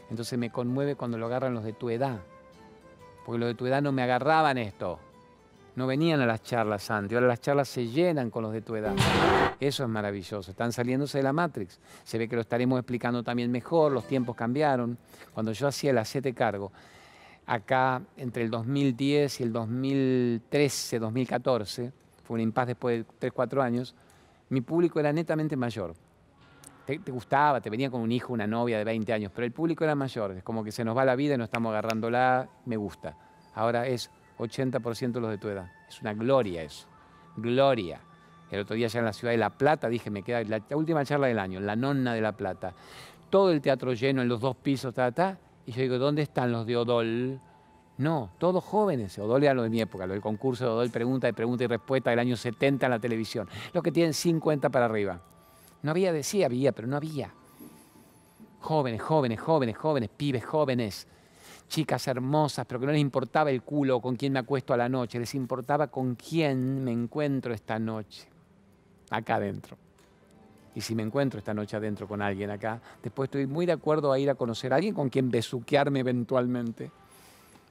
Entonces 0.10 0.38
me 0.40 0.50
conmueve 0.50 0.96
cuando 0.96 1.18
lo 1.18 1.26
agarran 1.26 1.54
los 1.54 1.64
de 1.64 1.74
tu 1.74 1.90
edad. 1.90 2.20
Porque 3.26 3.40
los 3.40 3.48
de 3.50 3.56
tu 3.56 3.66
edad 3.66 3.82
no 3.82 3.92
me 3.92 4.04
agarraban 4.04 4.58
esto. 4.58 5.00
No 5.76 5.86
venían 5.86 6.22
a 6.22 6.26
las 6.26 6.42
charlas 6.42 6.90
antes. 6.90 7.16
Ahora 7.16 7.28
las 7.28 7.42
charlas 7.42 7.68
se 7.68 7.88
llenan 7.88 8.32
con 8.32 8.42
los 8.44 8.54
de 8.54 8.62
tu 8.62 8.76
edad. 8.76 8.96
Eso 9.60 9.84
es 9.84 9.90
maravilloso. 9.90 10.50
Están 10.50 10.72
saliéndose 10.72 11.20
de 11.20 11.24
la 11.24 11.34
Matrix. 11.34 11.80
Se 12.04 12.18
ve 12.18 12.28
que 12.28 12.36
lo 12.36 12.42
estaremos 12.42 12.80
explicando 12.80 13.22
también 13.22 13.52
mejor. 13.52 13.92
Los 13.92 14.08
tiempos 14.08 14.36
cambiaron. 14.36 14.98
Cuando 15.34 15.52
yo 15.52 15.68
hacía 15.68 15.92
el 15.92 16.04
siete 16.06 16.34
cargo, 16.34 16.72
acá 17.46 18.02
entre 18.16 18.44
el 18.44 18.50
2010 18.50 19.40
y 19.40 19.44
el 19.44 19.54
2013, 19.54 21.00
2014, 21.00 21.92
fue 22.24 22.36
un 22.36 22.42
impas 22.42 22.68
después 22.68 23.00
de 23.00 23.14
3, 23.20 23.34
4 23.34 23.62
años, 23.62 23.94
mi 24.50 24.62
público 24.62 25.00
era 25.00 25.14
netamente 25.14 25.56
mayor 25.56 25.94
te, 26.88 27.12
gustaba, 27.12 27.60
te 27.60 27.70
venía 27.70 27.92
con 27.92 28.02
un 28.02 28.12
hijo, 28.12 28.32
una 28.32 28.48
novia 28.48 28.78
de 28.78 28.86
20 28.86 29.12
años, 29.12 29.32
pero 29.36 29.46
el 29.46 29.52
público 29.52 29.84
era 29.84 29.94
mayor, 29.94 30.32
es 30.32 30.44
como 30.44 30.64
que 30.64 30.72
se 30.72 30.86
nos 30.86 30.96
va 30.96 31.04
la 31.04 31.16
vida 31.16 31.36
y 31.36 31.38
no 31.38 31.44
estamos 31.44 31.72
agarrándola, 31.72 32.48
me 32.66 32.78
gusta. 32.78 33.18
Ahora 33.54 33.86
es 33.88 34.10
80% 34.40 35.20
los 35.20 35.30
de 35.30 35.38
tu 35.38 35.50
edad. 35.50 35.70
Es 35.90 36.02
una 36.02 36.14
gloria 36.14 36.64
eso, 36.64 36.88
gloria. 37.36 38.00
El 38.50 38.62
otro 38.62 38.78
día 38.78 38.88
ya 38.88 39.00
en 39.00 39.06
la 39.06 39.12
ciudad 39.12 39.34
de 39.34 39.38
La 39.38 39.50
Plata 39.50 39.90
dije, 39.90 40.10
me 40.10 40.24
queda 40.24 40.42
la, 40.44 40.62
última 40.78 41.04
charla 41.04 41.28
del 41.28 41.40
año, 41.40 41.60
la 41.60 41.76
nonna 41.76 42.14
de 42.14 42.22
La 42.22 42.32
Plata. 42.32 42.74
Todo 43.30 43.52
el 43.52 43.60
teatro 43.60 43.92
lleno 43.92 44.22
en 44.22 44.30
los 44.30 44.40
dos 44.40 44.56
pisos, 44.56 44.94
ta, 44.94 45.12
ta, 45.12 45.38
y 45.66 45.74
yo 45.74 45.82
digo, 45.82 45.98
¿dónde 45.98 46.22
están 46.22 46.54
los 46.54 46.66
de 46.66 46.78
Odol? 46.78 47.42
No, 47.98 48.30
todos 48.38 48.64
jóvenes. 48.64 49.20
Odol 49.20 49.44
era 49.44 49.54
lo 49.54 49.64
de 49.64 49.70
mi 49.70 49.82
época, 49.82 50.08
lo 50.08 50.14
del 50.14 50.22
concurso 50.22 50.64
de 50.64 50.70
Odol, 50.70 50.90
pregunta 50.90 51.28
y 51.28 51.34
pregunta 51.34 51.66
y 51.66 51.68
respuesta 51.68 52.12
del 52.12 52.20
año 52.20 52.38
70 52.38 52.86
en 52.86 52.92
la 52.92 53.00
televisión. 53.00 53.50
Los 53.74 53.84
que 53.84 53.92
tienen 53.92 54.14
50 54.14 54.70
para 54.70 54.86
arriba. 54.86 55.20
No 55.88 55.92
había, 55.92 56.12
decía 56.12 56.48
había, 56.48 56.74
pero 56.74 56.86
no 56.86 56.98
había. 56.98 57.34
Jóvenes, 58.60 59.02
jóvenes, 59.02 59.40
jóvenes, 59.40 59.78
jóvenes, 59.78 60.10
pibes 60.10 60.44
jóvenes, 60.44 61.08
chicas 61.70 62.06
hermosas, 62.10 62.66
pero 62.66 62.82
que 62.82 62.88
no 62.88 62.92
les 62.92 63.00
importaba 63.00 63.52
el 63.52 63.62
culo 63.62 64.02
con 64.02 64.18
quién 64.18 64.34
me 64.34 64.40
acuesto 64.40 64.74
a 64.74 64.78
la 64.78 64.90
noche, 64.90 65.18
les 65.18 65.34
importaba 65.34 65.88
con 65.88 66.16
quién 66.16 66.84
me 66.84 66.92
encuentro 66.92 67.54
esta 67.54 67.80
noche, 67.80 68.28
acá 69.12 69.36
adentro. 69.36 69.78
Y 70.76 70.82
si 70.82 70.94
me 70.94 71.04
encuentro 71.04 71.40
esta 71.40 71.54
noche 71.54 71.78
adentro 71.78 72.06
con 72.06 72.22
alguien 72.22 72.52
acá, 72.52 72.82
después 73.02 73.28
estoy 73.28 73.48
muy 73.48 73.66
de 73.66 73.72
acuerdo 73.72 74.12
a 74.12 74.20
ir 74.20 74.30
a 74.30 74.36
conocer 74.36 74.74
a 74.74 74.76
alguien 74.76 74.94
con 74.94 75.08
quien 75.08 75.32
besuquearme 75.32 76.02
eventualmente, 76.02 76.92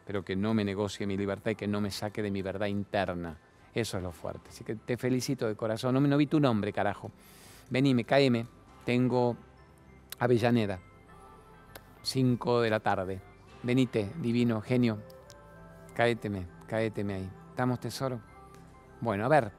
pero 0.07 0.25
que 0.25 0.35
no 0.35 0.55
me 0.55 0.65
negocie 0.65 1.07
mi 1.07 1.19
libertad 1.19 1.51
y 1.51 1.55
que 1.55 1.69
no 1.69 1.83
me 1.83 1.91
saque 1.91 2.23
de 2.23 2.31
mi 2.31 2.41
verdad 2.41 2.69
interna. 2.69 3.37
Eso 3.75 3.99
es 3.99 4.03
lo 4.03 4.11
fuerte. 4.11 4.49
Así 4.49 4.65
que 4.65 4.77
te 4.77 4.97
felicito 4.97 5.47
de 5.47 5.55
corazón. 5.55 5.93
No, 5.93 6.01
no 6.01 6.17
vi 6.17 6.27
tu 6.27 6.41
nombre, 6.41 6.73
carajo 6.73 7.11
venime, 7.71 8.05
caeme, 8.05 8.47
tengo 8.85 9.37
Avellaneda, 10.19 10.81
5 12.03 12.61
de 12.61 12.71
la 12.71 12.81
tarde. 12.81 13.21
Venite, 13.63 14.13
divino, 14.21 14.61
genio, 14.61 14.99
caéteme, 15.95 16.47
caéteme 16.67 17.15
ahí. 17.15 17.31
¿Estamos, 17.51 17.81
tesoro? 17.81 18.21
Bueno, 19.01 19.25
a 19.25 19.29
ver, 19.29 19.53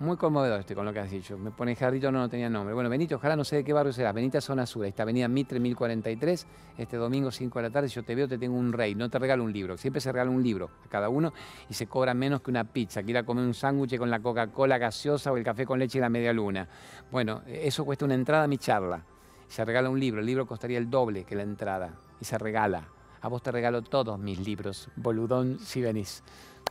muy 0.00 0.16
conmovedor 0.16 0.60
este 0.60 0.74
con 0.74 0.84
lo 0.84 0.92
que 0.92 0.98
has 0.98 1.10
dicho. 1.10 1.38
Me 1.38 1.50
pone 1.50 1.76
Jarrito, 1.76 2.10
no, 2.10 2.18
no 2.18 2.28
tenía 2.28 2.50
nombre. 2.50 2.74
Bueno, 2.74 2.90
Benito, 2.90 3.16
ojalá 3.16 3.36
no 3.36 3.44
sé 3.44 3.56
de 3.56 3.64
qué 3.64 3.72
barrio 3.72 3.92
será. 3.92 4.12
Benita 4.12 4.40
Zona 4.40 4.66
Sur, 4.66 4.86
esta 4.86 5.04
avenida 5.04 5.28
Mitre 5.28 5.60
1043, 5.60 6.46
este 6.78 6.96
domingo 6.96 7.30
5 7.30 7.58
de 7.58 7.62
la 7.62 7.70
tarde. 7.70 7.88
Yo 7.88 8.02
te 8.02 8.14
veo, 8.14 8.26
te 8.26 8.36
tengo 8.36 8.56
un 8.56 8.72
rey. 8.72 8.94
No 8.94 9.08
te 9.08 9.18
regalo 9.18 9.44
un 9.44 9.52
libro. 9.52 9.76
Siempre 9.76 10.00
se 10.00 10.10
regala 10.10 10.30
un 10.30 10.42
libro 10.42 10.70
a 10.84 10.88
cada 10.88 11.08
uno 11.08 11.32
y 11.68 11.74
se 11.74 11.86
cobra 11.86 12.12
menos 12.12 12.42
que 12.42 12.50
una 12.50 12.64
pizza. 12.64 13.02
Que 13.02 13.24
comer 13.24 13.44
un 13.44 13.54
sándwich 13.54 13.96
con 13.96 14.10
la 14.10 14.20
Coca-Cola 14.20 14.78
gaseosa 14.78 15.30
o 15.30 15.36
el 15.36 15.44
café 15.44 15.64
con 15.64 15.78
leche 15.78 15.98
y 15.98 16.00
la 16.00 16.08
media 16.08 16.32
luna. 16.32 16.68
Bueno, 17.12 17.42
eso 17.46 17.84
cuesta 17.84 18.04
una 18.04 18.14
entrada 18.14 18.44
a 18.44 18.48
mi 18.48 18.58
charla. 18.58 19.04
Se 19.46 19.64
regala 19.64 19.90
un 19.90 20.00
libro. 20.00 20.20
El 20.20 20.26
libro 20.26 20.46
costaría 20.46 20.78
el 20.78 20.90
doble 20.90 21.24
que 21.24 21.36
la 21.36 21.42
entrada. 21.42 21.94
Y 22.20 22.24
se 22.24 22.36
regala 22.38 22.88
A 23.20 23.28
vos 23.28 23.42
te 23.42 23.52
regalo 23.52 23.82
todos 23.82 24.18
mis 24.18 24.38
libros, 24.40 24.88
boludón, 24.96 25.58
si 25.60 25.80
venís. 25.80 26.22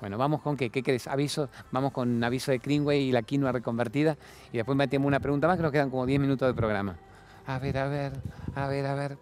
Bueno, 0.04 0.18
vamos 0.18 0.42
con 0.42 0.58
qué, 0.58 0.70
¿qué 0.70 0.84
querés? 0.84 1.08
Aviso, 1.08 1.48
vamos 1.72 1.94
con 1.94 2.22
aviso 2.26 2.52
de 2.52 2.58
Greenway 2.58 3.04
y 3.04 3.12
la 3.14 3.22
quinoa 3.22 3.54
reconvertida 3.54 4.18
y 4.52 4.58
después 4.58 4.78
metemos 4.78 5.08
una 5.08 5.22
pregunta 5.22 5.48
más 5.48 5.56
que 5.56 5.64
nos 5.64 5.72
quedan 5.72 5.90
como 5.90 6.06
10 6.06 6.20
minutos 6.20 6.46
de 6.46 6.54
programa. 6.54 6.98
A 7.48 7.58
ver, 7.58 7.78
a 7.78 7.88
ver, 7.88 8.12
a 8.54 8.68
ver, 8.68 8.86
a 8.86 8.96
ver. 8.96 9.18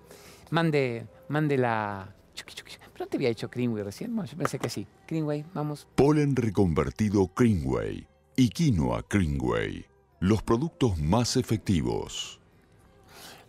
Mande, 0.49 1.05
mande 1.27 1.55
la... 1.59 2.11
¿Pero 2.33 3.05
no 3.05 3.05
te 3.05 3.17
había 3.17 3.29
hecho 3.29 3.47
Greenway 3.47 3.83
recién? 3.83 4.15
yo 4.25 4.35
pensé 4.35 4.57
que 4.57 4.69
sí. 4.69 4.87
Greenway, 5.07 5.45
vamos. 5.53 5.87
Polen 5.93 6.35
reconvertido 6.35 7.29
Greenway 7.35 8.07
y 8.35 8.49
quinoa 8.49 9.05
Greenway. 9.07 9.85
Los 10.19 10.41
productos 10.41 10.97
más 10.97 11.37
efectivos. 11.37 12.41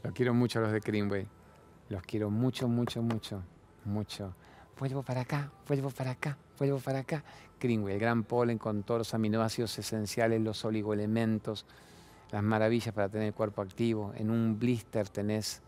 Los 0.02 0.12
quiero 0.12 0.34
mucho 0.34 0.60
los 0.60 0.70
de 0.70 0.80
Greenway. 0.80 1.26
Los 1.88 2.02
quiero 2.02 2.28
mucho, 2.28 2.68
mucho, 2.68 3.00
mucho, 3.00 3.42
mucho. 3.86 4.34
Vuelvo 4.78 5.02
para 5.02 5.22
acá, 5.22 5.50
vuelvo 5.68 5.90
para 5.90 6.10
acá, 6.10 6.36
vuelvo 6.68 6.78
para 6.78 7.00
acá. 7.00 7.24
Greenway, 7.60 7.94
el 7.94 8.00
gran 8.00 8.22
polen 8.22 8.58
con 8.58 8.84
todos 8.84 8.98
los 9.00 9.14
aminoácidos 9.14 9.76
esenciales, 9.78 10.40
los 10.40 10.64
oligoelementos, 10.64 11.66
las 12.30 12.42
maravillas 12.42 12.94
para 12.94 13.08
tener 13.08 13.28
el 13.28 13.34
cuerpo 13.34 13.62
activo. 13.62 14.12
En 14.16 14.30
un 14.30 14.58
blister 14.58 15.08
tenés 15.08 15.60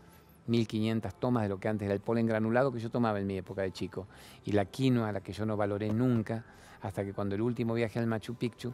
1500 0.47 1.13
tomas 1.15 1.43
de 1.43 1.49
lo 1.49 1.59
que 1.59 1.67
antes 1.67 1.85
era 1.85 1.93
el 1.93 1.99
polen 1.99 2.25
granulado 2.25 2.71
que 2.71 2.79
yo 2.79 2.89
tomaba 2.89 3.19
en 3.19 3.27
mi 3.27 3.37
época 3.37 3.61
de 3.61 3.71
chico. 3.73 4.07
Y 4.45 4.53
la 4.53 4.65
quinoa, 4.65 5.11
la 5.11 5.21
que 5.21 5.33
yo 5.33 5.45
no 5.45 5.57
valoré 5.57 5.91
nunca, 5.91 6.45
hasta 6.81 7.03
que 7.03 7.13
cuando 7.13 7.35
el 7.35 7.41
último 7.41 7.73
viaje 7.73 7.99
al 7.99 8.07
Machu 8.07 8.35
Picchu, 8.35 8.73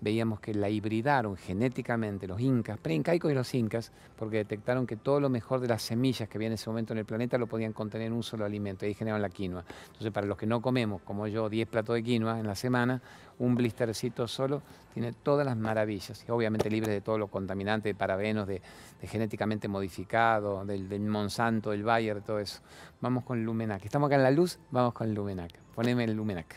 veíamos 0.00 0.40
que 0.40 0.54
la 0.54 0.68
hibridaron 0.68 1.36
genéticamente 1.36 2.26
los 2.26 2.40
incas, 2.40 2.78
preincaicos 2.78 3.30
y 3.30 3.34
los 3.34 3.54
incas, 3.54 3.92
porque 4.16 4.38
detectaron 4.38 4.86
que 4.86 4.96
todo 4.96 5.20
lo 5.20 5.28
mejor 5.28 5.60
de 5.60 5.68
las 5.68 5.82
semillas 5.82 6.28
que 6.28 6.38
había 6.38 6.48
en 6.48 6.54
ese 6.54 6.68
momento 6.70 6.92
en 6.92 6.98
el 6.98 7.04
planeta 7.04 7.38
lo 7.38 7.46
podían 7.46 7.72
contener 7.72 8.08
en 8.08 8.12
un 8.14 8.22
solo 8.22 8.44
alimento, 8.44 8.86
ahí 8.86 8.94
generaron 8.94 9.22
la 9.22 9.28
quinoa. 9.28 9.64
Entonces, 9.86 10.10
para 10.10 10.26
los 10.26 10.36
que 10.36 10.46
no 10.46 10.60
comemos, 10.62 11.02
como 11.02 11.26
yo, 11.26 11.48
10 11.48 11.68
platos 11.68 11.94
de 11.94 12.02
quinoa 12.02 12.40
en 12.40 12.46
la 12.46 12.54
semana, 12.54 13.02
un 13.38 13.54
blistercito 13.54 14.26
solo 14.28 14.62
tiene 14.92 15.12
todas 15.12 15.46
las 15.46 15.56
maravillas, 15.56 16.24
y 16.26 16.30
obviamente 16.30 16.70
libre 16.70 16.92
de 16.92 17.00
todo 17.00 17.18
lo 17.18 17.28
contaminante, 17.28 17.88
de 17.90 17.94
parabenos, 17.94 18.46
de, 18.46 18.60
genéticamente 19.02 19.68
modificado, 19.68 20.64
del, 20.64 20.88
del, 20.88 21.02
Monsanto, 21.02 21.70
del 21.70 21.84
Bayer, 21.84 22.16
de 22.16 22.22
todo 22.22 22.38
eso. 22.38 22.60
Vamos 23.00 23.24
con 23.24 23.44
Lumenac. 23.44 23.84
Estamos 23.84 24.08
acá 24.08 24.16
en 24.16 24.22
la 24.22 24.30
luz, 24.30 24.58
vamos 24.70 24.92
con 24.92 25.14
Lumenac. 25.14 25.52
Poneme 25.74 26.04
el 26.04 26.12
Lumenac. 26.12 26.56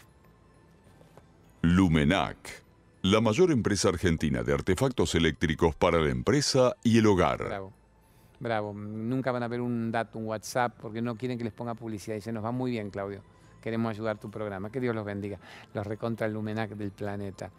Lumenac 1.62 2.64
la 3.04 3.20
mayor 3.20 3.52
empresa 3.52 3.90
argentina 3.90 4.44
de 4.44 4.54
artefactos 4.54 5.14
eléctricos 5.14 5.76
para 5.76 6.00
la 6.00 6.10
empresa 6.10 6.78
y 6.84 7.00
el 7.00 7.06
hogar. 7.06 7.44
Bravo. 7.44 7.74
Bravo. 8.40 8.74
Nunca 8.74 9.34
van 9.34 9.44
a 9.44 9.50
ver 9.50 9.60
un 9.60 9.92
dato, 9.92 10.18
un 10.18 10.26
WhatsApp, 10.26 10.78
porque 10.82 11.02
no 11.02 11.18
quieren 11.18 11.38
que 11.38 11.44
les 11.44 11.52
ponga 11.52 11.76
publicidad. 11.76 12.18
Se 12.22 12.32
nos 12.32 12.46
va 12.46 12.52
muy 12.52 12.72
bien, 12.72 12.90
Claudio. 12.90 13.22
Queremos 13.62 13.90
ayudar 13.90 14.20
tu 14.20 14.32
programa. 14.32 14.70
Que 14.70 14.80
Dios 14.80 14.96
los 14.96 15.04
bendiga. 15.04 15.38
Los 15.74 15.86
recontra 15.86 16.30
Lumenac 16.30 16.72
del 16.72 16.92
planeta. 16.92 17.52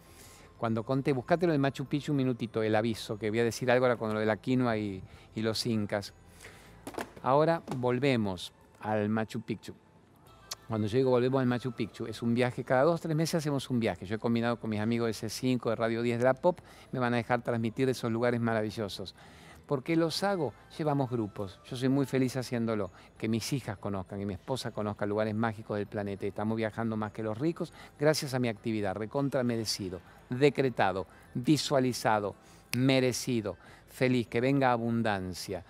Cuando 0.57 0.81
conté, 0.83 1.13
buscátelo 1.13 1.51
de 1.51 1.59
Machu 1.59 1.85
Picchu 1.85 2.11
un 2.11 2.17
minutito, 2.17 2.63
el 2.63 2.73
aviso, 2.73 3.19
que 3.19 3.29
voy 3.29 3.39
a 3.39 3.43
decir 3.43 3.69
algo 3.69 3.85
ahora 3.85 3.97
con 3.97 4.15
lo 4.15 4.19
de 4.19 4.25
la 4.25 4.37
quinoa 4.37 4.77
y, 4.77 5.03
y 5.35 5.41
los 5.43 5.63
incas. 5.67 6.15
Ahora 7.21 7.61
volvemos 7.77 8.51
al 8.79 9.09
Machu 9.09 9.41
Picchu. 9.41 9.75
Cuando 10.67 10.87
yo 10.87 10.97
digo 10.97 11.11
volvemos 11.11 11.39
al 11.41 11.45
Machu 11.45 11.73
Picchu, 11.73 12.07
es 12.07 12.23
un 12.23 12.33
viaje, 12.33 12.63
cada 12.63 12.83
dos 12.83 12.99
o 12.99 13.03
tres 13.03 13.15
meses 13.15 13.35
hacemos 13.35 13.69
un 13.69 13.79
viaje. 13.79 14.07
Yo 14.07 14.15
he 14.15 14.19
combinado 14.19 14.59
con 14.59 14.71
mis 14.71 14.79
amigos 14.79 15.07
de 15.07 15.27
C5, 15.27 15.69
de 15.69 15.75
Radio 15.75 16.01
10 16.01 16.17
de 16.17 16.23
la 16.25 16.33
Pop, 16.33 16.59
me 16.91 16.99
van 16.99 17.13
a 17.13 17.17
dejar 17.17 17.43
transmitir 17.43 17.87
esos 17.87 18.11
lugares 18.11 18.41
maravillosos. 18.41 19.13
¿Por 19.67 19.83
qué 19.83 19.95
los 19.95 20.23
hago? 20.23 20.53
Llevamos 20.77 21.09
grupos. 21.09 21.59
Yo 21.65 21.75
soy 21.75 21.89
muy 21.89 22.05
feliz 22.05 22.35
haciéndolo. 22.37 22.91
Que 23.17 23.27
mis 23.27 23.51
hijas 23.51 23.77
conozcan, 23.77 24.21
y 24.21 24.25
mi 24.25 24.35
esposa 24.35 24.71
conozca 24.71 25.07
lugares 25.07 25.33
mágicos 25.33 25.77
del 25.77 25.87
planeta. 25.87 26.25
Estamos 26.25 26.55
viajando 26.55 26.95
más 26.97 27.11
que 27.11 27.23
los 27.23 27.37
ricos 27.37 27.73
gracias 27.99 28.35
a 28.35 28.39
mi 28.39 28.47
actividad. 28.47 28.95
Recontra 28.95 29.43
merecido, 29.43 30.01
decretado, 30.29 31.07
visualizado, 31.33 32.35
merecido, 32.77 33.57
feliz, 33.87 34.27
que 34.27 34.39
venga 34.39 34.71
abundancia. 34.71 35.63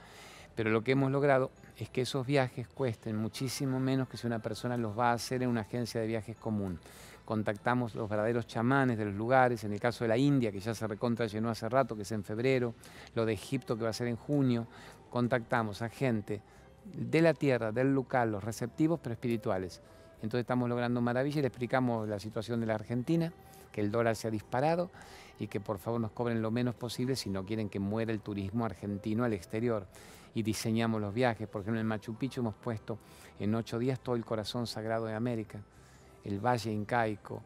Pero 0.55 0.71
lo 0.71 0.83
que 0.83 0.91
hemos 0.91 1.11
logrado 1.11 1.51
es 1.77 1.89
que 1.89 2.01
esos 2.01 2.25
viajes 2.25 2.67
cuesten 2.67 3.17
muchísimo 3.17 3.79
menos 3.79 4.07
que 4.07 4.17
si 4.17 4.27
una 4.27 4.39
persona 4.39 4.77
los 4.77 4.97
va 4.97 5.11
a 5.11 5.13
hacer 5.13 5.43
en 5.43 5.49
una 5.49 5.61
agencia 5.61 5.99
de 5.99 6.07
viajes 6.07 6.37
común. 6.37 6.79
Contactamos 7.25 7.95
los 7.95 8.07
verdaderos 8.09 8.47
chamanes 8.47 8.97
de 8.97 9.05
los 9.05 9.15
lugares, 9.15 9.63
en 9.63 9.73
el 9.73 9.79
caso 9.79 10.03
de 10.03 10.09
la 10.09 10.17
India, 10.17 10.51
que 10.51 10.59
ya 10.59 10.75
se 10.75 10.87
recontra 10.87 11.25
llenó 11.25 11.49
hace 11.49 11.67
rato, 11.67 11.95
que 11.95 12.03
es 12.03 12.11
en 12.11 12.23
febrero, 12.23 12.75
lo 13.15 13.25
de 13.25 13.33
Egipto, 13.33 13.77
que 13.77 13.83
va 13.83 13.89
a 13.89 13.93
ser 13.93 14.07
en 14.07 14.15
junio. 14.15 14.67
Contactamos 15.09 15.81
a 15.81 15.89
gente 15.89 16.41
de 16.85 17.21
la 17.21 17.33
tierra, 17.33 17.71
del 17.71 17.93
local, 17.93 18.31
los 18.31 18.43
receptivos, 18.43 18.99
pero 19.01 19.13
espirituales. 19.13 19.81
Entonces 20.21 20.41
estamos 20.41 20.69
logrando 20.69 21.01
maravillas 21.01 21.41
le 21.41 21.47
explicamos 21.47 22.07
la 22.07 22.19
situación 22.19 22.59
de 22.61 22.67
la 22.67 22.75
Argentina, 22.75 23.33
que 23.71 23.81
el 23.81 23.91
dólar 23.91 24.15
se 24.15 24.27
ha 24.27 24.31
disparado 24.31 24.91
y 25.39 25.47
que 25.47 25.59
por 25.59 25.79
favor 25.79 25.99
nos 25.99 26.11
cobren 26.11 26.41
lo 26.41 26.51
menos 26.51 26.75
posible 26.75 27.15
si 27.15 27.29
no 27.29 27.43
quieren 27.43 27.69
que 27.69 27.79
muera 27.79 28.13
el 28.13 28.21
turismo 28.21 28.65
argentino 28.65 29.25
al 29.25 29.33
exterior 29.33 29.87
y 30.35 30.43
diseñamos 30.43 31.01
los 31.01 31.13
viajes. 31.13 31.47
Por 31.47 31.61
ejemplo, 31.61 31.81
en 31.81 31.87
Machu 31.87 32.13
Picchu 32.13 32.41
hemos 32.41 32.53
puesto 32.55 32.99
en 33.39 33.55
ocho 33.55 33.79
días 33.79 33.99
todo 33.99 34.15
el 34.15 34.23
corazón 34.23 34.67
sagrado 34.67 35.05
de 35.05 35.15
América, 35.15 35.59
el 36.23 36.39
valle 36.39 36.71
incaico. 36.71 37.41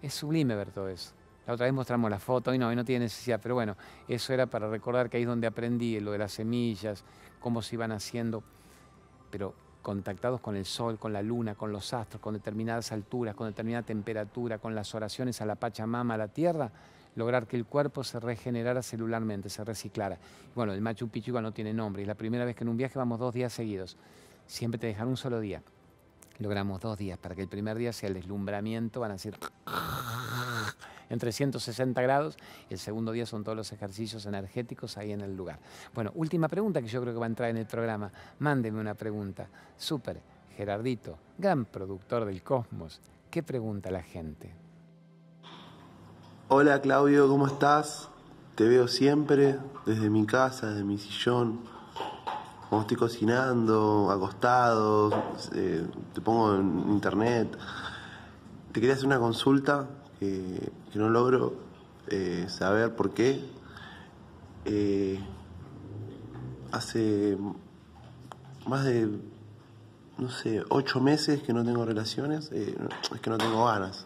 Es 0.00 0.14
sublime 0.14 0.54
ver 0.54 0.70
todo 0.70 0.88
eso. 0.88 1.12
La 1.46 1.54
otra 1.54 1.66
vez 1.66 1.74
mostramos 1.74 2.10
la 2.10 2.18
foto, 2.18 2.52
hoy 2.52 2.58
no, 2.58 2.68
hoy 2.68 2.76
no 2.76 2.84
tiene 2.84 3.06
necesidad, 3.06 3.40
pero 3.42 3.54
bueno, 3.54 3.76
eso 4.08 4.32
era 4.32 4.46
para 4.46 4.68
recordar 4.68 5.10
que 5.10 5.16
ahí 5.16 5.24
es 5.24 5.28
donde 5.28 5.46
aprendí 5.46 5.98
lo 6.00 6.12
de 6.12 6.18
las 6.18 6.32
semillas, 6.32 7.04
cómo 7.40 7.60
se 7.60 7.74
iban 7.74 7.92
haciendo, 7.92 8.42
pero 9.30 9.54
contactados 9.82 10.40
con 10.40 10.56
el 10.56 10.64
sol, 10.64 10.98
con 10.98 11.12
la 11.12 11.20
luna, 11.20 11.54
con 11.54 11.70
los 11.70 11.92
astros, 11.92 12.20
con 12.22 12.32
determinadas 12.32 12.92
alturas, 12.92 13.34
con 13.34 13.46
determinada 13.46 13.82
temperatura, 13.82 14.58
con 14.58 14.74
las 14.74 14.94
oraciones 14.94 15.42
a 15.42 15.46
la 15.46 15.56
Pachamama, 15.56 16.14
a 16.14 16.18
la 16.18 16.28
tierra, 16.28 16.70
lograr 17.14 17.46
que 17.46 17.56
el 17.56 17.66
cuerpo 17.66 18.04
se 18.04 18.20
regenerara 18.20 18.82
celularmente, 18.82 19.48
se 19.48 19.64
reciclara. 19.64 20.18
Bueno, 20.54 20.72
el 20.72 20.80
Machu 20.80 21.08
Picchu 21.08 21.30
igual 21.30 21.44
no 21.44 21.52
tiene 21.52 21.72
nombre, 21.72 22.02
y 22.02 22.06
la 22.06 22.14
primera 22.14 22.44
vez 22.44 22.56
que 22.56 22.64
en 22.64 22.68
un 22.68 22.76
viaje 22.76 22.98
vamos 22.98 23.18
dos 23.18 23.34
días 23.34 23.52
seguidos. 23.52 23.96
Siempre 24.46 24.78
te 24.78 24.86
dejan 24.86 25.08
un 25.08 25.16
solo 25.16 25.40
día. 25.40 25.62
Logramos 26.38 26.80
dos 26.80 26.98
días 26.98 27.18
para 27.18 27.34
que 27.34 27.42
el 27.42 27.48
primer 27.48 27.78
día 27.78 27.92
sea 27.92 28.08
el 28.08 28.14
deslumbramiento, 28.14 29.00
van 29.00 29.12
a 29.12 29.18
ser 29.18 29.38
en 31.10 31.18
360 31.18 32.02
grados, 32.02 32.36
el 32.70 32.78
segundo 32.78 33.12
día 33.12 33.26
son 33.26 33.44
todos 33.44 33.56
los 33.56 33.72
ejercicios 33.72 34.26
energéticos 34.26 34.96
ahí 34.98 35.12
en 35.12 35.20
el 35.20 35.36
lugar. 35.36 35.60
Bueno, 35.94 36.10
última 36.14 36.48
pregunta 36.48 36.80
que 36.82 36.88
yo 36.88 37.00
creo 37.00 37.12
que 37.14 37.20
va 37.20 37.26
a 37.26 37.28
entrar 37.28 37.50
en 37.50 37.58
el 37.58 37.66
programa. 37.66 38.10
Mándeme 38.40 38.80
una 38.80 38.94
pregunta. 38.94 39.46
Súper, 39.76 40.20
Gerardito, 40.56 41.18
gran 41.38 41.66
productor 41.66 42.24
del 42.24 42.42
Cosmos. 42.42 43.00
¿Qué 43.30 43.42
pregunta 43.42 43.90
la 43.90 44.02
gente? 44.02 44.63
Hola 46.48 46.82
Claudio, 46.82 47.26
¿cómo 47.26 47.46
estás? 47.46 48.10
Te 48.54 48.68
veo 48.68 48.86
siempre 48.86 49.58
desde 49.86 50.10
mi 50.10 50.26
casa, 50.26 50.68
desde 50.68 50.84
mi 50.84 50.98
sillón. 50.98 51.60
Cuando 52.68 52.82
estoy 52.82 52.98
cocinando, 52.98 54.10
acostado, 54.10 55.10
eh, 55.54 55.86
te 56.12 56.20
pongo 56.20 56.56
en 56.56 56.84
internet. 56.90 57.56
Te 58.72 58.78
quería 58.78 58.92
hacer 58.92 59.06
una 59.06 59.18
consulta 59.18 59.88
que, 60.20 60.70
no 60.94 61.08
logro 61.08 61.54
eh, 62.08 62.44
saber 62.48 62.94
por 62.94 63.14
qué. 63.14 63.42
Eh, 64.66 65.18
hace 66.72 67.38
más 68.66 68.84
de, 68.84 69.08
no 70.18 70.28
sé, 70.28 70.62
ocho 70.68 71.00
meses 71.00 71.42
que 71.42 71.54
no 71.54 71.64
tengo 71.64 71.86
relaciones, 71.86 72.52
es 72.52 73.20
que 73.22 73.30
no 73.30 73.38
tengo 73.38 73.64
ganas 73.64 74.04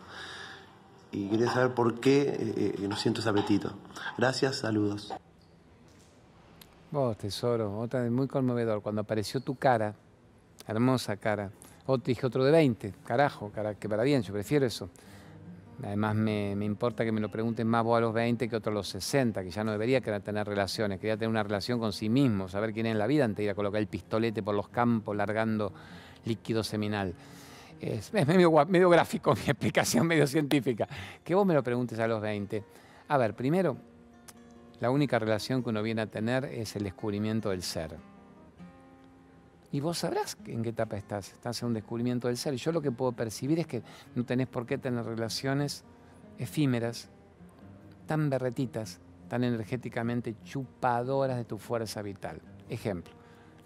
y 1.10 1.28
quería 1.28 1.50
saber 1.50 1.74
por 1.74 2.00
qué 2.00 2.20
eh, 2.22 2.74
eh, 2.78 2.88
no 2.88 2.96
siento 2.96 3.20
ese 3.20 3.30
apetito. 3.30 3.72
Gracias, 4.16 4.56
saludos. 4.56 5.12
Vos, 6.90 7.16
tesoro, 7.18 7.78
otra 7.78 8.02
vez 8.02 8.10
muy 8.10 8.28
conmovedor. 8.28 8.82
Cuando 8.82 9.02
apareció 9.02 9.40
tu 9.40 9.54
cara, 9.56 9.94
hermosa 10.66 11.16
cara, 11.16 11.50
otro, 11.86 12.04
dije 12.06 12.26
otro 12.26 12.44
de 12.44 12.52
20, 12.52 12.94
carajo, 13.04 13.50
cara, 13.54 13.74
que 13.74 13.88
para 13.88 14.02
bien, 14.02 14.22
yo 14.22 14.32
prefiero 14.32 14.66
eso. 14.66 14.88
Además 15.82 16.16
me, 16.16 16.56
me, 16.56 16.64
importa 16.64 17.04
que 17.04 17.12
me 17.12 17.20
lo 17.20 17.30
pregunten 17.30 17.66
más 17.68 17.84
vos 17.84 17.98
a 17.98 18.00
los 18.00 18.12
20 18.12 18.48
que 18.48 18.56
otros 18.56 18.72
a 18.72 18.74
los 18.74 18.88
60, 18.88 19.44
que 19.44 19.50
ya 19.50 19.62
no 19.62 19.70
debería 19.70 20.00
querer 20.00 20.22
tener 20.22 20.46
relaciones, 20.46 20.98
quería 20.98 21.16
tener 21.16 21.28
una 21.28 21.44
relación 21.44 21.78
con 21.78 21.92
sí 21.92 22.08
mismo, 22.08 22.48
saber 22.48 22.72
quién 22.72 22.86
es 22.86 22.92
en 22.92 22.98
la 22.98 23.06
vida 23.06 23.24
antes 23.24 23.38
de 23.38 23.44
ir 23.44 23.50
a 23.50 23.54
colocar 23.54 23.80
el 23.80 23.86
pistolete 23.86 24.42
por 24.42 24.56
los 24.56 24.68
campos 24.68 25.16
largando 25.16 25.72
líquido 26.24 26.64
seminal 26.64 27.14
es, 27.80 28.12
medio, 28.12 28.50
gráfico 28.90 29.34
mi 29.34 29.42
explicación, 29.42 30.06
medio 30.06 30.26
científica, 30.26 30.88
que 31.24 31.34
vos 31.34 31.46
me 31.46 31.54
lo 31.54 31.62
preguntes 31.62 31.98
a 31.98 32.06
los 32.06 32.20
20. 32.20 32.64
A 33.08 33.16
ver, 33.18 33.34
primero, 33.34 33.76
la 34.80 34.90
única 34.90 35.18
relación 35.18 35.62
que 35.62 35.70
uno 35.70 35.82
viene 35.82 36.02
a 36.02 36.06
tener 36.06 36.44
es 36.44 36.76
el 36.76 36.84
descubrimiento 36.84 37.50
del 37.50 37.62
ser. 37.62 37.96
Y 39.70 39.80
vos 39.80 39.98
sabrás 39.98 40.36
en 40.46 40.62
qué 40.62 40.70
etapa 40.70 40.96
estás. 40.96 41.32
Estás 41.32 41.60
en 41.62 41.68
un 41.68 41.74
descubrimiento 41.74 42.28
del 42.28 42.36
ser. 42.38 42.54
Y 42.54 42.56
yo 42.56 42.72
lo 42.72 42.80
que 42.80 42.90
puedo 42.90 43.12
percibir 43.12 43.58
es 43.58 43.66
que 43.66 43.82
no 44.14 44.24
tenés 44.24 44.46
por 44.46 44.64
qué 44.64 44.78
tener 44.78 45.04
relaciones 45.04 45.84
efímeras, 46.38 47.10
tan 48.06 48.30
berretitas, 48.30 49.00
tan 49.28 49.44
energéticamente 49.44 50.36
chupadoras 50.44 51.36
de 51.36 51.44
tu 51.44 51.58
fuerza 51.58 52.00
vital. 52.00 52.40
Ejemplo, 52.70 53.12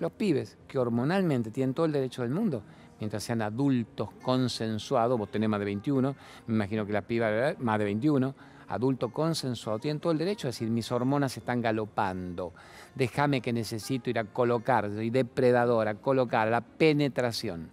los 0.00 0.10
pibes 0.12 0.58
que 0.66 0.78
hormonalmente 0.78 1.50
tienen 1.50 1.74
todo 1.74 1.86
el 1.86 1.92
derecho 1.92 2.22
del 2.22 2.32
mundo, 2.32 2.64
mientras 3.02 3.24
sean 3.24 3.42
adultos 3.42 4.10
consensuados, 4.22 5.18
vos 5.18 5.28
tenés 5.28 5.48
más 5.48 5.58
de 5.58 5.64
21, 5.64 6.14
me 6.46 6.54
imagino 6.54 6.86
que 6.86 6.92
la 6.92 7.02
piba 7.02 7.28
¿verdad? 7.30 7.58
más 7.58 7.76
de 7.80 7.84
21, 7.86 8.32
adulto 8.68 9.08
consensuado, 9.08 9.80
tienen 9.80 9.98
todo 9.98 10.12
el 10.12 10.18
derecho 10.18 10.46
a 10.46 10.50
decir, 10.50 10.70
mis 10.70 10.92
hormonas 10.92 11.36
están 11.36 11.60
galopando, 11.60 12.52
déjame 12.94 13.40
que 13.40 13.52
necesito 13.52 14.08
ir 14.08 14.20
a 14.20 14.24
colocar, 14.24 14.88
soy 14.88 15.10
depredador, 15.10 15.88
a 15.88 15.96
colocar 15.96 16.46
la 16.46 16.60
penetración. 16.60 17.70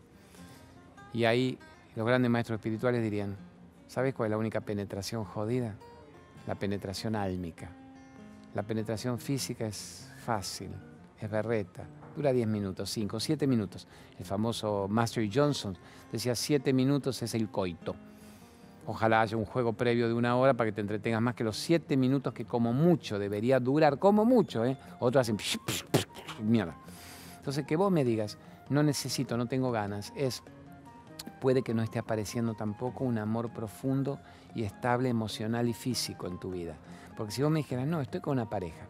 Y 1.14 1.26
ahí 1.26 1.60
los 1.96 2.08
grandes 2.08 2.32
maestros 2.32 2.58
espirituales 2.58 3.04
dirían, 3.04 3.36
¿sabes 3.86 4.16
cuál 4.16 4.30
es 4.30 4.32
la 4.32 4.38
única 4.40 4.62
penetración 4.62 5.26
jodida? 5.26 5.76
La 6.48 6.56
penetración 6.56 7.16
álmica. 7.16 7.70
La 8.56 8.64
penetración 8.64 9.20
física 9.20 9.68
es 9.68 10.12
fácil, 10.26 10.72
es 11.22 11.30
berreta, 11.30 11.86
dura 12.16 12.32
10 12.32 12.48
minutos, 12.48 12.90
5, 12.90 13.20
7 13.20 13.48
minutos. 13.48 13.88
El 14.18 14.26
famoso 14.26 14.88
Master 14.90 15.30
Johnson 15.34 15.78
decía 16.12 16.36
7 16.36 16.74
minutos 16.74 17.22
es 17.22 17.34
el 17.36 17.50
coito. 17.50 17.96
Ojalá 18.88 19.22
haya 19.22 19.38
un 19.38 19.46
juego 19.46 19.74
previo 19.74 20.08
de 20.08 20.14
una 20.14 20.36
hora 20.36 20.54
para 20.56 20.70
que 20.70 20.74
te 20.74 20.82
entretengas 20.82 21.22
más 21.22 21.36
que 21.36 21.44
los 21.44 21.58
7 21.58 21.96
minutos 21.98 22.34
que 22.34 22.46
como 22.46 22.74
mucho 22.74 23.20
debería 23.20 23.60
durar, 23.60 24.00
como 24.00 24.26
mucho, 24.26 24.66
¿eh? 24.66 24.78
Otros 25.00 25.22
hacen 25.22 25.38
mierda. 26.42 26.76
Entonces 27.38 27.66
que 27.66 27.76
vos 27.76 27.92
me 27.92 28.04
digas, 28.04 28.38
no 28.70 28.82
necesito, 28.82 29.38
no 29.38 29.48
tengo 29.48 29.72
ganas, 29.72 30.14
es 30.16 30.44
puede 31.42 31.62
que 31.62 31.74
no 31.74 31.84
esté 31.84 32.00
apareciendo 32.00 32.54
tampoco 32.54 33.04
un 33.04 33.18
amor 33.18 33.50
profundo 33.52 34.20
y 34.56 34.64
estable 34.64 35.10
emocional 35.10 35.68
y 35.68 35.74
físico 35.74 36.28
en 36.28 36.40
tu 36.40 36.52
vida. 36.52 36.76
Porque 37.16 37.32
si 37.32 37.44
vos 37.44 37.52
me 37.52 37.60
dijeras, 37.60 37.88
no, 37.88 38.02
estoy 38.02 38.22
con 38.22 38.34
una 38.34 38.50
pareja 38.50 38.88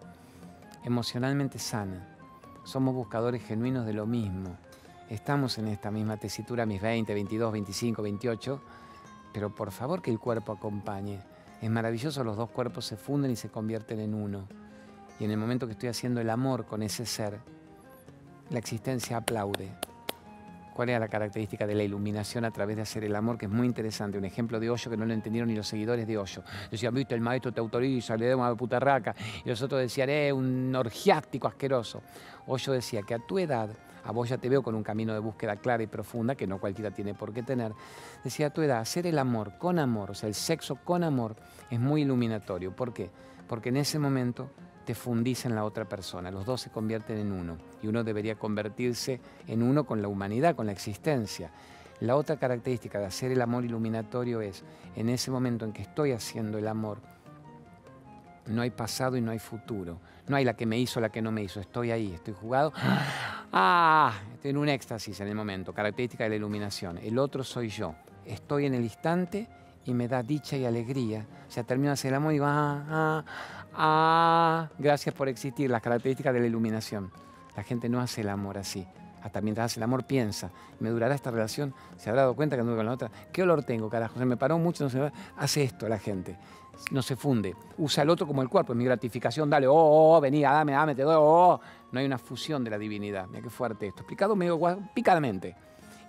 emocionalmente 0.84 1.60
sana, 1.60 2.19
somos 2.70 2.94
buscadores 2.94 3.44
genuinos 3.44 3.86
de 3.88 3.94
lo 3.94 4.06
mismo, 4.06 4.56
estamos 5.10 5.58
en 5.58 5.68
esta 5.68 5.90
misma 5.90 6.18
tesitura, 6.18 6.68
mis 6.68 6.80
20, 6.80 7.12
22, 7.16 7.52
25, 7.52 8.02
28, 8.04 8.62
pero 9.34 9.54
por 9.56 9.72
favor 9.72 10.04
que 10.04 10.12
el 10.12 10.20
cuerpo 10.20 10.52
acompañe. 10.52 11.20
Es 11.64 11.70
maravilloso, 11.70 12.24
los 12.24 12.38
dos 12.38 12.52
cuerpos 12.52 12.86
se 12.86 12.96
funden 12.96 13.32
y 13.32 13.36
se 13.36 13.50
convierten 13.50 14.00
en 14.00 14.14
uno. 14.14 14.48
Y 15.20 15.26
en 15.26 15.32
el 15.32 15.38
momento 15.38 15.66
que 15.66 15.74
estoy 15.74 15.90
haciendo 15.90 16.22
el 16.22 16.30
amor 16.30 16.66
con 16.68 16.84
ese 16.84 17.08
ser, 17.08 17.40
la 18.52 18.60
existencia 18.60 19.18
aplaude 19.18 19.72
cuál 20.80 20.88
era 20.88 21.00
la 21.00 21.10
característica 21.10 21.68
de 21.68 21.76
la 21.76 21.84
iluminación 21.84 22.46
a 22.46 22.52
través 22.52 22.78
de 22.78 22.84
hacer 22.84 23.04
el 23.04 23.14
amor, 23.14 23.38
que 23.38 23.48
es 23.48 23.52
muy 23.52 23.68
interesante. 23.68 24.18
Un 24.18 24.24
ejemplo 24.24 24.62
de 24.62 24.70
Hoyo 24.70 24.90
que 24.90 24.96
no 24.96 25.06
lo 25.06 25.14
entendieron 25.14 25.50
ni 25.50 25.56
los 25.58 25.68
seguidores 25.68 26.08
de 26.08 26.18
Hoyo. 26.18 26.42
Decían, 26.72 26.94
viste, 26.94 27.16
el 27.16 27.20
maestro 27.20 27.52
te 27.52 27.60
autoriza, 27.60 28.16
le 28.16 28.28
demos 28.28 28.50
a 28.50 28.56
putarraca. 28.56 29.14
Y 29.44 29.50
los 29.50 29.62
otros 29.62 29.82
decían, 29.82 30.10
eh, 30.10 30.32
un 30.32 30.74
orgiástico 30.74 31.50
asqueroso. 31.50 32.02
Hoyo 32.48 32.72
decía 32.72 33.02
que 33.02 33.14
a 33.14 33.20
tu 33.20 33.40
edad, 33.40 33.70
a 34.06 34.14
vos 34.14 34.30
ya 34.30 34.38
te 34.38 34.48
veo 34.48 34.64
con 34.64 34.74
un 34.74 34.82
camino 34.82 35.12
de 35.12 35.20
búsqueda 35.20 35.58
clara 35.58 35.84
y 35.84 35.88
profunda, 35.88 36.36
que 36.36 36.48
no 36.48 36.62
cualquiera 36.62 36.92
tiene 36.92 37.14
por 37.14 37.34
qué 37.34 37.44
tener. 37.44 37.74
Decía, 38.24 38.48
a 38.48 38.50
tu 38.52 38.62
edad, 38.62 38.80
hacer 38.80 39.06
el 39.06 39.20
amor 39.20 39.58
con 39.58 39.80
amor, 39.80 40.12
o 40.12 40.14
sea, 40.14 40.30
el 40.30 40.34
sexo 40.34 40.78
con 40.78 41.04
amor, 41.04 41.36
es 41.70 41.80
muy 41.82 42.04
iluminatorio. 42.04 42.74
¿Por 42.74 42.94
qué? 42.94 43.10
Porque 43.50 43.68
en 43.68 43.76
ese 43.76 44.00
momento 44.00 44.50
te 44.90 44.96
fundís 44.96 45.46
en 45.46 45.54
la 45.54 45.66
otra 45.66 45.86
persona, 45.86 46.32
los 46.32 46.48
dos 46.48 46.62
se 46.62 46.72
convierten 46.72 47.20
en 47.20 47.32
uno 47.32 47.60
y 47.84 47.86
uno 47.86 48.04
debería 48.04 48.40
convertirse 48.40 49.22
en 49.48 49.62
uno 49.62 49.84
con 49.84 50.02
la 50.02 50.08
humanidad, 50.08 50.56
con 50.56 50.66
la 50.66 50.72
existencia. 50.72 51.52
La 52.00 52.16
otra 52.16 52.38
característica 52.38 52.98
de 52.98 53.06
hacer 53.06 53.32
el 53.32 53.40
amor 53.40 53.64
iluminatorio 53.66 54.42
es, 54.42 54.64
en 54.96 55.10
ese 55.10 55.30
momento 55.30 55.64
en 55.64 55.74
que 55.74 55.84
estoy 55.84 56.12
haciendo 56.12 56.58
el 56.58 56.68
amor, 56.68 56.98
no 58.48 58.64
hay 58.64 58.72
pasado 58.72 59.16
y 59.16 59.22
no 59.22 59.30
hay 59.30 59.38
futuro. 59.38 60.00
No 60.28 60.36
hay 60.36 60.44
la 60.44 60.56
que 60.56 60.66
me 60.66 60.80
hizo, 60.80 61.00
la 61.00 61.10
que 61.10 61.22
no 61.22 61.32
me 61.32 61.44
hizo. 61.44 61.60
Estoy 61.60 61.92
ahí, 61.92 62.12
estoy 62.12 62.34
jugado. 62.34 62.74
Ah, 63.52 64.14
estoy 64.34 64.50
en 64.50 64.58
un 64.58 64.70
éxtasis 64.70 65.20
en 65.20 65.28
el 65.28 65.36
momento, 65.36 65.72
característica 65.72 66.24
de 66.24 66.32
la 66.32 66.36
iluminación. 66.38 66.98
El 66.98 67.20
otro 67.20 67.44
soy 67.44 67.70
yo. 67.70 67.94
Estoy 68.26 68.66
en 68.66 68.74
el 68.74 68.82
instante 68.82 69.48
y 69.90 69.94
me 69.94 70.08
da 70.08 70.22
dicha 70.22 70.56
y 70.56 70.66
alegría. 70.66 71.26
O 71.48 71.52
sea, 71.52 71.64
hacer 71.64 72.10
el 72.10 72.16
amor 72.16 72.32
y 72.32 72.36
digo, 72.36 72.46
ah, 72.48 72.86
ah, 72.90 73.24
ah, 73.74 74.70
gracias 74.78 75.16
por 75.16 75.28
existir, 75.28 75.70
las 75.70 75.82
características 75.82 76.34
de 76.34 76.40
la 76.40 76.46
iluminación. 76.46 77.12
La 77.58 77.64
gente 77.64 77.90
no 77.90 78.00
hace 78.00 78.22
el 78.22 78.30
amor 78.30 78.60
así. 78.60 78.86
Hasta 79.24 79.42
mientras 79.42 79.72
hace 79.72 79.80
el 79.80 79.84
amor 79.84 80.06
piensa, 80.06 80.52
¿me 80.80 80.90
durará 80.90 81.16
esta 81.16 81.32
relación? 81.32 81.74
¿Se 81.98 82.10
habrá 82.10 82.22
dado 82.22 82.36
cuenta 82.36 82.56
que 82.56 82.62
anduve 82.62 82.78
con 82.78 82.86
la 82.86 82.94
otra? 82.94 83.12
¿Qué 83.34 83.42
olor 83.44 83.64
tengo, 83.64 83.90
carajo? 83.90 84.18
Se 84.20 84.26
me 84.26 84.38
paró 84.38 84.60
mucho, 84.60 84.84
no 84.84 84.90
se 84.90 85.12
Hace 85.38 85.64
esto 85.64 85.90
la 85.90 85.98
gente. 85.98 86.38
No 86.92 87.02
se 87.02 87.16
funde. 87.16 87.56
Usa 87.78 88.04
el 88.04 88.12
otro 88.12 88.28
como 88.28 88.42
el 88.44 88.48
cuerpo, 88.48 88.74
es 88.74 88.78
mi 88.78 88.86
gratificación. 88.86 89.50
Dale, 89.50 89.68
oh, 89.68 89.74
oh, 89.74 90.18
oh 90.18 90.22
vení, 90.22 90.44
dame, 90.44 90.72
dame, 90.72 90.96
te 90.96 91.02
doy, 91.02 91.16
oh, 91.16 91.56
oh. 91.56 91.62
No 91.92 92.00
hay 92.00 92.06
una 92.06 92.20
fusión 92.20 92.64
de 92.64 92.70
la 92.70 92.78
divinidad. 92.78 93.28
Mira 93.28 93.42
qué 93.42 93.50
fuerte 93.50 93.88
esto. 93.88 94.02
Explicado 94.02 94.36
medio 94.36 94.60
picadamente. 94.94 95.56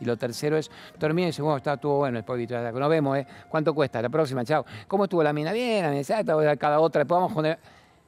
Y 0.00 0.04
lo 0.04 0.16
tercero 0.16 0.56
es, 0.56 0.70
termina 0.98 1.28
y 1.28 1.30
dice, 1.30 1.42
bueno, 1.42 1.58
está, 1.58 1.74
estuvo 1.74 1.98
bueno 1.98 2.18
el 2.18 2.24
polvito. 2.24 2.58
Nos 2.58 2.90
vemos, 2.90 3.18
¿eh? 3.18 3.26
¿Cuánto 3.48 3.74
cuesta? 3.74 4.00
La 4.00 4.08
próxima, 4.08 4.44
chao. 4.44 4.64
¿Cómo 4.88 5.04
estuvo 5.04 5.22
la 5.22 5.32
mina? 5.32 5.52
Bien, 5.52 6.02
cada 6.58 6.80
otra. 6.80 7.00
Después 7.00 7.20
vamos 7.20 7.44
a 7.44 7.58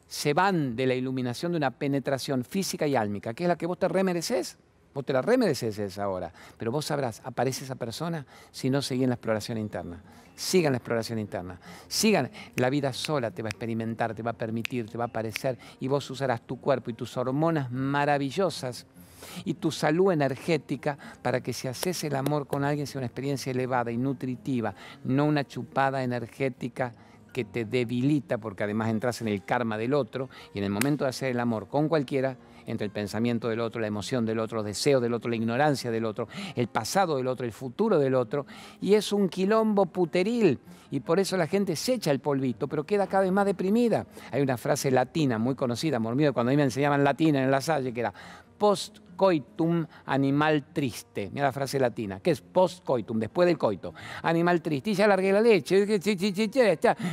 Se 0.06 0.34
van 0.34 0.74
de 0.74 0.86
la 0.86 0.94
iluminación 0.94 1.52
de 1.52 1.58
una 1.58 1.70
penetración 1.70 2.44
física 2.44 2.86
y 2.86 2.96
álmica, 2.96 3.34
que 3.34 3.44
es 3.44 3.48
la 3.48 3.56
que 3.56 3.66
vos 3.66 3.78
te 3.78 3.88
remereces. 3.88 4.56
Vos 4.94 5.06
te 5.06 5.12
la 5.12 5.22
remereces 5.22 5.78
esa 5.78 6.08
hora. 6.08 6.32
Pero 6.58 6.70
vos 6.70 6.84
sabrás, 6.84 7.22
aparece 7.24 7.64
esa 7.64 7.76
persona 7.76 8.26
si 8.50 8.68
no 8.70 8.82
seguís 8.82 9.08
la 9.08 9.14
exploración 9.14 9.58
interna. 9.58 10.02
Sigan 10.34 10.72
la 10.72 10.78
exploración 10.78 11.18
interna. 11.18 11.58
Sigan. 11.88 12.30
La 12.56 12.70
vida 12.70 12.92
sola 12.92 13.30
te 13.30 13.42
va 13.42 13.48
a 13.48 13.50
experimentar, 13.50 14.14
te 14.14 14.22
va 14.22 14.32
a 14.32 14.34
permitir, 14.34 14.88
te 14.88 14.98
va 14.98 15.04
a 15.04 15.06
aparecer. 15.08 15.58
Y 15.80 15.88
vos 15.88 16.08
usarás 16.10 16.42
tu 16.42 16.60
cuerpo 16.60 16.90
y 16.90 16.94
tus 16.94 17.16
hormonas 17.16 17.70
maravillosas 17.70 18.86
y 19.44 19.54
tu 19.54 19.70
salud 19.70 20.12
energética 20.12 20.98
para 21.22 21.42
que 21.42 21.52
si 21.52 21.68
haces 21.68 22.04
el 22.04 22.14
amor 22.14 22.46
con 22.46 22.64
alguien 22.64 22.86
sea 22.86 23.00
una 23.00 23.06
experiencia 23.06 23.50
elevada 23.50 23.90
y 23.90 23.96
nutritiva, 23.96 24.74
no 25.04 25.24
una 25.24 25.44
chupada 25.44 26.02
energética 26.02 26.92
que 27.32 27.44
te 27.44 27.64
debilita 27.64 28.38
porque 28.38 28.64
además 28.64 28.90
entras 28.90 29.20
en 29.22 29.28
el 29.28 29.44
karma 29.44 29.78
del 29.78 29.94
otro 29.94 30.28
y 30.54 30.58
en 30.58 30.64
el 30.64 30.70
momento 30.70 31.04
de 31.04 31.10
hacer 31.10 31.30
el 31.30 31.40
amor 31.40 31.68
con 31.68 31.88
cualquiera, 31.88 32.36
entre 32.66 32.84
el 32.84 32.92
pensamiento 32.92 33.48
del 33.48 33.60
otro, 33.60 33.80
la 33.80 33.88
emoción 33.88 34.24
del 34.24 34.38
otro, 34.38 34.58
los 34.58 34.66
deseos 34.66 35.02
del 35.02 35.14
otro, 35.14 35.28
la 35.30 35.36
ignorancia 35.36 35.90
del 35.90 36.04
otro, 36.04 36.28
el 36.54 36.68
pasado 36.68 37.16
del 37.16 37.26
otro, 37.26 37.44
el 37.44 37.52
futuro 37.52 37.98
del 37.98 38.14
otro, 38.14 38.46
y 38.80 38.94
es 38.94 39.12
un 39.12 39.28
quilombo 39.28 39.86
puteril. 39.86 40.60
Y 40.90 41.00
por 41.00 41.18
eso 41.18 41.36
la 41.36 41.46
gente 41.46 41.74
se 41.74 41.94
echa 41.94 42.10
el 42.10 42.20
polvito, 42.20 42.68
pero 42.68 42.84
queda 42.84 43.06
cada 43.06 43.22
vez 43.22 43.32
más 43.32 43.46
deprimida. 43.46 44.06
Hay 44.30 44.42
una 44.42 44.56
frase 44.56 44.90
latina 44.90 45.38
muy 45.38 45.54
conocida, 45.54 45.96
amor 45.96 46.14
mío, 46.14 46.32
cuando 46.32 46.50
a 46.50 46.52
mí 46.52 46.56
me 46.56 46.64
enseñaban 46.64 47.02
latina 47.02 47.42
en 47.42 47.50
la 47.50 47.60
salle, 47.60 47.92
que 47.92 48.00
era 48.00 48.12
post 48.58 48.98
coitum, 49.16 49.86
animal 50.06 50.64
triste. 50.72 51.30
Mira 51.32 51.46
la 51.46 51.52
frase 51.52 51.78
latina, 51.78 52.20
que 52.20 52.30
es 52.30 52.40
post 52.40 52.84
coitum, 52.84 53.18
después 53.18 53.46
del 53.46 53.58
coito. 53.58 53.94
Animal 54.22 54.60
triste. 54.60 54.90
Y 54.90 54.94
ya 54.94 55.06
largué 55.06 55.32
la 55.32 55.40
leche. 55.40 55.86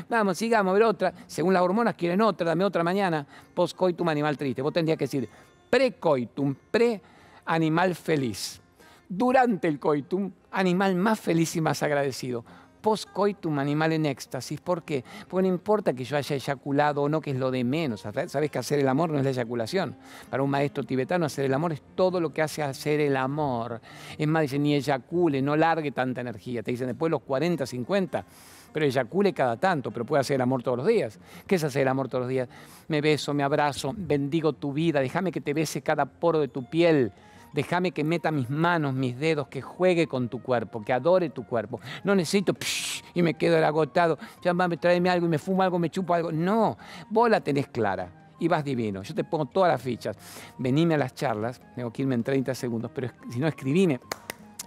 Vamos, 0.09 0.37
sigamos, 0.37 0.71
a 0.71 0.73
ver 0.73 0.83
otra. 0.83 1.13
Según 1.27 1.53
las 1.53 1.63
hormonas 1.63 1.95
quieren 1.95 2.21
otra, 2.21 2.47
dame 2.47 2.63
otra 2.63 2.83
mañana. 2.83 3.25
Post 3.53 3.75
coitum, 3.75 4.09
animal 4.09 4.37
triste. 4.37 4.61
Vos 4.61 4.73
tendrías 4.73 4.97
que 4.97 5.05
decir 5.05 5.29
pre-coitum, 5.69 6.55
pre-animal 6.71 7.95
feliz. 7.95 8.61
Durante 9.07 9.67
el 9.67 9.79
coitum, 9.79 10.31
animal 10.51 10.95
más 10.95 11.19
feliz 11.19 11.55
y 11.55 11.61
más 11.61 11.81
agradecido 11.83 12.43
post-coitum 12.81 13.59
animal 13.59 13.93
en 13.93 14.05
éxtasis. 14.05 14.61
¿Por 14.61 14.83
qué? 14.83 15.03
Porque 15.27 15.47
no 15.47 15.53
importa 15.53 15.93
que 15.93 16.03
yo 16.03 16.17
haya 16.17 16.35
eyaculado 16.35 17.03
o 17.03 17.09
no, 17.09 17.21
que 17.21 17.31
es 17.31 17.37
lo 17.37 17.51
de 17.51 17.63
menos. 17.63 18.01
Sabes 18.01 18.51
que 18.51 18.59
hacer 18.59 18.79
el 18.79 18.87
amor 18.87 19.09
no 19.09 19.17
es 19.17 19.23
la 19.23 19.31
eyaculación. 19.31 19.95
Para 20.29 20.43
un 20.43 20.49
maestro 20.49 20.83
tibetano 20.83 21.25
hacer 21.25 21.45
el 21.45 21.53
amor 21.53 21.73
es 21.73 21.81
todo 21.95 22.19
lo 22.19 22.33
que 22.33 22.41
hace 22.41 22.63
hacer 22.63 22.99
el 22.99 23.17
amor. 23.17 23.81
Es 24.17 24.27
más, 24.27 24.43
dicen, 24.43 24.63
ni 24.63 24.75
eyacule, 24.75 25.41
no 25.41 25.55
largue 25.55 25.91
tanta 25.91 26.21
energía. 26.21 26.63
Te 26.63 26.71
dicen 26.71 26.87
después 26.87 27.11
los 27.11 27.21
40, 27.21 27.65
50 27.65 28.25
pero 28.71 28.85
eyacule 28.85 29.33
cada 29.33 29.57
tanto, 29.57 29.91
pero 29.91 30.05
puede 30.05 30.21
hacer 30.21 30.35
el 30.35 30.41
amor 30.41 30.63
todos 30.63 30.77
los 30.77 30.87
días. 30.87 31.19
¿Qué 31.47 31.55
es 31.55 31.63
hacer 31.63 31.83
el 31.83 31.87
amor 31.87 32.07
todos 32.07 32.23
los 32.23 32.29
días? 32.29 32.49
Me 32.87 33.01
beso, 33.01 33.33
me 33.33 33.43
abrazo, 33.43 33.93
bendigo 33.95 34.53
tu 34.53 34.73
vida, 34.73 34.99
déjame 34.99 35.31
que 35.31 35.41
te 35.41 35.53
bese 35.53 35.81
cada 35.81 36.05
poro 36.05 36.39
de 36.39 36.47
tu 36.47 36.69
piel, 36.69 37.11
Déjame 37.53 37.91
que 37.91 38.03
meta 38.03 38.31
mis 38.31 38.49
manos, 38.49 38.93
mis 38.93 39.17
dedos, 39.17 39.47
que 39.47 39.61
juegue 39.61 40.07
con 40.07 40.29
tu 40.29 40.41
cuerpo, 40.41 40.81
que 40.83 40.93
adore 40.93 41.29
tu 41.29 41.45
cuerpo. 41.45 41.79
No 42.03 42.15
necesito 42.15 42.53
y 43.13 43.23
me 43.23 43.33
quedo 43.33 43.63
agotado. 43.65 44.17
Ya 44.41 44.53
me 44.53 44.77
tráeme 44.77 45.09
algo 45.09 45.25
y 45.25 45.29
me 45.29 45.39
fumo 45.39 45.63
algo, 45.63 45.79
me 45.79 45.89
chupo 45.89 46.13
algo. 46.13 46.31
No, 46.31 46.77
vos 47.09 47.29
la 47.29 47.41
tenés 47.41 47.67
clara 47.67 48.35
y 48.39 48.47
vas 48.47 48.63
divino. 48.63 49.03
Yo 49.03 49.13
te 49.13 49.23
pongo 49.23 49.45
todas 49.45 49.71
las 49.71 49.81
fichas. 49.81 50.17
Venime 50.57 50.95
a 50.95 50.97
las 50.97 51.13
charlas, 51.13 51.61
tengo 51.75 51.91
que 51.91 52.01
irme 52.03 52.15
en 52.15 52.23
30 52.23 52.55
segundos, 52.55 52.91
pero 52.93 53.09
si 53.29 53.39
no, 53.39 53.47
escribime. 53.47 53.99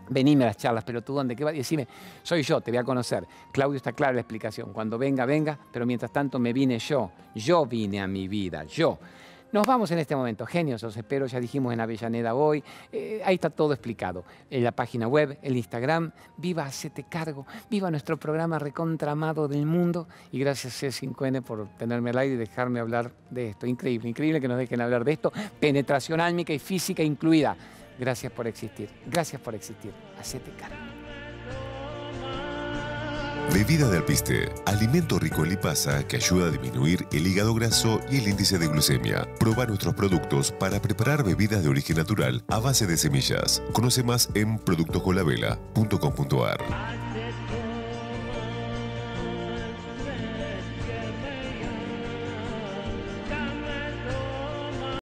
Venime 0.08 0.44
a 0.44 0.48
las 0.48 0.56
charlas, 0.56 0.84
pero 0.84 1.00
tú 1.02 1.14
dónde 1.14 1.34
qué 1.36 1.44
vas 1.44 1.54
decime, 1.54 1.86
soy 2.22 2.42
yo, 2.42 2.60
te 2.60 2.70
voy 2.70 2.78
a 2.78 2.84
conocer. 2.84 3.26
Claudio 3.52 3.76
está 3.76 3.92
clara 3.92 4.12
la 4.12 4.20
explicación. 4.20 4.72
Cuando 4.72 4.98
venga, 4.98 5.24
venga, 5.24 5.58
pero 5.72 5.86
mientras 5.86 6.12
tanto 6.12 6.38
me 6.38 6.52
vine 6.52 6.78
yo. 6.78 7.12
Yo 7.34 7.64
vine 7.66 8.00
a 8.00 8.06
mi 8.06 8.28
vida, 8.28 8.64
yo. 8.64 8.98
Nos 9.52 9.66
vamos 9.66 9.90
en 9.90 9.98
este 9.98 10.16
momento. 10.16 10.46
Genios, 10.46 10.82
os 10.82 10.96
espero, 10.96 11.26
ya 11.26 11.38
dijimos 11.38 11.74
en 11.74 11.80
Avellaneda 11.80 12.34
hoy. 12.34 12.64
Eh, 12.90 13.20
ahí 13.22 13.34
está 13.34 13.50
todo 13.50 13.74
explicado. 13.74 14.24
En 14.48 14.64
la 14.64 14.72
página 14.72 15.06
web, 15.06 15.38
el 15.42 15.58
Instagram. 15.58 16.10
Viva 16.38 16.64
Hacete 16.64 17.04
Cargo. 17.04 17.46
Viva 17.68 17.90
nuestro 17.90 18.16
programa 18.16 18.58
recontramado 18.58 19.48
del 19.48 19.66
mundo. 19.66 20.08
Y 20.30 20.38
gracias 20.38 20.82
C5N 20.82 21.42
por 21.42 21.68
tenerme 21.76 22.10
al 22.10 22.18
aire 22.18 22.34
y 22.36 22.38
dejarme 22.38 22.80
hablar 22.80 23.12
de 23.28 23.50
esto. 23.50 23.66
Increíble, 23.66 24.08
increíble 24.08 24.40
que 24.40 24.48
nos 24.48 24.56
dejen 24.56 24.80
hablar 24.80 25.04
de 25.04 25.12
esto. 25.12 25.30
Penetración 25.60 26.20
álmica 26.20 26.54
y 26.54 26.58
física 26.58 27.02
incluida. 27.02 27.54
Gracias 27.98 28.32
por 28.32 28.46
existir. 28.46 28.88
Gracias 29.04 29.40
por 29.40 29.54
existir. 29.54 29.92
Hacete 30.18 30.50
cargo. 30.52 30.91
Bebida 33.50 33.88
de 33.88 33.98
alpiste, 33.98 34.50
alimento 34.64 35.18
rico 35.18 35.44
en 35.44 35.50
lipasa 35.50 36.06
que 36.06 36.16
ayuda 36.16 36.46
a 36.46 36.50
disminuir 36.50 37.06
el 37.12 37.26
hígado 37.26 37.52
graso 37.54 38.00
y 38.10 38.16
el 38.18 38.28
índice 38.28 38.58
de 38.58 38.66
glucemia. 38.66 39.28
Proba 39.38 39.66
nuestros 39.66 39.94
productos 39.94 40.52
para 40.52 40.80
preparar 40.80 41.22
bebidas 41.22 41.62
de 41.62 41.68
origen 41.68 41.98
natural 41.98 42.42
a 42.48 42.60
base 42.60 42.86
de 42.86 42.96
semillas. 42.96 43.62
Conoce 43.72 44.02
más 44.02 44.30
en 44.34 44.58
productoscolavela.com.ar. 44.58 47.11